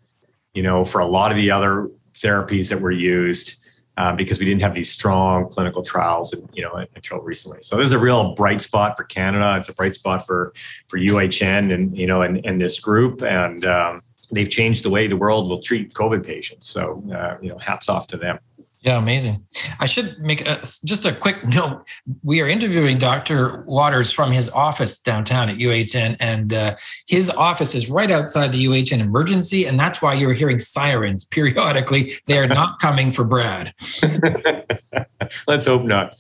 you 0.55 0.63
know, 0.63 0.85
for 0.85 1.01
a 1.01 1.07
lot 1.07 1.33
of 1.33 1.37
the 1.37 1.51
other 1.51 1.91
therapies 2.15 2.71
that 2.71 2.81
were 2.81 2.93
used 2.93 3.67
uh, 3.97 4.15
because 4.15 4.39
we 4.39 4.45
didn't 4.45 4.63
have 4.63 4.75
these 4.75 4.93
strong 4.93 5.49
clinical 5.49 5.83
trials, 5.83 6.33
and, 6.33 6.49
you 6.53 6.63
know, 6.63 6.87
until 6.95 7.19
recently. 7.19 7.59
So 7.63 7.75
there's 7.75 7.93
a 7.93 7.99
real 7.99 8.33
bright 8.35 8.61
spot 8.61 8.97
for 8.97 9.03
Canada. 9.03 9.57
It's 9.59 9.69
a 9.69 9.75
bright 9.75 9.95
spot 9.95 10.25
for 10.25 10.53
for 10.87 11.01
UHN 11.01 11.75
and 11.75 11.99
you 11.99 12.07
know 12.07 12.23
and, 12.23 12.47
and 12.47 12.61
this 12.61 12.79
group, 12.79 13.23
and 13.23 13.65
um, 13.65 14.03
they've 14.31 14.49
changed 14.49 14.85
the 14.85 14.91
way 14.91 15.09
the 15.09 15.17
world 15.17 15.51
will 15.51 15.61
treat 15.61 15.95
COVID 15.95 16.25
patients. 16.25 16.69
So 16.69 17.03
uh, 17.13 17.39
you 17.43 17.49
know, 17.49 17.59
hats 17.59 17.89
off 17.89 18.07
to 18.09 18.17
them. 18.17 18.39
Yeah, 18.87 18.99
amazing. 18.99 19.45
I 19.81 19.87
should 19.87 20.21
make 20.21 20.47
a, 20.47 20.61
just 20.85 21.05
a 21.05 21.13
quick 21.13 21.45
note. 21.45 21.85
We 22.23 22.41
are 22.41 22.47
interviewing 22.47 22.99
Dr. 22.99 23.65
Wouters 23.65 24.15
from 24.15 24.31
his 24.31 24.49
office 24.49 25.03
downtown 25.03 25.49
at 25.49 25.57
UHN, 25.57 26.17
and 26.21 26.53
uh, 26.53 26.77
his 27.09 27.29
office 27.29 27.75
is 27.75 27.91
right 27.91 28.13
outside 28.13 28.53
the 28.53 28.65
UHN 28.65 29.01
emergency, 29.01 29.65
and 29.65 29.79
that's 29.79 30.01
why 30.01 30.15
you're 30.15 30.35
hearing 30.35 30.61
sirens 30.61 31.25
periodically. 31.33 32.13
They 32.27 32.39
are 32.39 32.47
not 32.47 32.79
coming 32.79 33.11
for 33.11 33.25
Brad. 33.25 33.75
Let's 35.49 35.67
hope 35.67 35.83
not. 35.83 36.15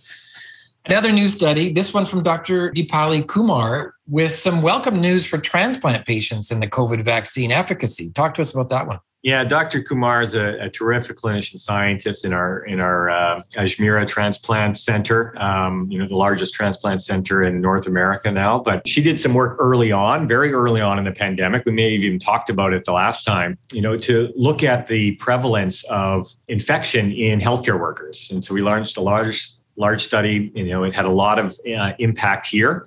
Another 0.86 1.12
new 1.12 1.28
study, 1.28 1.72
this 1.72 1.94
one 1.94 2.04
from 2.04 2.24
Dr. 2.24 2.72
Deepali 2.72 3.24
Kumar, 3.28 3.94
with 4.08 4.32
some 4.32 4.60
welcome 4.60 5.00
news 5.00 5.24
for 5.24 5.38
transplant 5.38 6.04
patients 6.04 6.50
in 6.50 6.58
the 6.58 6.66
COVID 6.66 7.04
vaccine 7.04 7.52
efficacy. 7.52 8.10
Talk 8.10 8.34
to 8.34 8.40
us 8.40 8.52
about 8.52 8.70
that 8.70 8.88
one. 8.88 8.98
Yeah, 9.26 9.42
Dr. 9.42 9.82
Kumar 9.82 10.22
is 10.22 10.34
a, 10.34 10.56
a, 10.60 10.70
terrific 10.70 11.16
clinician 11.16 11.58
scientist 11.58 12.24
in 12.24 12.32
our 12.32 12.60
in 12.60 12.78
our 12.78 13.10
uh, 13.10 13.42
Ajmera 13.54 14.06
Transplant 14.06 14.78
Center. 14.78 15.36
Um, 15.42 15.90
you 15.90 15.98
know, 15.98 16.06
the 16.06 16.14
largest 16.14 16.54
transplant 16.54 17.02
center 17.02 17.42
in 17.42 17.60
North 17.60 17.88
America 17.88 18.30
now. 18.30 18.60
But 18.60 18.86
she 18.86 19.02
did 19.02 19.18
some 19.18 19.34
work 19.34 19.56
early 19.58 19.90
on, 19.90 20.28
very 20.28 20.52
early 20.52 20.80
on 20.80 20.96
in 20.96 21.04
the 21.04 21.10
pandemic. 21.10 21.64
We 21.66 21.72
may 21.72 21.94
have 21.94 22.04
even 22.04 22.20
talked 22.20 22.50
about 22.50 22.72
it 22.72 22.84
the 22.84 22.92
last 22.92 23.24
time. 23.24 23.58
You 23.72 23.82
know, 23.82 23.98
to 23.98 24.32
look 24.36 24.62
at 24.62 24.86
the 24.86 25.16
prevalence 25.16 25.82
of 25.86 26.28
infection 26.46 27.10
in 27.10 27.40
healthcare 27.40 27.80
workers, 27.80 28.30
and 28.30 28.44
so 28.44 28.54
we 28.54 28.60
launched 28.60 28.96
a 28.96 29.00
large 29.00 29.44
large 29.74 30.04
study. 30.04 30.52
You 30.54 30.66
know, 30.66 30.84
it 30.84 30.94
had 30.94 31.04
a 31.04 31.10
lot 31.10 31.40
of 31.40 31.58
uh, 31.76 31.94
impact 31.98 32.46
here, 32.46 32.86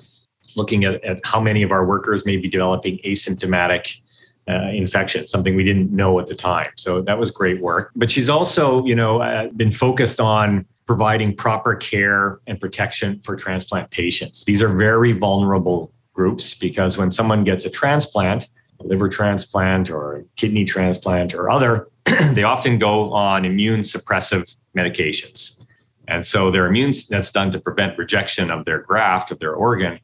looking 0.55 0.85
at, 0.85 1.03
at 1.03 1.19
how 1.25 1.41
many 1.41 1.63
of 1.63 1.73
our 1.73 1.85
workers 1.85 2.25
may 2.25 2.37
be 2.37 2.47
developing 2.47 2.97
asymptomatic 3.03 3.99
uh, 4.49 4.69
infection, 4.71 5.27
something 5.27 5.55
we 5.55 5.63
didn't 5.63 5.91
know 5.91 6.19
at 6.19 6.27
the 6.27 6.35
time. 6.35 6.71
So 6.75 7.01
that 7.01 7.19
was 7.19 7.29
great 7.29 7.61
work. 7.61 7.91
But 7.95 8.09
she's 8.09 8.29
also, 8.29 8.83
you 8.85 8.95
know, 8.95 9.21
uh, 9.21 9.47
been 9.49 9.71
focused 9.71 10.19
on 10.19 10.65
providing 10.87 11.35
proper 11.35 11.75
care 11.75 12.39
and 12.47 12.59
protection 12.59 13.19
for 13.23 13.35
transplant 13.35 13.91
patients. 13.91 14.45
These 14.45 14.61
are 14.61 14.69
very 14.69 15.11
vulnerable 15.11 15.93
groups 16.13 16.55
because 16.55 16.97
when 16.97 17.11
someone 17.11 17.43
gets 17.43 17.63
a 17.65 17.69
transplant, 17.69 18.49
a 18.79 18.83
liver 18.87 19.07
transplant 19.07 19.91
or 19.91 20.25
kidney 20.35 20.65
transplant 20.65 21.35
or 21.35 21.51
other, 21.51 21.87
they 22.31 22.43
often 22.43 22.79
go 22.79 23.13
on 23.13 23.45
immune 23.45 23.81
suppressive 23.81 24.57
medications. 24.75 25.61
And 26.07 26.25
so 26.25 26.49
their 26.49 26.65
immune 26.65 26.93
that's 27.07 27.31
done 27.31 27.51
to 27.51 27.59
prevent 27.59 27.97
rejection 27.99 28.49
of 28.49 28.65
their 28.65 28.79
graft, 28.79 29.29
of 29.29 29.37
their 29.37 29.53
organ, 29.53 29.99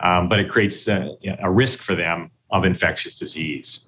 um, 0.00 0.28
but 0.28 0.38
it 0.38 0.50
creates 0.50 0.86
a, 0.86 1.16
a 1.40 1.50
risk 1.50 1.80
for 1.80 1.94
them 1.94 2.30
of 2.50 2.66
infectious 2.66 3.18
disease. 3.18 3.85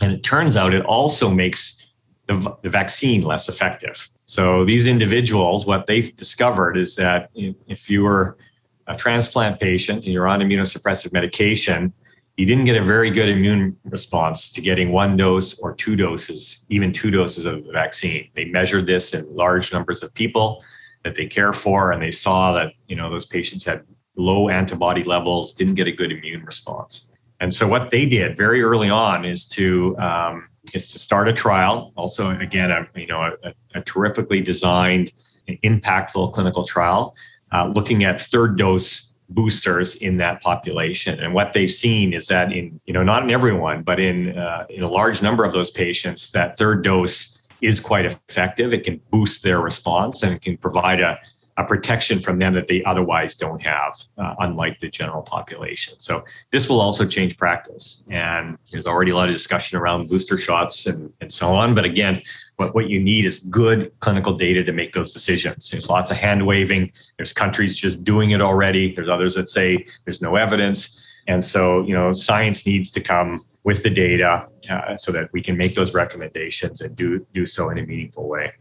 And 0.00 0.12
it 0.12 0.22
turns 0.22 0.56
out 0.56 0.74
it 0.74 0.84
also 0.84 1.28
makes 1.28 1.86
the, 2.26 2.56
the 2.62 2.70
vaccine 2.70 3.22
less 3.22 3.48
effective. 3.48 4.08
So 4.24 4.64
these 4.64 4.86
individuals, 4.86 5.66
what 5.66 5.86
they've 5.86 6.14
discovered 6.16 6.76
is 6.76 6.96
that 6.96 7.30
if 7.34 7.90
you 7.90 8.02
were 8.02 8.38
a 8.86 8.96
transplant 8.96 9.60
patient 9.60 10.04
and 10.04 10.12
you're 10.12 10.26
on 10.26 10.40
immunosuppressive 10.40 11.12
medication, 11.12 11.92
you 12.36 12.46
didn't 12.46 12.64
get 12.64 12.76
a 12.76 12.84
very 12.84 13.10
good 13.10 13.28
immune 13.28 13.76
response 13.84 14.50
to 14.52 14.60
getting 14.60 14.90
one 14.90 15.16
dose 15.16 15.58
or 15.60 15.74
two 15.74 15.94
doses, 15.94 16.66
even 16.68 16.92
two 16.92 17.10
doses 17.10 17.44
of 17.44 17.64
the 17.64 17.72
vaccine. 17.72 18.28
They 18.34 18.46
measured 18.46 18.86
this 18.86 19.14
in 19.14 19.24
large 19.34 19.72
numbers 19.72 20.02
of 20.02 20.12
people 20.14 20.62
that 21.04 21.14
they 21.14 21.26
care 21.26 21.52
for, 21.52 21.92
and 21.92 22.02
they 22.02 22.10
saw 22.10 22.52
that 22.54 22.72
you 22.88 22.96
know 22.96 23.08
those 23.10 23.26
patients 23.26 23.64
had 23.64 23.84
low 24.16 24.48
antibody 24.48 25.02
levels, 25.04 25.52
didn't 25.52 25.74
get 25.74 25.86
a 25.86 25.92
good 25.92 26.10
immune 26.10 26.44
response. 26.44 27.12
And 27.44 27.52
so 27.52 27.68
what 27.68 27.90
they 27.90 28.06
did 28.06 28.38
very 28.38 28.62
early 28.62 28.88
on 28.88 29.26
is 29.26 29.44
to 29.48 29.94
um, 29.98 30.48
is 30.72 30.88
to 30.92 30.98
start 30.98 31.28
a 31.28 31.32
trial. 31.34 31.92
Also, 31.94 32.30
again, 32.30 32.70
a 32.70 32.88
you 32.96 33.06
know 33.06 33.36
a, 33.44 33.52
a 33.74 33.82
terrifically 33.82 34.40
designed, 34.40 35.12
impactful 35.46 36.32
clinical 36.32 36.64
trial, 36.64 37.14
uh, 37.52 37.66
looking 37.66 38.02
at 38.02 38.18
third 38.18 38.56
dose 38.56 39.12
boosters 39.28 39.94
in 39.96 40.16
that 40.16 40.40
population. 40.40 41.20
And 41.20 41.34
what 41.34 41.52
they've 41.52 41.70
seen 41.70 42.14
is 42.14 42.28
that 42.28 42.50
in 42.50 42.80
you 42.86 42.94
know 42.94 43.02
not 43.02 43.22
in 43.24 43.30
everyone, 43.30 43.82
but 43.82 44.00
in 44.00 44.38
uh, 44.38 44.64
in 44.70 44.82
a 44.82 44.88
large 44.88 45.20
number 45.20 45.44
of 45.44 45.52
those 45.52 45.70
patients, 45.70 46.30
that 46.30 46.56
third 46.56 46.82
dose 46.82 47.38
is 47.60 47.78
quite 47.78 48.06
effective. 48.06 48.72
It 48.72 48.84
can 48.84 49.02
boost 49.10 49.42
their 49.42 49.60
response 49.60 50.22
and 50.22 50.32
it 50.32 50.40
can 50.40 50.56
provide 50.56 51.00
a, 51.00 51.18
a 51.56 51.64
protection 51.64 52.20
from 52.20 52.38
them 52.38 52.52
that 52.54 52.66
they 52.66 52.82
otherwise 52.84 53.34
don't 53.36 53.62
have, 53.62 54.00
uh, 54.18 54.34
unlike 54.40 54.80
the 54.80 54.88
general 54.88 55.22
population. 55.22 55.94
So 55.98 56.24
this 56.50 56.68
will 56.68 56.80
also 56.80 57.06
change 57.06 57.36
practice. 57.36 58.04
And 58.10 58.58
there's 58.72 58.86
already 58.86 59.12
a 59.12 59.16
lot 59.16 59.28
of 59.28 59.34
discussion 59.34 59.78
around 59.78 60.08
booster 60.08 60.36
shots 60.36 60.86
and, 60.86 61.12
and 61.20 61.32
so 61.32 61.54
on. 61.54 61.74
But 61.74 61.84
again, 61.84 62.22
what, 62.56 62.74
what 62.74 62.88
you 62.88 63.00
need 63.00 63.24
is 63.24 63.38
good 63.38 63.92
clinical 64.00 64.32
data 64.36 64.64
to 64.64 64.72
make 64.72 64.92
those 64.92 65.12
decisions. 65.12 65.70
There's 65.70 65.88
lots 65.88 66.10
of 66.10 66.16
hand 66.16 66.44
waving. 66.44 66.92
There's 67.18 67.32
countries 67.32 67.76
just 67.76 68.02
doing 68.02 68.32
it 68.32 68.40
already. 68.40 68.92
There's 68.92 69.08
others 69.08 69.34
that 69.34 69.48
say 69.48 69.86
there's 70.04 70.20
no 70.20 70.34
evidence. 70.34 71.00
And 71.28 71.44
so, 71.44 71.82
you 71.84 71.94
know, 71.94 72.12
science 72.12 72.66
needs 72.66 72.90
to 72.92 73.00
come 73.00 73.44
with 73.62 73.82
the 73.82 73.90
data 73.90 74.46
uh, 74.68 74.96
so 74.96 75.10
that 75.12 75.32
we 75.32 75.40
can 75.40 75.56
make 75.56 75.74
those 75.74 75.94
recommendations 75.94 76.80
and 76.80 76.94
do, 76.94 77.24
do 77.32 77.46
so 77.46 77.70
in 77.70 77.78
a 77.78 77.86
meaningful 77.86 78.28
way. 78.28 78.52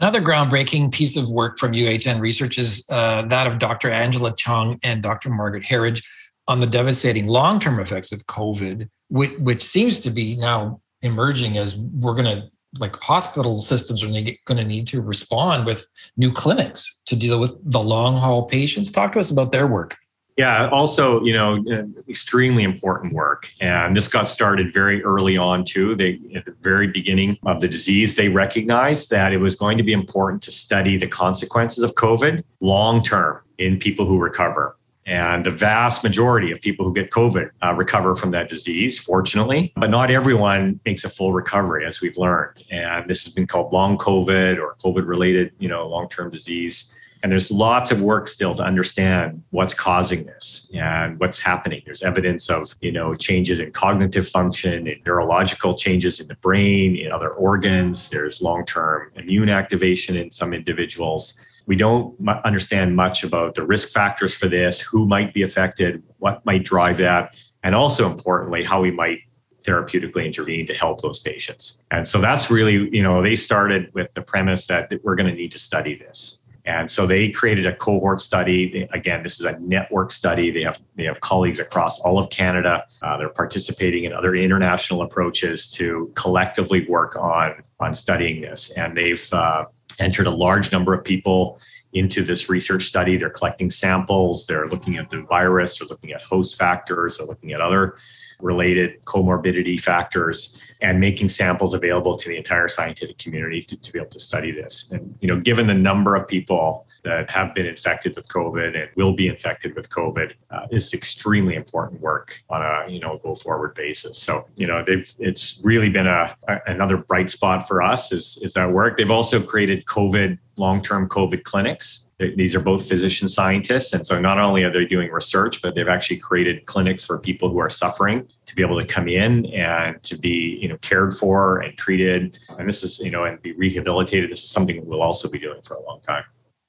Another 0.00 0.22
groundbreaking 0.22 0.92
piece 0.92 1.14
of 1.16 1.30
work 1.30 1.58
from 1.58 1.72
UHN 1.72 2.20
research 2.20 2.56
is 2.56 2.86
uh, 2.90 3.22
that 3.22 3.46
of 3.46 3.58
Dr. 3.58 3.90
Angela 3.90 4.32
Cheung 4.32 4.78
and 4.82 5.02
Dr. 5.02 5.28
Margaret 5.28 5.62
Herridge 5.62 6.02
on 6.48 6.60
the 6.60 6.66
devastating 6.66 7.26
long 7.26 7.60
term 7.60 7.78
effects 7.78 8.10
of 8.10 8.24
COVID, 8.26 8.88
which, 9.08 9.38
which, 9.38 9.62
seems 9.62 10.00
to 10.00 10.10
be 10.10 10.36
now 10.36 10.80
emerging 11.02 11.58
as 11.58 11.76
we're 11.76 12.14
going 12.14 12.24
to, 12.24 12.48
like, 12.78 12.96
hospital 12.96 13.60
systems 13.60 14.02
are 14.02 14.08
going 14.08 14.56
to 14.56 14.64
need 14.64 14.86
to 14.86 15.02
respond 15.02 15.66
with 15.66 15.84
new 16.16 16.32
clinics 16.32 17.02
to 17.04 17.14
deal 17.14 17.38
with 17.38 17.52
the 17.62 17.80
long 17.80 18.16
haul 18.16 18.46
patients. 18.46 18.90
Talk 18.90 19.12
to 19.12 19.20
us 19.20 19.30
about 19.30 19.52
their 19.52 19.66
work. 19.66 19.96
Yeah, 20.40 20.70
also, 20.70 21.22
you 21.22 21.34
know, 21.34 21.62
uh, 21.70 21.82
extremely 22.08 22.62
important 22.62 23.12
work. 23.12 23.46
And 23.60 23.94
this 23.94 24.08
got 24.08 24.26
started 24.26 24.72
very 24.72 25.04
early 25.04 25.36
on, 25.36 25.66
too. 25.66 25.94
They, 25.94 26.18
at 26.34 26.46
the 26.46 26.54
very 26.62 26.86
beginning 26.86 27.36
of 27.44 27.60
the 27.60 27.68
disease, 27.68 28.16
they 28.16 28.30
recognized 28.30 29.10
that 29.10 29.34
it 29.34 29.36
was 29.36 29.54
going 29.54 29.76
to 29.76 29.84
be 29.84 29.92
important 29.92 30.42
to 30.44 30.50
study 30.50 30.96
the 30.96 31.06
consequences 31.06 31.84
of 31.84 31.94
COVID 31.94 32.42
long 32.60 33.02
term 33.02 33.42
in 33.58 33.78
people 33.78 34.06
who 34.06 34.18
recover. 34.18 34.78
And 35.04 35.44
the 35.44 35.50
vast 35.50 36.02
majority 36.02 36.52
of 36.52 36.60
people 36.62 36.86
who 36.86 36.94
get 36.94 37.10
COVID 37.10 37.50
uh, 37.62 37.74
recover 37.74 38.16
from 38.16 38.30
that 38.30 38.48
disease, 38.48 38.98
fortunately, 38.98 39.74
but 39.76 39.90
not 39.90 40.10
everyone 40.10 40.80
makes 40.86 41.04
a 41.04 41.10
full 41.10 41.34
recovery, 41.34 41.84
as 41.84 42.00
we've 42.00 42.16
learned. 42.16 42.64
And 42.70 43.10
this 43.10 43.24
has 43.24 43.34
been 43.34 43.46
called 43.46 43.74
long 43.74 43.98
COVID 43.98 44.58
or 44.58 44.74
COVID 44.82 45.06
related, 45.06 45.52
you 45.58 45.68
know, 45.68 45.86
long 45.86 46.08
term 46.08 46.30
disease. 46.30 46.96
And 47.22 47.30
there's 47.30 47.50
lots 47.50 47.90
of 47.90 48.00
work 48.00 48.28
still 48.28 48.54
to 48.54 48.62
understand 48.62 49.42
what's 49.50 49.74
causing 49.74 50.24
this 50.24 50.70
and 50.72 51.20
what's 51.20 51.38
happening. 51.38 51.82
There's 51.84 52.02
evidence 52.02 52.48
of, 52.48 52.74
you 52.80 52.90
know, 52.90 53.14
changes 53.14 53.60
in 53.60 53.72
cognitive 53.72 54.26
function, 54.26 54.86
in 54.86 55.00
neurological 55.04 55.74
changes 55.74 56.18
in 56.18 56.28
the 56.28 56.36
brain, 56.36 56.96
in 56.96 57.12
other 57.12 57.30
organs. 57.30 58.08
There's 58.08 58.40
long-term 58.40 59.12
immune 59.16 59.50
activation 59.50 60.16
in 60.16 60.30
some 60.30 60.54
individuals. 60.54 61.38
We 61.66 61.76
don't 61.76 62.16
understand 62.44 62.96
much 62.96 63.22
about 63.22 63.54
the 63.54 63.64
risk 63.64 63.90
factors 63.90 64.34
for 64.34 64.48
this, 64.48 64.80
who 64.80 65.06
might 65.06 65.34
be 65.34 65.42
affected, 65.42 66.02
what 66.18 66.44
might 66.46 66.64
drive 66.64 66.96
that, 66.98 67.42
and 67.62 67.74
also 67.74 68.10
importantly, 68.10 68.64
how 68.64 68.80
we 68.80 68.90
might 68.90 69.18
therapeutically 69.62 70.24
intervene 70.24 70.66
to 70.66 70.74
help 70.74 71.02
those 71.02 71.20
patients. 71.20 71.84
And 71.90 72.06
so 72.06 72.18
that's 72.18 72.50
really, 72.50 72.88
you 72.96 73.02
know, 73.02 73.22
they 73.22 73.36
started 73.36 73.92
with 73.92 74.12
the 74.14 74.22
premise 74.22 74.66
that 74.68 74.90
we're 75.04 75.14
going 75.14 75.28
to 75.28 75.34
need 75.34 75.52
to 75.52 75.58
study 75.58 75.96
this. 75.96 76.39
And 76.66 76.90
so 76.90 77.06
they 77.06 77.30
created 77.30 77.66
a 77.66 77.74
cohort 77.74 78.20
study. 78.20 78.88
Again, 78.92 79.22
this 79.22 79.40
is 79.40 79.46
a 79.46 79.58
network 79.60 80.10
study. 80.10 80.50
They 80.50 80.62
have 80.62 80.80
they 80.96 81.04
have 81.04 81.20
colleagues 81.20 81.58
across 81.58 82.00
all 82.00 82.18
of 82.18 82.30
Canada. 82.30 82.84
Uh, 83.02 83.16
they're 83.16 83.30
participating 83.30 84.04
in 84.04 84.12
other 84.12 84.34
international 84.34 85.02
approaches 85.02 85.70
to 85.72 86.12
collectively 86.14 86.86
work 86.88 87.16
on 87.16 87.62
on 87.80 87.94
studying 87.94 88.42
this. 88.42 88.70
And 88.72 88.96
they've 88.96 89.32
uh, 89.32 89.64
entered 89.98 90.26
a 90.26 90.30
large 90.30 90.70
number 90.70 90.92
of 90.92 91.02
people 91.04 91.58
into 91.92 92.22
this 92.22 92.48
research 92.48 92.84
study. 92.84 93.16
They're 93.16 93.30
collecting 93.30 93.70
samples. 93.70 94.46
They're 94.46 94.68
looking 94.68 94.96
at 94.96 95.10
the 95.10 95.22
virus. 95.22 95.78
They're 95.78 95.88
looking 95.88 96.12
at 96.12 96.22
host 96.22 96.56
factors. 96.56 97.18
They're 97.18 97.26
looking 97.26 97.52
at 97.52 97.60
other 97.60 97.96
related 98.42 99.04
comorbidity 99.04 99.80
factors 99.80 100.62
and 100.80 100.98
making 101.00 101.28
samples 101.28 101.74
available 101.74 102.16
to 102.16 102.28
the 102.28 102.36
entire 102.36 102.68
scientific 102.68 103.18
community 103.18 103.60
to, 103.62 103.76
to 103.76 103.92
be 103.92 103.98
able 103.98 104.10
to 104.10 104.20
study 104.20 104.50
this. 104.50 104.90
And, 104.90 105.16
you 105.20 105.28
know, 105.28 105.38
given 105.40 105.66
the 105.66 105.74
number 105.74 106.14
of 106.14 106.26
people 106.26 106.86
that 107.04 107.30
have 107.30 107.54
been 107.54 107.66
infected 107.66 108.14
with 108.16 108.28
COVID 108.28 108.80
and 108.80 108.90
will 108.96 109.14
be 109.14 109.28
infected 109.28 109.74
with 109.74 109.88
COVID 109.88 110.32
uh, 110.50 110.66
is 110.70 110.92
extremely 110.92 111.54
important 111.54 112.00
work 112.00 112.42
on 112.50 112.62
a 112.62 112.90
you 112.90 113.00
know 113.00 113.16
go 113.22 113.34
forward 113.34 113.74
basis. 113.74 114.18
So 114.18 114.46
you 114.56 114.66
know 114.66 114.84
they've 114.86 115.12
it's 115.18 115.60
really 115.64 115.88
been 115.88 116.06
a, 116.06 116.36
a 116.48 116.58
another 116.66 116.98
bright 116.98 117.30
spot 117.30 117.66
for 117.66 117.82
us 117.82 118.12
is 118.12 118.38
is 118.42 118.54
that 118.54 118.70
work. 118.70 118.96
They've 118.96 119.10
also 119.10 119.40
created 119.40 119.84
COVID 119.86 120.38
long 120.56 120.82
term 120.82 121.08
COVID 121.08 121.44
clinics 121.44 122.09
these 122.36 122.54
are 122.54 122.60
both 122.60 122.86
physician 122.86 123.28
scientists. 123.28 123.92
And 123.92 124.06
so 124.06 124.20
not 124.20 124.38
only 124.38 124.62
are 124.62 124.72
they 124.72 124.84
doing 124.84 125.10
research, 125.10 125.62
but 125.62 125.74
they've 125.74 125.88
actually 125.88 126.18
created 126.18 126.66
clinics 126.66 127.02
for 127.02 127.18
people 127.18 127.48
who 127.48 127.58
are 127.58 127.70
suffering 127.70 128.28
to 128.46 128.54
be 128.54 128.62
able 128.62 128.78
to 128.78 128.86
come 128.86 129.08
in 129.08 129.46
and 129.46 130.02
to 130.02 130.18
be, 130.18 130.58
you 130.60 130.68
know, 130.68 130.76
cared 130.78 131.14
for 131.14 131.60
and 131.60 131.76
treated. 131.78 132.38
And 132.58 132.68
this 132.68 132.82
is, 132.82 132.98
you 133.00 133.10
know, 133.10 133.24
and 133.24 133.40
be 133.40 133.52
rehabilitated. 133.52 134.30
This 134.30 134.44
is 134.44 134.50
something 134.50 134.84
we'll 134.84 135.02
also 135.02 135.28
be 135.28 135.38
doing 135.38 135.62
for 135.62 135.74
a 135.74 135.82
long 135.82 136.00
time. 136.02 136.24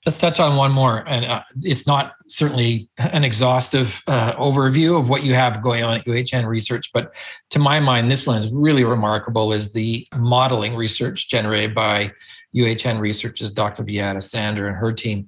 Let's 0.05 0.17
touch 0.17 0.39
on 0.39 0.55
one 0.55 0.71
more. 0.71 1.03
And 1.07 1.25
uh, 1.25 1.43
it's 1.61 1.85
not 1.85 2.13
certainly 2.27 2.89
an 2.97 3.23
exhaustive 3.23 4.01
uh, 4.07 4.33
overview 4.33 4.99
of 4.99 5.09
what 5.09 5.23
you 5.23 5.35
have 5.35 5.61
going 5.61 5.83
on 5.83 5.97
at 5.97 6.05
UHN 6.05 6.47
Research, 6.47 6.91
but 6.91 7.13
to 7.51 7.59
my 7.59 7.79
mind, 7.79 8.09
this 8.09 8.25
one 8.25 8.37
is 8.37 8.51
really 8.51 8.83
remarkable 8.83 9.53
is 9.53 9.73
the 9.73 10.07
modeling 10.15 10.75
research 10.75 11.29
generated 11.29 11.75
by 11.75 12.13
UHN 12.55 12.99
Research's 12.99 13.51
Dr. 13.51 13.83
Beata 13.83 14.21
Sander 14.21 14.67
and 14.67 14.77
her 14.77 14.91
team. 14.91 15.27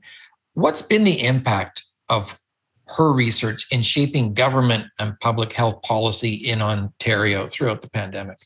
What's 0.53 0.81
been 0.81 1.03
the 1.03 1.25
impact 1.25 1.83
of 2.09 2.39
her 2.97 3.13
research 3.13 3.65
in 3.71 3.81
shaping 3.81 4.33
government 4.33 4.87
and 4.99 5.19
public 5.19 5.53
health 5.53 5.81
policy 5.81 6.33
in 6.33 6.61
Ontario 6.61 7.47
throughout 7.47 7.81
the 7.81 7.89
pandemic? 7.89 8.37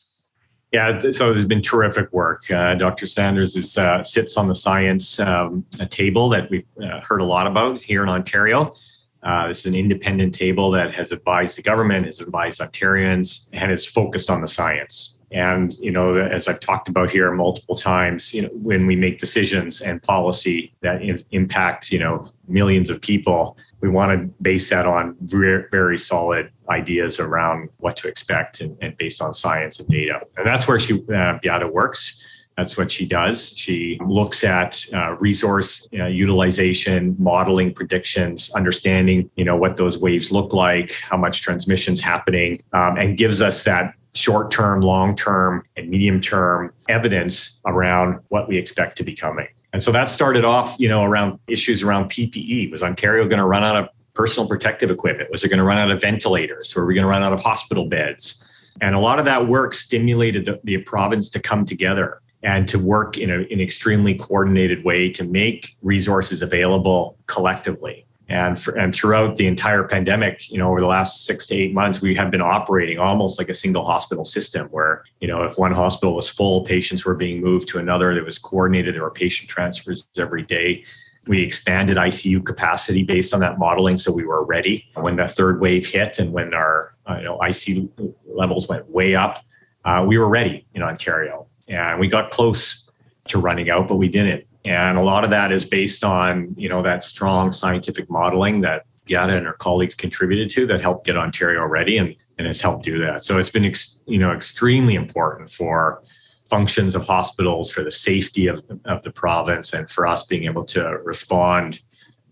Yeah, 0.72 1.00
so 1.00 1.34
there's 1.34 1.46
been 1.46 1.62
terrific 1.62 2.12
work. 2.12 2.52
Uh, 2.52 2.76
Dr. 2.76 3.08
Sanders 3.08 3.56
is, 3.56 3.78
uh, 3.78 4.04
sits 4.04 4.36
on 4.38 4.48
the 4.48 4.56
science 4.56 5.20
um, 5.20 5.66
table 5.90 6.30
that 6.30 6.50
we've 6.50 6.68
uh, 6.84 7.00
heard 7.02 7.22
a 7.22 7.26
lot 7.26 7.48
about 7.48 7.80
here 7.80 8.04
in 8.04 8.10
Ontario. 8.10 8.76
Uh, 9.24 9.48
this 9.48 9.60
is 9.60 9.66
an 9.66 9.76
independent 9.76 10.34
table 10.34 10.70
that 10.72 10.94
has 10.94 11.12
advised 11.12 11.58
the 11.58 11.62
government, 11.62 12.06
has 12.06 12.20
advised 12.20 12.60
Ontarians, 12.60 13.50
and 13.54 13.72
is 13.72 13.86
focused 13.86 14.30
on 14.30 14.42
the 14.42 14.48
science. 14.48 15.17
And 15.32 15.74
you 15.80 15.92
know, 15.92 16.14
as 16.18 16.48
I've 16.48 16.60
talked 16.60 16.88
about 16.88 17.12
here 17.12 17.32
multiple 17.32 17.76
times, 17.76 18.34
you 18.34 18.44
know, 18.44 18.50
when 18.54 18.88
we 18.88 18.96
make 18.96 19.20
decisions 19.20 19.82
and 19.82 20.02
policy 20.02 20.74
that 20.82 21.02
impact 21.32 21.92
you 21.92 22.00
know 22.00 22.32
millions 22.48 22.90
of 22.90 23.02
people, 23.02 23.58
we 23.82 23.90
want 23.90 24.12
to 24.12 24.28
base 24.42 24.70
that 24.70 24.86
on 24.86 25.16
very, 25.22 25.66
very 25.70 25.98
solid 25.98 26.52
ideas 26.70 27.20
around 27.20 27.70
what 27.78 27.96
to 27.98 28.08
expect 28.08 28.62
and, 28.62 28.78
and, 28.82 28.98
based 28.98 29.22
on 29.22 29.34
science 29.34 29.80
and 29.80 29.88
data. 29.90 30.22
And 30.36 30.48
that's 30.48 30.68
where 30.68 30.80
she 30.80 31.04
uh, 31.14 31.38
Beata 31.42 31.68
works. 31.68 32.24
That's 32.58 32.76
what 32.76 32.90
she 32.90 33.06
does. 33.06 33.56
She 33.56 34.00
looks 34.04 34.44
at 34.44 34.84
uh, 34.92 35.16
resource 35.20 35.88
uh, 35.94 36.06
utilization, 36.06 37.16
modeling 37.20 37.72
predictions, 37.72 38.52
understanding, 38.56 39.30
you 39.36 39.46
know, 39.46 39.56
what 39.56 39.78
those 39.78 40.00
waves 40.00 40.32
look 40.32 40.54
like, 40.54 40.94
how 40.94 41.18
much 41.18 41.44
transmission's 41.44 42.02
happening, 42.02 42.64
um, 42.74 42.98
and 42.98 43.16
gives 43.16 43.44
us 43.44 43.64
that 43.66 43.94
short 44.14 44.52
term, 44.52 44.82
long 44.82 45.16
term, 45.16 45.64
and 45.76 45.90
medium 45.90 46.22
term 46.22 46.74
evidence 46.90 47.62
around 47.66 48.20
what 48.30 48.48
we 48.48 48.58
expect 48.58 48.98
to 48.98 49.04
be 49.04 49.16
coming. 49.16 49.48
And 49.74 49.84
so 49.84 49.92
that 49.92 50.10
started 50.10 50.46
off, 50.46 50.76
you 50.80 50.90
know, 50.90 51.04
around 51.04 51.40
issues 51.48 51.84
around 51.84 52.10
PPE. 52.10 52.72
Was 52.72 52.82
Ontario 52.82 53.28
going 53.28 53.40
to 53.40 53.46
run 53.46 53.64
out 53.64 53.76
of 53.76 53.90
personal 54.16 54.48
protective 54.48 54.90
equipment? 54.90 55.30
Was 55.30 55.44
it 55.44 55.50
going 55.50 55.60
to 55.60 55.64
run 55.64 55.78
out 55.78 55.92
of 55.92 56.02
ventilators? 56.02 56.76
Were 56.76 56.86
we 56.86 56.96
going 56.96 57.04
to 57.04 57.10
run 57.10 57.22
out 57.22 57.34
of 57.34 57.40
hospital 57.42 57.86
beds? 57.86 58.44
And 58.82 58.96
a 58.96 59.00
lot 59.00 59.20
of 59.20 59.26
that 59.26 59.48
work 59.48 59.74
stimulated 59.74 60.46
the, 60.46 60.60
the 60.64 60.78
province 60.80 61.30
to 61.30 61.40
come 61.40 61.66
together 61.66 62.22
and 62.42 62.68
to 62.70 62.80
work 62.80 63.18
in 63.18 63.30
a, 63.30 63.42
an 63.52 63.60
extremely 63.62 64.16
coordinated 64.16 64.84
way 64.84 65.12
to 65.12 65.24
make 65.24 65.76
resources 65.84 66.42
available 66.42 67.18
collectively. 67.28 68.07
And, 68.30 68.60
for, 68.60 68.76
and 68.78 68.94
throughout 68.94 69.38
the 69.38 69.48
entire 69.48 69.86
pandemic, 69.86 70.50
you 70.52 70.58
know, 70.58 70.70
over 70.70 70.82
the 70.82 70.88
last 70.88 71.26
six 71.26 71.48
to 71.48 71.56
eight 71.56 71.74
months, 71.74 72.02
we 72.02 72.14
have 72.16 72.30
been 72.30 72.42
operating 72.42 73.00
almost 73.00 73.40
like 73.40 73.48
a 73.48 73.54
single 73.54 73.86
hospital 73.86 74.26
system 74.26 74.68
where, 74.68 75.06
you 75.22 75.28
know, 75.28 75.44
if 75.44 75.58
one 75.58 75.72
hospital 75.72 76.14
was 76.14 76.28
full, 76.28 76.62
patients 76.64 77.06
were 77.06 77.16
being 77.16 77.42
moved 77.42 77.70
to 77.70 77.80
another. 77.80 78.14
There 78.14 78.26
was 78.26 78.38
coordinated, 78.38 78.96
there 78.96 79.04
were 79.04 79.12
patient 79.12 79.50
transfers 79.50 80.04
every 80.18 80.44
day. 80.44 80.84
We 81.28 81.42
expanded 81.42 81.98
ICU 81.98 82.46
capacity 82.46 83.04
based 83.04 83.34
on 83.34 83.40
that 83.42 83.60
modeling, 83.60 83.98
so 83.98 84.12
we 84.12 84.26
were 84.26 84.46
ready 84.46 84.86
when 84.96 85.18
the 85.18 85.28
third 85.28 85.60
wave 85.60 85.86
hit 85.86 86.20
and 86.20 86.32
when 86.32 86.54
our 86.54 86.96
uh, 87.10 87.18
you 87.18 87.24
know 87.26 87.38
ICU 87.40 88.14
levels 88.26 88.70
went 88.70 88.90
way 88.90 89.16
up. 89.16 89.44
Uh, 89.84 90.04
we 90.08 90.18
were 90.18 90.30
ready 90.30 90.66
in 90.74 90.84
Ontario, 90.84 91.48
and 91.68 92.00
we 92.00 92.08
got 92.08 92.30
close 92.32 92.90
to 93.28 93.40
running 93.40 93.70
out, 93.70 93.88
but 93.88 93.96
we 93.96 94.08
didn't. 94.08 94.47
And 94.68 94.98
a 94.98 95.02
lot 95.02 95.24
of 95.24 95.30
that 95.30 95.52
is 95.52 95.66
based 95.66 96.04
on, 96.04 96.54
you 96.58 96.68
know, 96.68 96.82
that 96.84 97.04
strong 97.04 97.52
scientific 97.52 98.10
modeling 98.10 98.62
that 98.62 98.86
Beata 99.06 99.38
and 99.38 99.46
her 99.46 99.54
colleagues 99.54 99.96
contributed 99.96 100.50
to 100.52 100.68
that 100.68 100.82
helped 100.82 101.06
get 101.06 101.18
Ontario 101.18 101.66
ready 101.66 101.98
and, 101.98 102.14
and 102.38 102.48
has 102.48 102.60
helped 102.60 102.84
do 102.84 103.00
that. 103.00 103.24
So 103.24 103.38
it's 103.38 103.50
been, 103.50 103.66
ex, 103.66 104.02
you 104.06 104.20
know, 104.20 104.34
extremely 104.34 104.96
important 104.96 105.50
for 105.50 106.04
functions 106.50 106.96
of 106.96 107.04
hospitals, 107.04 107.72
for 107.72 107.84
the 107.84 107.92
safety 107.92 108.48
of, 108.48 108.64
of 108.86 109.04
the 109.04 109.12
province, 109.12 109.74
and 109.74 109.90
for 109.90 110.06
us 110.06 110.26
being 110.26 110.44
able 110.44 110.66
to 110.66 110.84
respond 111.04 111.80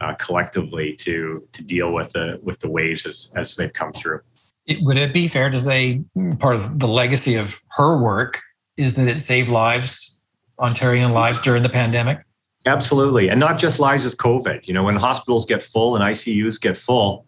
uh, 0.02 0.14
collectively 0.16 0.94
to 0.94 1.48
to 1.54 1.64
deal 1.64 1.94
with 1.94 2.12
the 2.12 2.40
with 2.44 2.60
the 2.60 2.70
waves 2.70 3.06
as, 3.06 3.32
as 3.36 3.56
they've 3.56 3.72
come 3.72 3.94
through. 3.94 4.20
It, 4.66 4.80
would 4.82 4.98
it 4.98 5.14
be 5.14 5.28
fair 5.28 5.50
to 5.50 5.58
say 5.58 6.04
part 6.40 6.56
of 6.56 6.80
the 6.80 6.88
legacy 6.88 7.36
of 7.36 7.60
her 7.78 7.98
work 7.98 8.42
is 8.78 8.96
that 8.96 9.08
it 9.08 9.20
saved 9.20 9.50
lives 9.50 10.15
Ontarian 10.60 11.14
lives 11.14 11.40
during 11.40 11.64
the 11.64 11.70
pandemic? 11.70 12.20
Absolutely. 12.66 13.30
And 13.30 13.40
not 13.40 13.60
just 13.60 13.80
lives 13.80 14.06
with 14.06 14.18
COVID. 14.18 14.68
You 14.68 14.74
know, 14.74 14.84
when 14.84 14.96
hospitals 14.96 15.46
get 15.46 15.62
full 15.62 15.96
and 15.96 16.04
ICUs 16.04 16.60
get 16.60 16.78
full, 16.78 17.28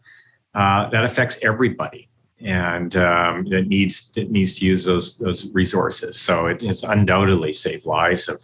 uh, 0.55 0.89
that 0.89 1.03
affects 1.03 1.37
everybody. 1.43 2.09
And 2.39 2.95
um, 2.95 3.47
it 3.47 3.67
needs 3.67 4.13
it 4.15 4.29
needs 4.29 4.57
to 4.59 4.65
use 4.65 4.85
those 4.85 5.17
those 5.17 5.51
resources. 5.53 6.19
So 6.19 6.45
it, 6.47 6.61
has 6.61 6.83
undoubtedly 6.83 7.51
saved 7.51 7.85
lives 7.85 8.29
of 8.29 8.41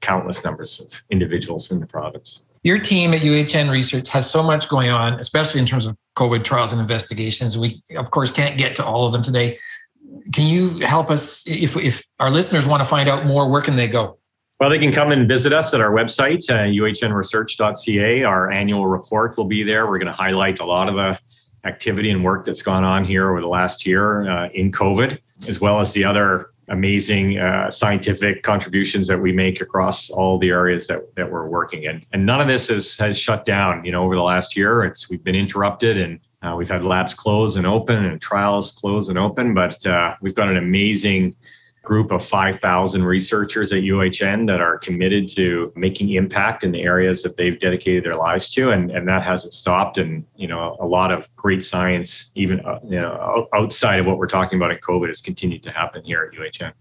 countless 0.00 0.42
numbers 0.44 0.80
of 0.80 1.02
individuals 1.10 1.70
in 1.70 1.80
the 1.80 1.86
province. 1.86 2.44
Your 2.62 2.78
team 2.78 3.14
at 3.14 3.22
UHN 3.22 3.70
Research 3.70 4.08
has 4.10 4.30
so 4.30 4.42
much 4.42 4.68
going 4.68 4.90
on, 4.90 5.14
especially 5.14 5.60
in 5.60 5.66
terms 5.66 5.86
of 5.86 5.96
COVID 6.16 6.44
trials 6.44 6.72
and 6.72 6.80
investigations. 6.80 7.56
We, 7.56 7.82
of 7.96 8.10
course, 8.10 8.30
can't 8.30 8.58
get 8.58 8.74
to 8.76 8.84
all 8.84 9.06
of 9.06 9.12
them 9.12 9.22
today 9.22 9.58
can 10.32 10.46
you 10.46 10.78
help 10.80 11.10
us 11.10 11.44
if, 11.46 11.76
if 11.76 12.02
our 12.18 12.30
listeners 12.30 12.66
want 12.66 12.80
to 12.80 12.84
find 12.84 13.08
out 13.08 13.26
more 13.26 13.48
where 13.48 13.62
can 13.62 13.76
they 13.76 13.88
go 13.88 14.18
well, 14.60 14.68
they 14.68 14.78
can 14.78 14.92
come 14.92 15.10
and 15.10 15.26
visit 15.26 15.54
us 15.54 15.72
at 15.72 15.80
our 15.80 15.90
website, 15.90 16.50
uh, 16.50 16.64
uhnresearch.ca. 16.64 18.22
Our 18.24 18.50
annual 18.50 18.86
report 18.86 19.38
will 19.38 19.46
be 19.46 19.62
there. 19.62 19.86
We're 19.86 19.98
going 19.98 20.08
to 20.08 20.12
highlight 20.12 20.60
a 20.60 20.66
lot 20.66 20.90
of 20.90 20.96
the 20.96 21.18
activity 21.66 22.10
and 22.10 22.22
work 22.22 22.44
that's 22.44 22.60
gone 22.60 22.84
on 22.84 23.02
here 23.02 23.30
over 23.30 23.40
the 23.40 23.48
last 23.48 23.86
year 23.86 24.30
uh, 24.30 24.50
in 24.52 24.70
COVID, 24.70 25.18
as 25.48 25.62
well 25.62 25.80
as 25.80 25.94
the 25.94 26.04
other 26.04 26.50
amazing 26.68 27.38
uh, 27.38 27.70
scientific 27.70 28.42
contributions 28.42 29.08
that 29.08 29.18
we 29.18 29.32
make 29.32 29.62
across 29.62 30.10
all 30.10 30.38
the 30.38 30.50
areas 30.50 30.86
that, 30.88 31.14
that 31.16 31.32
we're 31.32 31.48
working 31.48 31.84
in. 31.84 32.04
And 32.12 32.26
none 32.26 32.42
of 32.42 32.46
this 32.46 32.68
has, 32.68 32.98
has 32.98 33.18
shut 33.18 33.46
down, 33.46 33.82
you 33.86 33.92
know, 33.92 34.04
over 34.04 34.14
the 34.14 34.22
last 34.22 34.56
year. 34.56 34.84
It's 34.84 35.08
we've 35.08 35.24
been 35.24 35.34
interrupted 35.34 35.96
and 35.96 36.20
uh, 36.42 36.54
we've 36.56 36.68
had 36.68 36.84
labs 36.84 37.14
close 37.14 37.56
and 37.56 37.66
open 37.66 38.04
and 38.04 38.20
trials 38.20 38.72
close 38.72 39.08
and 39.08 39.18
open, 39.18 39.54
but 39.54 39.84
uh, 39.86 40.14
we've 40.20 40.34
got 40.34 40.48
an 40.48 40.56
amazing 40.56 41.36
group 41.82 42.10
of 42.10 42.24
5,000 42.24 43.04
researchers 43.04 43.72
at 43.72 43.82
UHN 43.82 44.46
that 44.46 44.60
are 44.60 44.78
committed 44.78 45.28
to 45.30 45.72
making 45.74 46.10
impact 46.10 46.62
in 46.62 46.72
the 46.72 46.82
areas 46.82 47.22
that 47.22 47.36
they've 47.36 47.58
dedicated 47.58 48.04
their 48.04 48.14
lives 48.14 48.50
to. 48.50 48.70
And, 48.70 48.90
and 48.90 49.08
that 49.08 49.22
hasn't 49.22 49.54
stopped. 49.54 49.96
And, 49.96 50.24
you 50.36 50.46
know, 50.46 50.76
a 50.78 50.86
lot 50.86 51.10
of 51.10 51.34
great 51.36 51.62
science, 51.62 52.30
even, 52.34 52.60
uh, 52.60 52.80
you 52.84 53.00
know, 53.00 53.48
outside 53.54 53.98
of 53.98 54.06
what 54.06 54.18
we're 54.18 54.26
talking 54.26 54.58
about 54.58 54.70
in 54.70 54.78
COVID 54.78 55.08
has 55.08 55.20
continued 55.20 55.62
to 55.62 55.70
happen 55.70 56.04
here 56.04 56.30
at 56.30 56.38
UHN. 56.38 56.72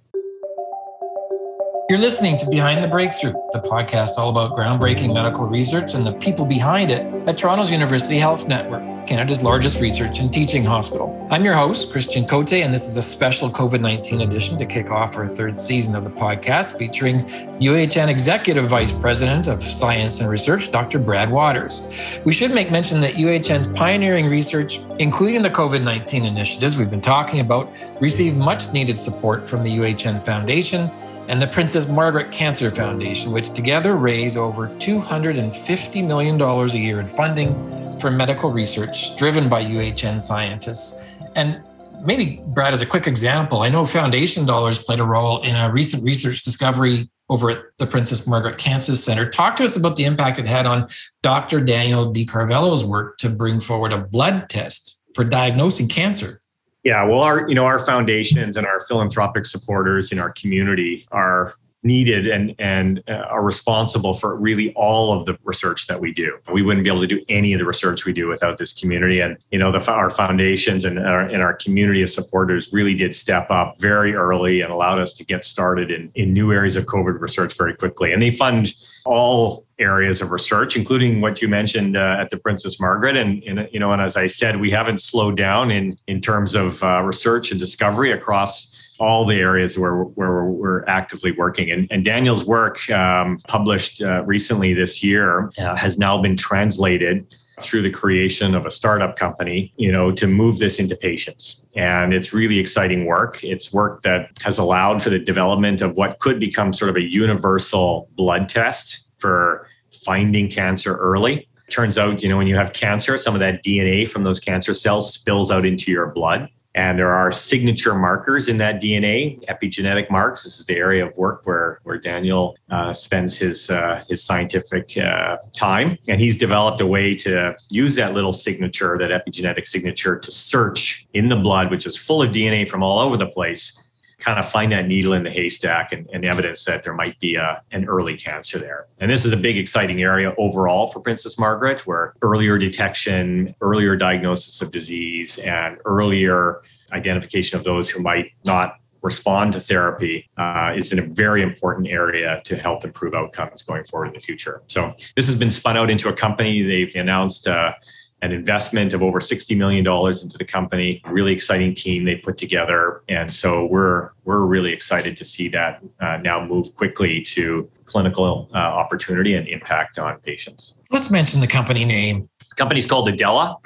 You're 1.90 1.98
listening 1.98 2.38
to 2.38 2.48
Behind 2.48 2.84
the 2.84 2.88
Breakthrough, 2.88 3.34
the 3.52 3.62
podcast 3.62 4.20
all 4.20 4.30
about 4.30 4.56
groundbreaking 4.56 5.12
medical 5.12 5.48
research 5.48 5.96
and 5.96 6.06
the 6.06 6.14
people 6.14 6.46
behind 6.46 6.92
it 6.92 7.02
at 7.28 7.36
Toronto's 7.40 7.72
University 7.72 8.20
Health 8.20 8.48
Network, 8.48 8.84
Canada's 9.10 9.42
largest 9.42 9.82
research 9.82 10.20
and 10.20 10.32
teaching 10.32 10.64
hospital. 10.64 11.28
I'm 11.32 11.44
your 11.44 11.56
host, 11.56 11.92
Christian 11.92 12.28
Cote, 12.28 12.54
and 12.54 12.72
this 12.72 12.88
is 12.88 12.96
a 12.96 13.02
special 13.02 13.50
COVID 13.50 13.82
19 13.82 14.22
edition 14.22 14.56
to 14.60 14.68
kick 14.68 14.92
off 14.92 15.18
our 15.18 15.28
third 15.28 15.58
season 15.58 15.96
of 15.96 16.04
the 16.04 16.12
podcast 16.12 16.78
featuring 16.78 17.26
UHN 17.60 18.08
Executive 18.08 18.68
Vice 18.68 18.92
President 18.92 19.48
of 19.48 19.64
Science 19.64 20.20
and 20.20 20.30
Research, 20.30 20.70
Dr. 20.70 21.00
Brad 21.00 21.30
Wouters. 21.30 22.24
We 22.24 22.34
should 22.34 22.54
make 22.54 22.70
mention 22.70 23.02
that 23.02 23.16
UHN's 23.16 23.66
pioneering 23.66 24.28
research, 24.28 24.80
including 25.00 25.42
the 25.42 25.50
COVID 25.50 25.82
19 25.82 26.24
initiatives 26.24 26.78
we've 26.78 26.92
been 26.92 27.02
talking 27.02 27.40
about, 27.40 27.74
received 28.00 28.38
much 28.38 28.72
needed 28.74 28.96
support 28.96 29.50
from 29.50 29.64
the 29.64 29.76
UHN 29.76 30.24
Foundation 30.24 30.92
and 31.30 31.40
the 31.40 31.48
Princess 31.48 31.88
Margaret 31.88 32.32
Cancer 32.32 32.72
Foundation, 32.72 33.32
which 33.32 33.54
together 33.54 33.96
raise 33.96 34.36
over 34.36 34.68
$250 34.68 36.08
million 36.08 36.42
a 36.42 36.66
year 36.76 37.00
in 37.00 37.08
funding 37.08 38.00
for 38.00 38.10
medical 38.10 38.52
research 38.52 39.16
driven 39.16 39.48
by 39.48 39.64
UHN 39.64 40.20
scientists. 40.20 41.04
And 41.36 41.62
maybe, 42.04 42.42
Brad, 42.48 42.74
as 42.74 42.82
a 42.82 42.86
quick 42.86 43.06
example, 43.06 43.62
I 43.62 43.70
know 43.70 43.86
foundation 43.86 44.48
dollars 44.48 44.82
played 44.82 45.00
a 45.00 45.04
role 45.04 45.42
in 45.44 45.56
a 45.56 45.72
recent 45.72 46.04
research 46.04 46.42
discovery 46.42 47.08
over 47.30 47.52
at 47.52 47.64
the 47.78 47.86
Princess 47.86 48.26
Margaret 48.26 48.58
Cancer 48.58 48.96
Center. 48.96 49.30
Talk 49.30 49.56
to 49.58 49.64
us 49.64 49.76
about 49.76 49.98
the 49.98 50.06
impact 50.06 50.40
it 50.40 50.48
had 50.48 50.66
on 50.66 50.88
Dr. 51.22 51.62
Daniel 51.62 52.12
De 52.12 52.26
Carvalho's 52.26 52.84
work 52.84 53.20
to 53.20 53.30
bring 53.30 53.62
forward 53.62 53.94
a 53.94 54.00
blood 54.00 54.50
test 54.50 55.04
for 55.14 55.24
diagnosing 55.24 55.90
cancer. 55.90 56.39
Yeah, 56.84 57.04
well, 57.04 57.22
our 57.22 57.48
you 57.50 57.56
know 57.56 57.66
our 57.66 57.80
foundations 57.80 58.56
and 58.56 58.66
our 58.66 58.80
philanthropic 58.82 59.46
supporters 59.46 60.12
in 60.12 60.20
our 60.20 60.32
community 60.32 61.08
are 61.12 61.56
needed 61.84 62.28
and 62.28 62.54
and 62.60 63.02
uh, 63.08 63.26
are 63.30 63.44
responsible 63.44 64.14
for 64.14 64.36
really 64.36 64.74
all 64.74 65.18
of 65.18 65.26
the 65.26 65.38
research 65.44 65.88
that 65.88 66.00
we 66.00 66.14
do. 66.14 66.38
We 66.52 66.62
wouldn't 66.62 66.84
be 66.84 66.90
able 66.90 67.02
to 67.02 67.08
do 67.08 67.22
any 67.30 67.54
of 67.54 67.60
the 67.60 67.66
research 67.66 68.06
we 68.06 68.14
do 68.14 68.28
without 68.28 68.58
this 68.58 68.74
community. 68.74 69.20
And 69.20 69.38
you 69.52 69.60
know, 69.60 69.72
the 69.72 69.92
our 69.92 70.10
foundations 70.10 70.86
and 70.86 71.00
our, 71.00 71.22
and 71.22 71.42
our 71.42 71.54
community 71.54 72.02
of 72.02 72.10
supporters 72.10 72.70
really 72.72 72.94
did 72.94 73.14
step 73.14 73.50
up 73.50 73.78
very 73.80 74.14
early 74.14 74.62
and 74.62 74.72
allowed 74.72 75.00
us 75.00 75.14
to 75.14 75.26
get 75.26 75.46
started 75.46 75.92
in 75.92 76.12
in 76.16 76.34
new 76.34 76.52
areas 76.52 76.76
of 76.76 76.86
COVID 76.86 77.20
research 77.20 77.58
very 77.58 77.76
quickly. 77.76 78.12
And 78.14 78.22
they 78.22 78.32
fund 78.32 78.74
all 79.06 79.66
areas 79.80 80.22
of 80.22 80.32
research, 80.32 80.76
including 80.76 81.22
what 81.22 81.42
you 81.42 81.48
mentioned 81.48 81.96
uh, 81.96 82.18
at 82.20 82.30
the 82.30 82.38
Princess 82.38 82.80
Margaret. 82.80 83.16
And, 83.16 83.44
and, 83.44 83.68
you 83.72 83.80
know, 83.80 83.92
and 83.94 84.02
as 84.02 84.18
I 84.18 84.28
said, 84.28 84.60
we 84.60 84.72
haven't 84.72 85.02
slowed 85.02 85.38
down 85.38 85.72
in 85.72 85.98
in 86.08 86.22
terms 86.22 86.56
of 86.56 86.84
uh, 86.84 87.02
research 87.02 87.52
and 87.52 87.60
discovery 87.60 88.12
across 88.12 88.76
all 89.00 89.26
the 89.26 89.40
areas 89.40 89.78
where, 89.78 89.96
where 89.96 90.44
we're 90.44 90.84
actively 90.86 91.32
working. 91.32 91.72
And, 91.72 91.88
and 91.90 92.04
Daniel's 92.04 92.46
work, 92.46 92.90
um, 92.90 93.38
published 93.48 94.02
uh, 94.02 94.24
recently 94.26 94.74
this 94.74 95.02
year, 95.02 95.50
uh, 95.58 95.78
has 95.78 95.98
now 95.98 96.22
been 96.22 96.36
translated 96.36 97.34
through 97.62 97.82
the 97.82 97.90
creation 97.90 98.56
of 98.56 98.66
a 98.66 98.72
startup 98.72 99.16
company, 99.16 99.74
you 99.78 99.92
know, 99.92 100.12
to 100.12 100.28
move 100.28 100.60
this 100.60 100.80
into 100.80 100.96
patients. 100.96 101.66
And 101.76 102.14
it's 102.14 102.34
really 102.34 102.60
exciting 102.60 103.06
work. 103.06 103.44
It's 103.44 103.72
work 103.72 104.02
that 104.04 104.30
has 104.42 104.58
allowed 104.58 105.04
for 105.04 105.10
the 105.10 105.20
development 105.20 105.82
of 105.82 105.98
what 105.98 106.20
could 106.20 106.40
become 106.40 106.74
sort 106.74 106.90
of 106.90 106.96
a 106.96 107.02
universal 107.02 108.10
blood 108.16 108.50
test 108.50 109.06
for 109.18 109.68
finding 109.92 110.50
cancer 110.50 110.96
early. 110.98 111.48
Turns 111.70 111.98
out, 111.98 112.24
you 112.24 112.30
know, 112.30 112.38
when 112.38 112.48
you 112.48 112.56
have 112.56 112.74
cancer, 112.74 113.18
some 113.18 113.36
of 113.36 113.40
that 113.42 113.64
DNA 113.64 114.08
from 114.08 114.24
those 114.24 114.40
cancer 114.40 114.74
cells 114.74 115.14
spills 115.14 115.52
out 115.52 115.66
into 115.66 115.92
your 115.92 116.08
blood. 116.08 116.50
And 116.76 117.00
there 117.00 117.14
are 117.14 117.32
signature 117.32 117.96
markers 117.96 118.48
in 118.48 118.58
that 118.58 118.82
DNA, 118.82 119.44
epigenetic 119.48 120.10
marks. 120.12 120.44
This 120.44 120.60
is 120.60 120.66
the 120.68 120.76
area 120.76 121.06
of 121.06 121.18
work 121.18 121.42
where, 121.46 121.80
where 121.84 121.98
Daniel 121.98 122.56
uh, 122.70 122.94
spends 122.94 123.38
his, 123.38 123.70
uh, 123.70 124.04
his 124.08 124.24
scientific 124.24 124.96
uh, 124.98 125.38
time. 125.54 125.98
And 126.08 126.22
he's 126.22 126.38
developed 126.38 126.80
a 126.82 126.86
way 126.86 127.16
to 127.16 127.56
use 127.72 127.96
that 127.96 128.14
little 128.14 128.34
signature, 128.34 128.98
that 129.00 129.10
epigenetic 129.10 129.66
signature, 129.66 130.18
to 130.20 130.32
search 130.32 131.08
in 131.14 131.30
the 131.30 131.36
blood, 131.36 131.72
which 131.72 131.88
is 131.88 131.98
full 131.98 132.22
of 132.22 132.32
DNA 132.32 132.70
from 132.70 132.84
all 132.84 133.00
over 133.00 133.18
the 133.18 133.28
place, 133.28 133.89
kind 134.20 134.40
of 134.40 134.50
find 134.50 134.72
that 134.72 134.88
needle 134.88 135.14
in 135.14 135.24
the 135.24 135.30
haystack 135.30 135.92
and, 135.92 136.10
and 136.14 136.26
evidence 136.26 136.66
that 136.66 136.84
there 136.84 136.94
might 136.94 137.20
be 137.20 137.36
a, 137.36 137.62
an 137.72 137.86
early 137.86 138.18
cancer 138.18 138.60
there. 138.60 138.88
And 139.00 139.10
this 139.10 139.26
is 139.26 139.32
a 139.32 139.38
big, 139.38 139.58
exciting 139.58 140.02
area 140.02 140.34
overall 140.38 140.88
for 140.88 141.00
Princess 141.00 141.40
Margaret, 141.40 141.88
where 141.88 142.14
earlier 142.22 142.58
detection, 142.58 143.56
earlier 143.62 143.96
diagnosis 143.96 144.62
of 144.62 144.72
disease, 144.72 145.38
and 145.40 145.78
earlier 145.86 146.62
identification 146.92 147.58
of 147.58 147.64
those 147.64 147.90
who 147.90 148.02
might 148.02 148.32
not 148.46 148.76
respond 149.02 149.54
to 149.54 149.62
therapy 149.62 150.30
uh, 150.38 150.74
is 150.76 150.92
in 150.92 151.00
a 151.00 151.02
very 151.02 151.42
important 151.42 151.88
area 151.88 152.42
to 152.44 152.58
help 152.58 152.84
improve 152.84 153.14
outcomes 153.14 153.62
going 153.62 153.84
forward 153.84 154.08
in 154.08 154.14
the 154.14 154.20
future. 154.20 154.62
So 154.68 154.94
this 155.16 155.26
has 155.28 155.36
been 155.36 155.52
spun 155.52 155.78
out 155.78 155.90
into 155.90 156.10
a 156.10 156.14
company. 156.14 156.62
They've 156.62 156.94
announced 156.96 157.48
uh, 157.48 157.74
an 158.22 158.32
investment 158.32 158.94
of 158.94 159.02
over 159.02 159.20
$60 159.20 159.58
million 159.58 159.86
into 159.86 160.38
the 160.38 160.46
company. 160.46 161.02
Really 161.06 161.32
exciting 161.32 161.74
team 161.74 162.06
they 162.06 162.16
put 162.16 162.38
together. 162.38 163.02
And 163.08 163.32
so 163.32 163.66
we're, 163.66 164.10
we're 164.26 164.46
really 164.46 164.74
excited 164.74 165.16
to 165.18 165.26
see 165.26 165.48
that 165.50 165.82
uh, 166.02 166.18
now 166.18 166.46
move 166.46 166.76
quickly 166.76 167.22
to 167.22 167.70
clinical 167.86 168.50
uh, 168.54 168.58
opportunity 168.58 169.36
and 169.36 169.48
impact 169.48 169.98
on 169.98 170.20
patients. 170.20 170.76
Let's 170.92 171.10
mention 171.10 171.40
the 171.40 171.48
company 171.48 171.86
name. 171.86 172.30
The 172.50 172.56
company's 172.56 172.86
called 172.86 173.08
Adela. 173.08 173.58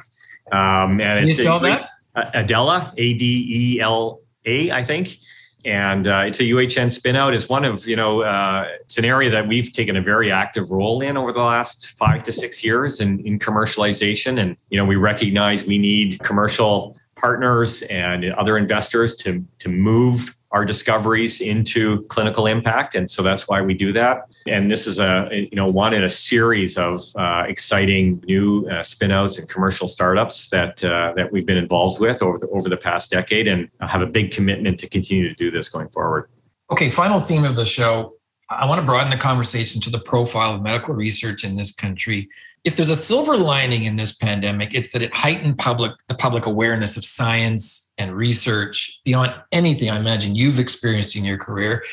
Um, 0.51 1.01
and 1.01 1.19
Can 1.19 1.27
you 1.27 1.33
spell 1.33 1.59
that? 1.61 1.89
Adela, 2.33 2.93
A 2.97 3.13
D 3.15 3.75
E 3.75 3.81
L 3.81 4.21
A, 4.45 4.71
I 4.71 4.83
think 4.83 5.17
and 5.65 6.07
uh, 6.07 6.23
it's 6.27 6.39
a 6.39 6.43
UHN 6.43 6.87
spinout. 6.87 7.33
is 7.33 7.47
one 7.47 7.63
of 7.65 7.87
you 7.87 7.95
know 7.95 8.21
uh, 8.21 8.67
it's 8.81 8.97
an 8.97 9.05
area 9.05 9.29
that 9.29 9.47
we've 9.47 9.71
taken 9.71 9.95
a 9.95 10.01
very 10.01 10.31
active 10.31 10.71
role 10.71 11.01
in 11.01 11.17
over 11.17 11.31
the 11.31 11.43
last 11.43 11.91
five 11.91 12.23
to 12.23 12.31
six 12.31 12.63
years 12.63 12.99
in, 12.99 13.19
in 13.25 13.39
commercialization, 13.39 14.39
and 14.39 14.57
you 14.69 14.77
know 14.77 14.85
we 14.85 14.95
recognize 14.95 15.65
we 15.65 15.77
need 15.77 16.19
commercial 16.19 16.97
partners 17.15 17.83
and 17.83 18.25
other 18.33 18.57
investors 18.57 19.15
to 19.17 19.45
to 19.59 19.69
move 19.69 20.37
our 20.51 20.65
discoveries 20.65 21.41
into 21.41 22.03
clinical 22.03 22.45
impact. 22.45 22.93
And 22.93 23.09
so 23.09 23.23
that's 23.23 23.47
why 23.47 23.61
we 23.61 23.73
do 23.73 23.91
that. 23.93 24.27
And 24.47 24.69
this 24.69 24.87
is 24.87 24.99
a, 24.99 25.29
you 25.31 25.55
know, 25.55 25.67
one 25.67 25.93
in 25.93 26.03
a 26.03 26.09
series 26.09 26.77
of 26.77 27.01
uh, 27.15 27.43
exciting 27.47 28.23
new 28.27 28.67
uh, 28.67 28.81
spinouts 28.81 29.39
and 29.39 29.47
commercial 29.47 29.87
startups 29.87 30.49
that, 30.49 30.83
uh, 30.83 31.13
that 31.15 31.31
we've 31.31 31.45
been 31.45 31.57
involved 31.57 31.99
with 32.01 32.21
over 32.21 32.37
the, 32.37 32.47
over 32.49 32.69
the 32.69 32.77
past 32.77 33.11
decade 33.11 33.47
and 33.47 33.69
have 33.79 34.01
a 34.01 34.07
big 34.07 34.31
commitment 34.31 34.79
to 34.79 34.89
continue 34.89 35.27
to 35.27 35.35
do 35.35 35.49
this 35.49 35.69
going 35.69 35.89
forward. 35.89 36.29
Okay, 36.71 36.89
final 36.89 37.19
theme 37.19 37.45
of 37.45 37.55
the 37.55 37.65
show. 37.65 38.13
I 38.49 38.65
want 38.65 38.79
to 38.79 38.85
broaden 38.85 39.09
the 39.09 39.17
conversation 39.17 39.81
to 39.81 39.89
the 39.89 39.99
profile 39.99 40.55
of 40.55 40.61
medical 40.61 40.93
research 40.93 41.43
in 41.43 41.55
this 41.55 41.73
country. 41.73 42.29
If 42.63 42.75
there's 42.75 42.89
a 42.89 42.95
silver 42.95 43.37
lining 43.37 43.83
in 43.83 43.95
this 43.95 44.15
pandemic, 44.15 44.73
it's 44.73 44.91
that 44.93 45.01
it 45.01 45.13
heightened 45.13 45.57
public 45.57 45.91
the 46.07 46.15
public 46.15 46.45
awareness 46.45 46.95
of 46.95 47.03
science 47.03 47.93
and 47.97 48.13
research 48.13 49.01
beyond 49.03 49.33
anything 49.51 49.89
I 49.89 49.99
imagine 49.99 50.35
you've 50.35 50.59
experienced 50.59 51.15
in 51.15 51.25
your 51.25 51.37
career. 51.37 51.83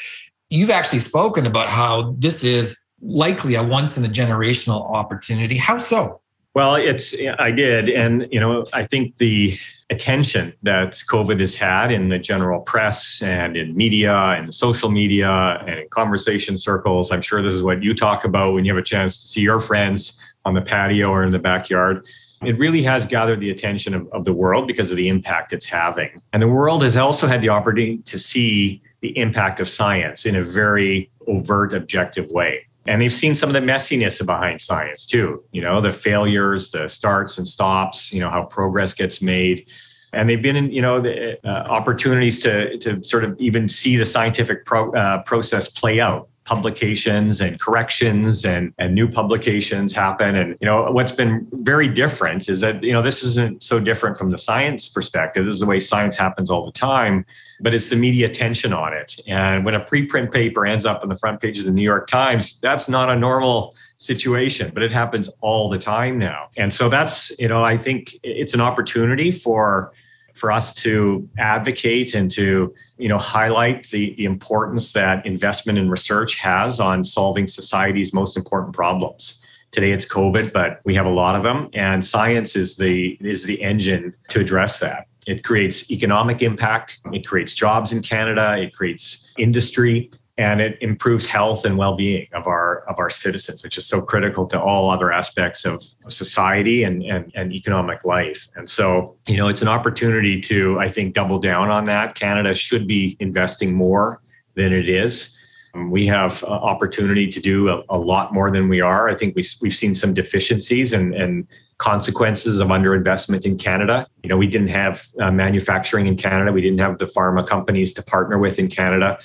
You've 0.50 0.70
actually 0.70 0.98
spoken 0.98 1.46
about 1.46 1.68
how 1.68 2.14
this 2.18 2.44
is 2.44 2.84
likely 3.00 3.54
a 3.54 3.62
once 3.62 3.96
in 3.96 4.04
a 4.04 4.08
generational 4.08 4.92
opportunity. 4.92 5.56
How 5.56 5.78
so? 5.78 6.20
Well, 6.54 6.74
it's 6.74 7.14
I 7.38 7.52
did, 7.52 7.88
and 7.88 8.26
you 8.32 8.40
know, 8.40 8.64
I 8.72 8.84
think 8.84 9.16
the 9.18 9.56
attention 9.90 10.52
that 10.64 10.94
COVID 11.08 11.38
has 11.38 11.54
had 11.54 11.92
in 11.92 12.08
the 12.08 12.18
general 12.18 12.60
press 12.60 13.22
and 13.22 13.56
in 13.56 13.76
media 13.76 14.12
and 14.12 14.52
social 14.52 14.88
media 14.88 15.30
and 15.66 15.80
in 15.80 15.88
conversation 15.90 16.56
circles. 16.56 17.12
I'm 17.12 17.22
sure 17.22 17.40
this 17.42 17.54
is 17.54 17.62
what 17.62 17.82
you 17.82 17.94
talk 17.94 18.24
about 18.24 18.54
when 18.54 18.64
you 18.64 18.72
have 18.74 18.82
a 18.82 18.84
chance 18.84 19.20
to 19.20 19.28
see 19.28 19.40
your 19.40 19.60
friends 19.60 20.18
on 20.44 20.54
the 20.54 20.62
patio 20.62 21.10
or 21.10 21.22
in 21.22 21.30
the 21.30 21.38
backyard 21.38 22.04
it 22.42 22.58
really 22.58 22.82
has 22.82 23.06
gathered 23.06 23.40
the 23.40 23.50
attention 23.50 23.94
of, 23.94 24.08
of 24.12 24.24
the 24.24 24.32
world 24.32 24.66
because 24.66 24.90
of 24.90 24.96
the 24.96 25.08
impact 25.08 25.52
it's 25.52 25.66
having. 25.66 26.22
And 26.32 26.42
the 26.42 26.48
world 26.48 26.82
has 26.82 26.96
also 26.96 27.26
had 27.26 27.42
the 27.42 27.50
opportunity 27.50 27.98
to 27.98 28.18
see 28.18 28.82
the 29.00 29.16
impact 29.16 29.60
of 29.60 29.68
science 29.68 30.26
in 30.26 30.36
a 30.36 30.42
very 30.42 31.10
overt, 31.26 31.72
objective 31.72 32.30
way. 32.30 32.66
And 32.86 33.00
they've 33.00 33.12
seen 33.12 33.34
some 33.34 33.48
of 33.48 33.52
the 33.52 33.60
messiness 33.60 34.24
behind 34.24 34.60
science 34.60 35.06
too, 35.06 35.44
you 35.52 35.60
know, 35.60 35.80
the 35.80 35.92
failures, 35.92 36.70
the 36.70 36.88
starts 36.88 37.38
and 37.38 37.46
stops, 37.46 38.12
you 38.12 38.20
know, 38.20 38.30
how 38.30 38.44
progress 38.44 38.94
gets 38.94 39.20
made. 39.20 39.66
And 40.12 40.28
they've 40.28 40.42
been 40.42 40.56
in, 40.56 40.72
you 40.72 40.82
know, 40.82 41.00
the 41.00 41.38
uh, 41.46 41.68
opportunities 41.68 42.40
to, 42.40 42.78
to 42.78 43.02
sort 43.02 43.22
of 43.22 43.38
even 43.38 43.68
see 43.68 43.96
the 43.96 44.06
scientific 44.06 44.64
pro, 44.64 44.92
uh, 44.92 45.22
process 45.22 45.68
play 45.68 46.00
out 46.00 46.28
publications 46.44 47.40
and 47.40 47.60
corrections 47.60 48.44
and, 48.44 48.72
and 48.78 48.94
new 48.94 49.08
publications 49.08 49.92
happen. 49.92 50.34
And, 50.34 50.56
you 50.60 50.66
know, 50.66 50.90
what's 50.90 51.12
been 51.12 51.46
very 51.52 51.86
different 51.86 52.48
is 52.48 52.60
that, 52.60 52.82
you 52.82 52.92
know, 52.92 53.02
this 53.02 53.22
isn't 53.22 53.62
so 53.62 53.78
different 53.78 54.16
from 54.16 54.30
the 54.30 54.38
science 54.38 54.88
perspective. 54.88 55.44
This 55.46 55.54
is 55.56 55.60
the 55.60 55.66
way 55.66 55.78
science 55.78 56.16
happens 56.16 56.50
all 56.50 56.64
the 56.64 56.72
time. 56.72 57.24
But 57.60 57.74
it's 57.74 57.90
the 57.90 57.96
media 57.96 58.26
attention 58.26 58.72
on 58.72 58.92
it. 58.92 59.18
And 59.26 59.64
when 59.64 59.74
a 59.74 59.80
preprint 59.80 60.32
paper 60.32 60.66
ends 60.66 60.86
up 60.86 61.02
on 61.02 61.08
the 61.08 61.16
front 61.16 61.40
page 61.40 61.58
of 61.58 61.64
the 61.64 61.70
New 61.70 61.82
York 61.82 62.06
Times, 62.06 62.58
that's 62.60 62.88
not 62.88 63.10
a 63.10 63.16
normal 63.16 63.74
situation, 63.98 64.70
but 64.72 64.82
it 64.82 64.92
happens 64.92 65.28
all 65.40 65.68
the 65.68 65.78
time 65.78 66.18
now. 66.18 66.48
And 66.56 66.72
so 66.72 66.88
that's, 66.88 67.32
you 67.38 67.48
know, 67.48 67.64
I 67.64 67.76
think 67.76 68.16
it's 68.22 68.54
an 68.54 68.60
opportunity 68.60 69.30
for 69.30 69.92
for 70.34 70.50
us 70.50 70.74
to 70.74 71.28
advocate 71.38 72.14
and 72.14 72.30
to 72.30 72.74
you 72.98 73.08
know 73.08 73.18
highlight 73.18 73.88
the, 73.90 74.14
the 74.14 74.24
importance 74.24 74.92
that 74.92 75.24
investment 75.26 75.78
in 75.78 75.90
research 75.90 76.36
has 76.36 76.80
on 76.80 77.04
solving 77.04 77.46
society's 77.46 78.14
most 78.14 78.36
important 78.36 78.74
problems 78.74 79.44
today 79.70 79.90
it's 79.90 80.06
covid 80.06 80.52
but 80.52 80.80
we 80.84 80.94
have 80.94 81.04
a 81.04 81.10
lot 81.10 81.34
of 81.34 81.42
them 81.42 81.68
and 81.74 82.04
science 82.04 82.56
is 82.56 82.76
the 82.76 83.18
is 83.20 83.44
the 83.44 83.60
engine 83.60 84.14
to 84.28 84.40
address 84.40 84.80
that 84.80 85.08
it 85.30 85.44
creates 85.44 85.90
economic 85.90 86.42
impact 86.42 87.00
it 87.12 87.26
creates 87.26 87.54
jobs 87.54 87.92
in 87.92 88.02
canada 88.02 88.56
it 88.58 88.74
creates 88.74 89.32
industry 89.38 90.10
and 90.40 90.62
it 90.62 90.78
improves 90.80 91.26
health 91.26 91.66
and 91.66 91.76
well-being 91.76 92.26
of 92.32 92.46
our 92.46 92.88
of 92.88 92.98
our 92.98 93.10
citizens 93.10 93.62
which 93.62 93.76
is 93.76 93.86
so 93.86 94.00
critical 94.00 94.46
to 94.46 94.58
all 94.60 94.90
other 94.90 95.12
aspects 95.12 95.66
of 95.66 95.82
society 96.08 96.82
and, 96.82 97.02
and, 97.02 97.30
and 97.34 97.52
economic 97.52 98.06
life. 98.06 98.48
And 98.56 98.68
so 98.68 99.16
you 99.26 99.36
know 99.36 99.48
it's 99.48 99.62
an 99.62 99.68
opportunity 99.68 100.40
to 100.42 100.78
i 100.80 100.88
think 100.88 101.14
double 101.14 101.38
down 101.38 101.70
on 101.70 101.84
that. 101.84 102.14
Canada 102.14 102.54
should 102.54 102.86
be 102.86 103.16
investing 103.20 103.74
more 103.74 104.22
than 104.54 104.72
it 104.72 104.88
is. 104.88 105.36
Um, 105.74 105.90
we 105.90 106.06
have 106.06 106.42
opportunity 106.44 107.28
to 107.28 107.40
do 107.40 107.68
a, 107.68 107.82
a, 107.90 107.98
lot 107.98 108.34
more 108.34 108.50
than 108.50 108.68
we 108.68 108.80
are. 108.80 109.08
I 109.08 109.14
think 109.14 109.36
we, 109.36 109.44
we've 109.62 109.74
seen 109.74 109.94
some 109.94 110.14
deficiencies 110.14 110.92
and, 110.92 111.14
and 111.14 111.46
consequences 111.80 112.60
of 112.60 112.68
underinvestment 112.68 113.46
in 113.46 113.56
Canada. 113.56 114.06
You 114.22 114.28
know, 114.28 114.36
we 114.36 114.46
didn't 114.46 114.68
have 114.68 115.08
uh, 115.18 115.30
manufacturing 115.30 116.06
in 116.06 116.14
Canada. 116.14 116.52
We 116.52 116.60
didn't 116.60 116.78
have 116.78 116.98
the 116.98 117.06
pharma 117.06 117.46
companies 117.46 117.94
to 117.94 118.02
partner 118.02 118.38
with 118.38 118.58
in 118.58 118.68
Canada. 118.68 119.18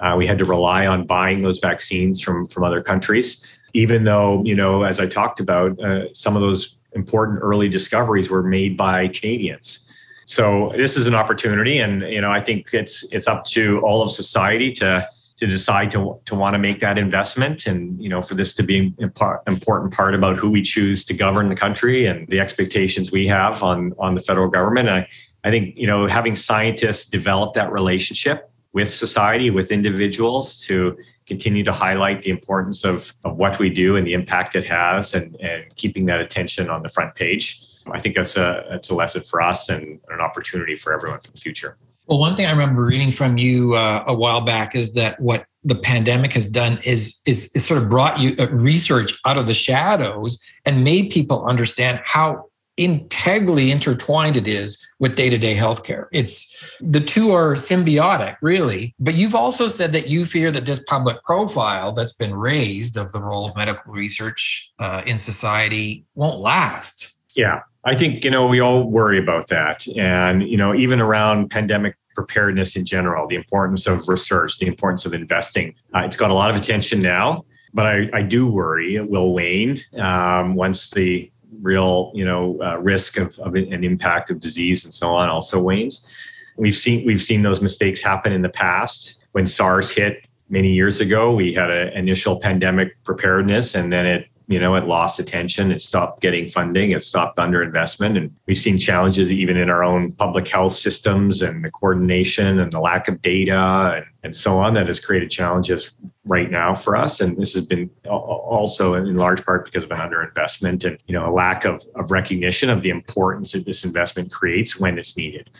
Uh, 0.00 0.14
we 0.16 0.26
had 0.26 0.38
to 0.38 0.46
rely 0.46 0.86
on 0.86 1.06
buying 1.06 1.40
those 1.40 1.58
vaccines 1.58 2.18
from 2.18 2.46
from 2.46 2.64
other 2.64 2.82
countries, 2.82 3.46
even 3.74 4.04
though 4.04 4.42
you 4.44 4.54
know, 4.54 4.84
as 4.84 5.00
I 5.00 5.06
talked 5.06 5.38
about, 5.38 5.78
uh, 5.80 6.12
some 6.14 6.34
of 6.34 6.40
those 6.40 6.76
important 6.92 7.40
early 7.42 7.68
discoveries 7.68 8.30
were 8.30 8.42
made 8.42 8.74
by 8.74 9.08
Canadians. 9.08 9.86
So 10.24 10.72
this 10.76 10.96
is 10.96 11.06
an 11.08 11.14
opportunity, 11.14 11.78
and 11.78 12.00
you 12.02 12.22
know, 12.22 12.30
I 12.30 12.40
think 12.40 12.72
it's 12.72 13.06
it's 13.12 13.28
up 13.28 13.44
to 13.56 13.80
all 13.80 14.00
of 14.00 14.10
society 14.10 14.72
to 14.80 15.06
to 15.38 15.46
decide 15.46 15.90
to 15.92 16.20
to 16.24 16.34
want 16.34 16.54
to 16.54 16.58
make 16.58 16.80
that 16.80 16.98
investment, 16.98 17.66
and 17.66 18.00
you 18.02 18.08
know, 18.08 18.20
for 18.20 18.34
this 18.34 18.52
to 18.54 18.62
be 18.62 18.94
an 18.98 19.12
important 19.46 19.94
part 19.94 20.14
about 20.14 20.38
who 20.38 20.50
we 20.50 20.62
choose 20.62 21.04
to 21.06 21.14
govern 21.14 21.48
the 21.48 21.54
country 21.54 22.06
and 22.06 22.28
the 22.28 22.40
expectations 22.40 23.10
we 23.12 23.26
have 23.28 23.62
on 23.62 23.92
on 23.98 24.14
the 24.14 24.20
federal 24.20 24.48
government. 24.48 24.88
I 24.88 25.08
I 25.44 25.50
think 25.50 25.76
you 25.76 25.86
know, 25.86 26.06
having 26.06 26.34
scientists 26.34 27.08
develop 27.08 27.54
that 27.54 27.72
relationship 27.72 28.50
with 28.72 28.92
society, 28.92 29.50
with 29.50 29.72
individuals 29.72 30.60
to 30.62 30.96
continue 31.26 31.64
to 31.64 31.72
highlight 31.72 32.22
the 32.22 32.30
importance 32.30 32.84
of, 32.84 33.14
of 33.24 33.38
what 33.38 33.58
we 33.58 33.70
do 33.70 33.96
and 33.96 34.06
the 34.06 34.12
impact 34.12 34.54
it 34.54 34.64
has 34.64 35.14
and, 35.14 35.36
and 35.36 35.74
keeping 35.76 36.06
that 36.06 36.20
attention 36.20 36.68
on 36.68 36.82
the 36.82 36.88
front 36.88 37.14
page. 37.14 37.60
I 37.90 38.00
think 38.00 38.14
that's 38.16 38.36
a 38.36 38.64
that's 38.70 38.90
a 38.90 38.94
lesson 38.94 39.22
for 39.22 39.40
us 39.40 39.68
and 39.68 40.00
an 40.08 40.20
opportunity 40.20 40.76
for 40.76 40.92
everyone 40.92 41.20
for 41.20 41.30
the 41.30 41.38
future. 41.38 41.78
Well, 42.08 42.18
one 42.18 42.36
thing 42.36 42.46
I 42.46 42.50
remember 42.50 42.86
reading 42.86 43.12
from 43.12 43.36
you 43.36 43.74
uh, 43.74 44.02
a 44.06 44.14
while 44.14 44.40
back 44.40 44.74
is 44.74 44.94
that 44.94 45.20
what 45.20 45.44
the 45.62 45.74
pandemic 45.74 46.32
has 46.32 46.48
done 46.48 46.78
is, 46.84 47.20
is, 47.26 47.54
is 47.54 47.66
sort 47.66 47.82
of 47.82 47.90
brought 47.90 48.18
you 48.18 48.34
uh, 48.38 48.48
research 48.48 49.12
out 49.26 49.36
of 49.36 49.46
the 49.46 49.52
shadows 49.52 50.42
and 50.64 50.82
made 50.82 51.10
people 51.10 51.44
understand 51.44 52.00
how 52.04 52.46
integrally 52.78 53.70
intertwined 53.70 54.36
it 54.38 54.48
is 54.48 54.82
with 54.98 55.16
day-to-day 55.16 55.54
healthcare. 55.54 56.06
It's 56.12 56.56
the 56.80 57.00
two 57.00 57.32
are 57.32 57.56
symbiotic, 57.56 58.36
really. 58.40 58.94
But 58.98 59.14
you've 59.14 59.34
also 59.34 59.68
said 59.68 59.92
that 59.92 60.08
you 60.08 60.24
fear 60.24 60.50
that 60.52 60.64
this 60.64 60.82
public 60.84 61.22
profile 61.24 61.92
that's 61.92 62.14
been 62.14 62.34
raised 62.34 62.96
of 62.96 63.12
the 63.12 63.20
role 63.20 63.46
of 63.46 63.54
medical 63.56 63.92
research 63.92 64.72
uh, 64.78 65.02
in 65.04 65.18
society 65.18 66.06
won't 66.14 66.40
last. 66.40 67.20
Yeah, 67.36 67.60
I 67.84 67.94
think 67.94 68.24
you 68.24 68.30
know 68.30 68.46
we 68.46 68.60
all 68.60 68.84
worry 68.84 69.18
about 69.18 69.48
that, 69.48 69.86
and 69.88 70.42
you 70.42 70.56
know 70.56 70.74
even 70.74 71.00
around 71.00 71.50
pandemic 71.50 71.96
preparedness 72.18 72.74
in 72.74 72.84
general, 72.84 73.28
the 73.28 73.36
importance 73.36 73.86
of 73.86 74.08
research, 74.08 74.58
the 74.58 74.66
importance 74.66 75.06
of 75.06 75.14
investing. 75.14 75.72
Uh, 75.94 76.00
it's 76.00 76.16
got 76.16 76.32
a 76.32 76.34
lot 76.34 76.50
of 76.50 76.56
attention 76.56 77.00
now, 77.00 77.44
but 77.72 77.86
I, 77.86 78.10
I 78.12 78.22
do 78.22 78.48
worry 78.48 78.96
it 78.96 79.08
will 79.08 79.32
wane 79.32 79.78
um, 80.00 80.56
once 80.56 80.90
the 80.90 81.30
real 81.62 82.10
you 82.16 82.24
know 82.24 82.58
uh, 82.60 82.76
risk 82.78 83.18
of, 83.18 83.38
of 83.38 83.54
an 83.54 83.84
impact 83.84 84.30
of 84.30 84.40
disease 84.40 84.84
and 84.84 84.92
so 84.92 85.14
on 85.14 85.28
also 85.28 85.60
wanes. 85.60 86.12
We've 86.56 86.74
seen 86.74 87.06
we've 87.06 87.22
seen 87.22 87.42
those 87.42 87.62
mistakes 87.62 88.02
happen 88.02 88.32
in 88.32 88.42
the 88.42 88.48
past. 88.48 89.22
When 89.30 89.46
SARS 89.46 89.92
hit 89.92 90.26
many 90.48 90.72
years 90.72 90.98
ago, 90.98 91.32
we 91.32 91.54
had 91.54 91.70
an 91.70 91.92
initial 91.92 92.40
pandemic 92.40 93.00
preparedness, 93.04 93.76
and 93.76 93.92
then 93.92 94.06
it 94.06 94.26
you 94.48 94.58
know, 94.58 94.74
it 94.76 94.86
lost 94.86 95.20
attention. 95.20 95.70
It 95.70 95.82
stopped 95.82 96.22
getting 96.22 96.48
funding. 96.48 96.92
It 96.92 97.02
stopped 97.02 97.36
underinvestment. 97.36 98.16
And 98.16 98.34
we've 98.46 98.56
seen 98.56 98.78
challenges 98.78 99.30
even 99.30 99.58
in 99.58 99.68
our 99.68 99.84
own 99.84 100.12
public 100.12 100.48
health 100.48 100.72
systems 100.72 101.42
and 101.42 101.62
the 101.62 101.70
coordination 101.70 102.58
and 102.58 102.72
the 102.72 102.80
lack 102.80 103.08
of 103.08 103.20
data 103.20 103.92
and, 103.96 104.06
and 104.22 104.34
so 104.34 104.58
on 104.58 104.72
that 104.74 104.86
has 104.86 105.00
created 105.00 105.30
challenges 105.30 105.94
right 106.24 106.50
now 106.50 106.74
for 106.74 106.96
us. 106.96 107.20
And 107.20 107.36
this 107.36 107.52
has 107.52 107.66
been 107.66 107.90
also 108.08 108.94
in 108.94 109.14
large 109.16 109.44
part 109.44 109.66
because 109.66 109.84
of 109.84 109.90
an 109.90 109.98
underinvestment 109.98 110.82
and, 110.82 110.98
you 111.06 111.12
know, 111.12 111.28
a 111.28 111.32
lack 111.32 111.66
of, 111.66 111.84
of 111.94 112.10
recognition 112.10 112.70
of 112.70 112.80
the 112.80 112.88
importance 112.88 113.52
that 113.52 113.66
this 113.66 113.84
investment 113.84 114.32
creates 114.32 114.80
when 114.80 114.98
it's 114.98 115.14
needed. 115.14 115.50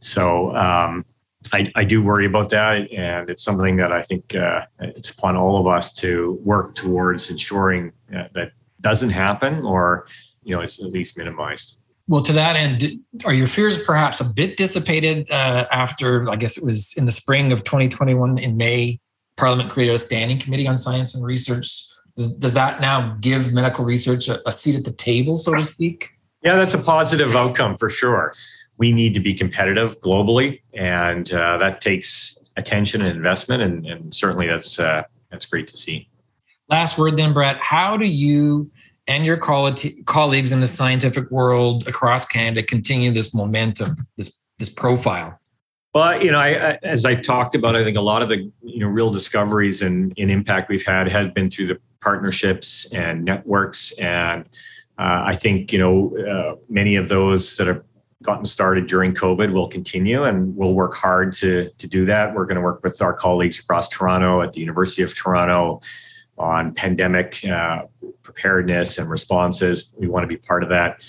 So, 0.00 0.56
um, 0.56 1.04
I, 1.52 1.70
I, 1.76 1.84
do 1.84 2.02
worry 2.02 2.26
about 2.26 2.50
that, 2.50 2.90
and 2.92 3.30
it's 3.30 3.44
something 3.44 3.76
that 3.76 3.92
I 3.92 4.02
think 4.02 4.34
uh, 4.34 4.62
it's 4.80 5.10
upon 5.10 5.36
all 5.36 5.58
of 5.58 5.66
us 5.66 5.94
to 5.96 6.38
work 6.42 6.74
towards 6.74 7.30
ensuring 7.30 7.92
uh, 8.14 8.24
that 8.34 8.52
doesn't 8.80 9.10
happen, 9.10 9.64
or 9.64 10.08
you 10.42 10.54
know, 10.54 10.60
it's 10.60 10.82
at 10.82 10.90
least 10.90 11.16
minimized. 11.16 11.78
Well, 12.08 12.22
to 12.22 12.32
that 12.32 12.56
end, 12.56 13.00
are 13.24 13.34
your 13.34 13.46
fears 13.46 13.82
perhaps 13.82 14.20
a 14.20 14.24
bit 14.24 14.56
dissipated 14.56 15.30
uh, 15.30 15.66
after? 15.70 16.28
I 16.28 16.36
guess 16.36 16.56
it 16.56 16.64
was 16.64 16.94
in 16.96 17.04
the 17.04 17.12
spring 17.12 17.52
of 17.52 17.62
2021 17.64 18.38
in 18.38 18.56
May. 18.56 18.98
Parliament 19.36 19.70
created 19.70 19.94
a 19.94 19.98
standing 19.98 20.38
committee 20.40 20.66
on 20.66 20.76
science 20.76 21.14
and 21.14 21.24
research. 21.24 21.84
Does, 22.16 22.36
does 22.38 22.54
that 22.54 22.80
now 22.80 23.16
give 23.20 23.52
medical 23.52 23.84
research 23.84 24.28
a, 24.28 24.40
a 24.48 24.50
seat 24.50 24.74
at 24.74 24.84
the 24.84 24.90
table, 24.90 25.36
so 25.36 25.54
to 25.54 25.62
speak? 25.62 26.10
Yeah, 26.42 26.56
that's 26.56 26.74
a 26.74 26.78
positive 26.78 27.36
outcome 27.36 27.76
for 27.76 27.90
sure 27.90 28.32
we 28.78 28.92
need 28.92 29.14
to 29.14 29.20
be 29.20 29.34
competitive 29.34 30.00
globally, 30.00 30.60
and 30.72 31.32
uh, 31.32 31.58
that 31.58 31.80
takes 31.80 32.38
attention 32.56 33.02
and 33.02 33.16
investment, 33.16 33.62
and, 33.62 33.86
and 33.86 34.14
certainly 34.14 34.46
that's 34.46 34.78
uh, 34.78 35.02
that's 35.30 35.44
great 35.44 35.66
to 35.68 35.76
see. 35.76 36.08
Last 36.68 36.98
word, 36.98 37.16
then, 37.16 37.32
Brett. 37.32 37.58
How 37.58 37.96
do 37.96 38.06
you 38.06 38.70
and 39.06 39.24
your 39.24 39.38
colleagues 39.38 40.52
in 40.52 40.60
the 40.60 40.66
scientific 40.66 41.30
world 41.30 41.88
across 41.88 42.26
Canada 42.26 42.62
continue 42.62 43.10
this 43.10 43.34
momentum, 43.34 43.96
this 44.16 44.42
this 44.58 44.68
profile? 44.68 45.40
Well, 45.94 46.22
you 46.22 46.30
know, 46.30 46.38
I, 46.38 46.72
I, 46.72 46.78
as 46.82 47.06
I 47.06 47.14
talked 47.14 47.54
about, 47.54 47.74
I 47.74 47.82
think 47.82 47.96
a 47.96 48.02
lot 48.02 48.22
of 48.22 48.28
the 48.28 48.50
you 48.62 48.80
know 48.80 48.88
real 48.88 49.10
discoveries 49.10 49.82
and, 49.82 50.12
and 50.18 50.30
impact 50.30 50.68
we've 50.68 50.84
had 50.86 51.10
has 51.10 51.28
been 51.28 51.48
through 51.48 51.68
the 51.68 51.80
partnerships 52.00 52.92
and 52.92 53.24
networks, 53.24 53.92
and 53.98 54.44
uh, 54.98 55.24
I 55.26 55.34
think 55.34 55.72
you 55.72 55.78
know 55.78 56.16
uh, 56.18 56.56
many 56.68 56.96
of 56.96 57.08
those 57.08 57.56
that 57.56 57.66
are 57.66 57.84
gotten 58.28 58.44
started 58.44 58.86
during 58.86 59.14
COVID 59.14 59.54
will 59.54 59.68
continue, 59.68 60.24
and 60.24 60.54
we'll 60.54 60.74
work 60.74 60.94
hard 60.94 61.34
to, 61.36 61.70
to 61.78 61.86
do 61.86 62.04
that. 62.04 62.34
We're 62.34 62.44
going 62.44 62.56
to 62.56 62.60
work 62.60 62.82
with 62.84 63.00
our 63.00 63.14
colleagues 63.14 63.58
across 63.58 63.88
Toronto 63.88 64.42
at 64.42 64.52
the 64.52 64.60
University 64.60 65.00
of 65.00 65.14
Toronto 65.14 65.80
on 66.36 66.74
pandemic 66.74 67.42
uh, 67.46 67.84
preparedness 68.22 68.98
and 68.98 69.08
responses. 69.08 69.94
We 69.98 70.08
want 70.08 70.24
to 70.24 70.28
be 70.28 70.36
part 70.36 70.62
of 70.62 70.68
that. 70.68 71.00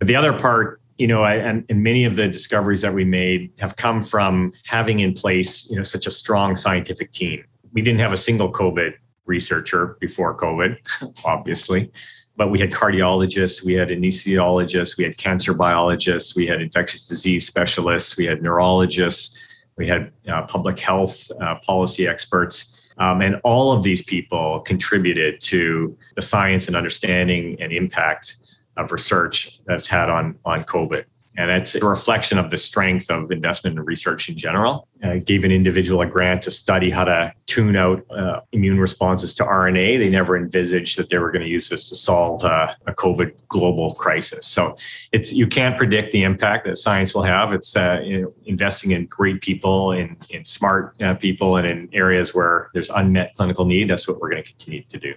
But 0.00 0.08
the 0.08 0.16
other 0.16 0.36
part, 0.36 0.80
you 0.98 1.06
know, 1.06 1.22
I, 1.22 1.34
and, 1.34 1.64
and 1.68 1.84
many 1.84 2.04
of 2.04 2.16
the 2.16 2.26
discoveries 2.26 2.82
that 2.82 2.92
we 2.92 3.04
made 3.04 3.52
have 3.60 3.76
come 3.76 4.02
from 4.02 4.52
having 4.64 4.98
in 4.98 5.14
place, 5.14 5.70
you 5.70 5.76
know, 5.76 5.84
such 5.84 6.08
a 6.08 6.10
strong 6.10 6.56
scientific 6.56 7.12
team. 7.12 7.44
We 7.74 7.80
didn't 7.80 8.00
have 8.00 8.12
a 8.12 8.16
single 8.16 8.50
COVID 8.50 8.94
researcher 9.24 9.96
before 10.00 10.36
COVID, 10.36 10.78
obviously 11.24 11.92
but 12.36 12.50
we 12.50 12.58
had 12.58 12.70
cardiologists, 12.70 13.64
we 13.64 13.72
had 13.72 13.88
anesthesiologists, 13.88 14.96
we 14.98 15.04
had 15.04 15.16
cancer 15.16 15.54
biologists, 15.54 16.36
we 16.36 16.46
had 16.46 16.60
infectious 16.60 17.08
disease 17.08 17.46
specialists, 17.46 18.16
we 18.16 18.26
had 18.26 18.42
neurologists, 18.42 19.46
we 19.76 19.86
had 19.88 20.12
uh, 20.28 20.42
public 20.42 20.78
health 20.78 21.30
uh, 21.40 21.56
policy 21.56 22.06
experts. 22.06 22.80
Um, 22.98 23.20
and 23.20 23.40
all 23.44 23.72
of 23.72 23.82
these 23.82 24.02
people 24.02 24.60
contributed 24.60 25.40
to 25.42 25.96
the 26.14 26.22
science 26.22 26.66
and 26.66 26.76
understanding 26.76 27.56
and 27.60 27.72
impact 27.72 28.36
of 28.76 28.92
research 28.92 29.64
that's 29.64 29.86
had 29.86 30.08
on, 30.10 30.38
on 30.44 30.64
COVID. 30.64 31.04
And 31.36 31.50
that's 31.50 31.74
a 31.74 31.84
reflection 31.84 32.38
of 32.38 32.50
the 32.50 32.56
strength 32.56 33.10
of 33.10 33.30
investment 33.30 33.78
in 33.78 33.84
research 33.84 34.28
in 34.28 34.38
general. 34.38 34.88
I 35.02 35.18
gave 35.18 35.44
an 35.44 35.50
individual 35.50 36.00
a 36.00 36.06
grant 36.06 36.42
to 36.42 36.50
study 36.50 36.88
how 36.88 37.04
to 37.04 37.32
tune 37.46 37.76
out 37.76 38.04
uh, 38.10 38.40
immune 38.52 38.80
responses 38.80 39.34
to 39.34 39.44
RNA. 39.44 40.00
They 40.00 40.08
never 40.08 40.36
envisaged 40.36 40.98
that 40.98 41.10
they 41.10 41.18
were 41.18 41.30
going 41.30 41.42
to 41.42 41.48
use 41.48 41.68
this 41.68 41.88
to 41.90 41.94
solve 41.94 42.42
uh, 42.44 42.74
a 42.86 42.94
COVID 42.94 43.32
global 43.48 43.94
crisis. 43.94 44.46
So 44.46 44.76
it's 45.12 45.32
you 45.32 45.46
can't 45.46 45.76
predict 45.76 46.12
the 46.12 46.22
impact 46.22 46.64
that 46.66 46.76
science 46.78 47.14
will 47.14 47.24
have. 47.24 47.52
It's 47.52 47.76
uh, 47.76 48.00
investing 48.46 48.92
in 48.92 49.06
great 49.06 49.42
people, 49.42 49.92
in, 49.92 50.16
in 50.30 50.44
smart 50.44 51.00
uh, 51.02 51.14
people, 51.14 51.56
and 51.56 51.66
in 51.66 51.88
areas 51.92 52.34
where 52.34 52.70
there's 52.72 52.90
unmet 52.90 53.34
clinical 53.34 53.66
need. 53.66 53.88
That's 53.88 54.08
what 54.08 54.20
we're 54.20 54.30
going 54.30 54.42
to 54.42 54.48
continue 54.48 54.82
to 54.84 54.98
do. 54.98 55.14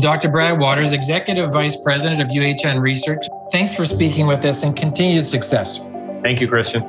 Dr. 0.00 0.28
Brad 0.28 0.60
Wouters, 0.60 0.92
Executive 0.92 1.52
Vice 1.52 1.80
President 1.80 2.20
of 2.20 2.28
UHN 2.28 2.80
Research, 2.80 3.26
thanks 3.50 3.74
for 3.74 3.84
speaking 3.84 4.28
with 4.28 4.44
us 4.44 4.62
and 4.62 4.76
continued 4.76 5.26
success. 5.26 5.88
Thank 6.22 6.40
you, 6.40 6.46
Christian. 6.46 6.82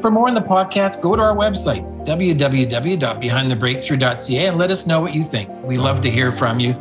For 0.00 0.08
more 0.08 0.28
on 0.28 0.36
the 0.36 0.40
podcast, 0.40 1.02
go 1.02 1.16
to 1.16 1.22
our 1.22 1.34
website, 1.34 1.82
www.behindthebreakthrough.ca, 2.06 4.46
and 4.46 4.56
let 4.56 4.70
us 4.70 4.86
know 4.86 5.00
what 5.00 5.16
you 5.16 5.24
think. 5.24 5.50
We 5.64 5.78
love 5.78 6.00
to 6.02 6.10
hear 6.10 6.30
from 6.30 6.60
you. 6.60 6.74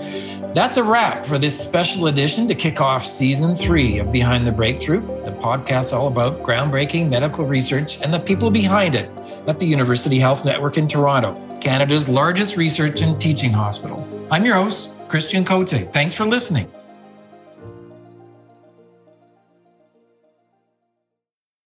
That's 0.53 0.77
a 0.77 0.83
wrap 0.83 1.25
for 1.25 1.39
this 1.39 1.59
special 1.59 2.05
edition 2.05 2.47
to 2.49 2.53
kick 2.53 2.79
off 2.79 3.03
season 3.03 3.55
three 3.55 3.97
of 3.97 4.11
Behind 4.11 4.47
the 4.47 4.51
Breakthrough, 4.51 5.01
the 5.23 5.31
podcast 5.31 5.91
all 5.91 6.07
about 6.07 6.43
groundbreaking 6.43 7.09
medical 7.09 7.45
research 7.45 7.99
and 8.03 8.13
the 8.13 8.19
people 8.19 8.51
behind 8.51 8.93
it 8.93 9.09
at 9.47 9.59
the 9.59 9.65
University 9.65 10.19
Health 10.19 10.45
Network 10.45 10.77
in 10.77 10.87
Toronto, 10.87 11.35
Canada's 11.59 12.09
largest 12.09 12.57
research 12.57 13.01
and 13.01 13.19
teaching 13.19 13.51
hospital. 13.51 14.07
I'm 14.31 14.45
your 14.45 14.55
host, 14.55 14.91
Christian 15.07 15.45
Cote. 15.45 15.69
Thanks 15.69 16.13
for 16.13 16.25
listening. 16.25 16.71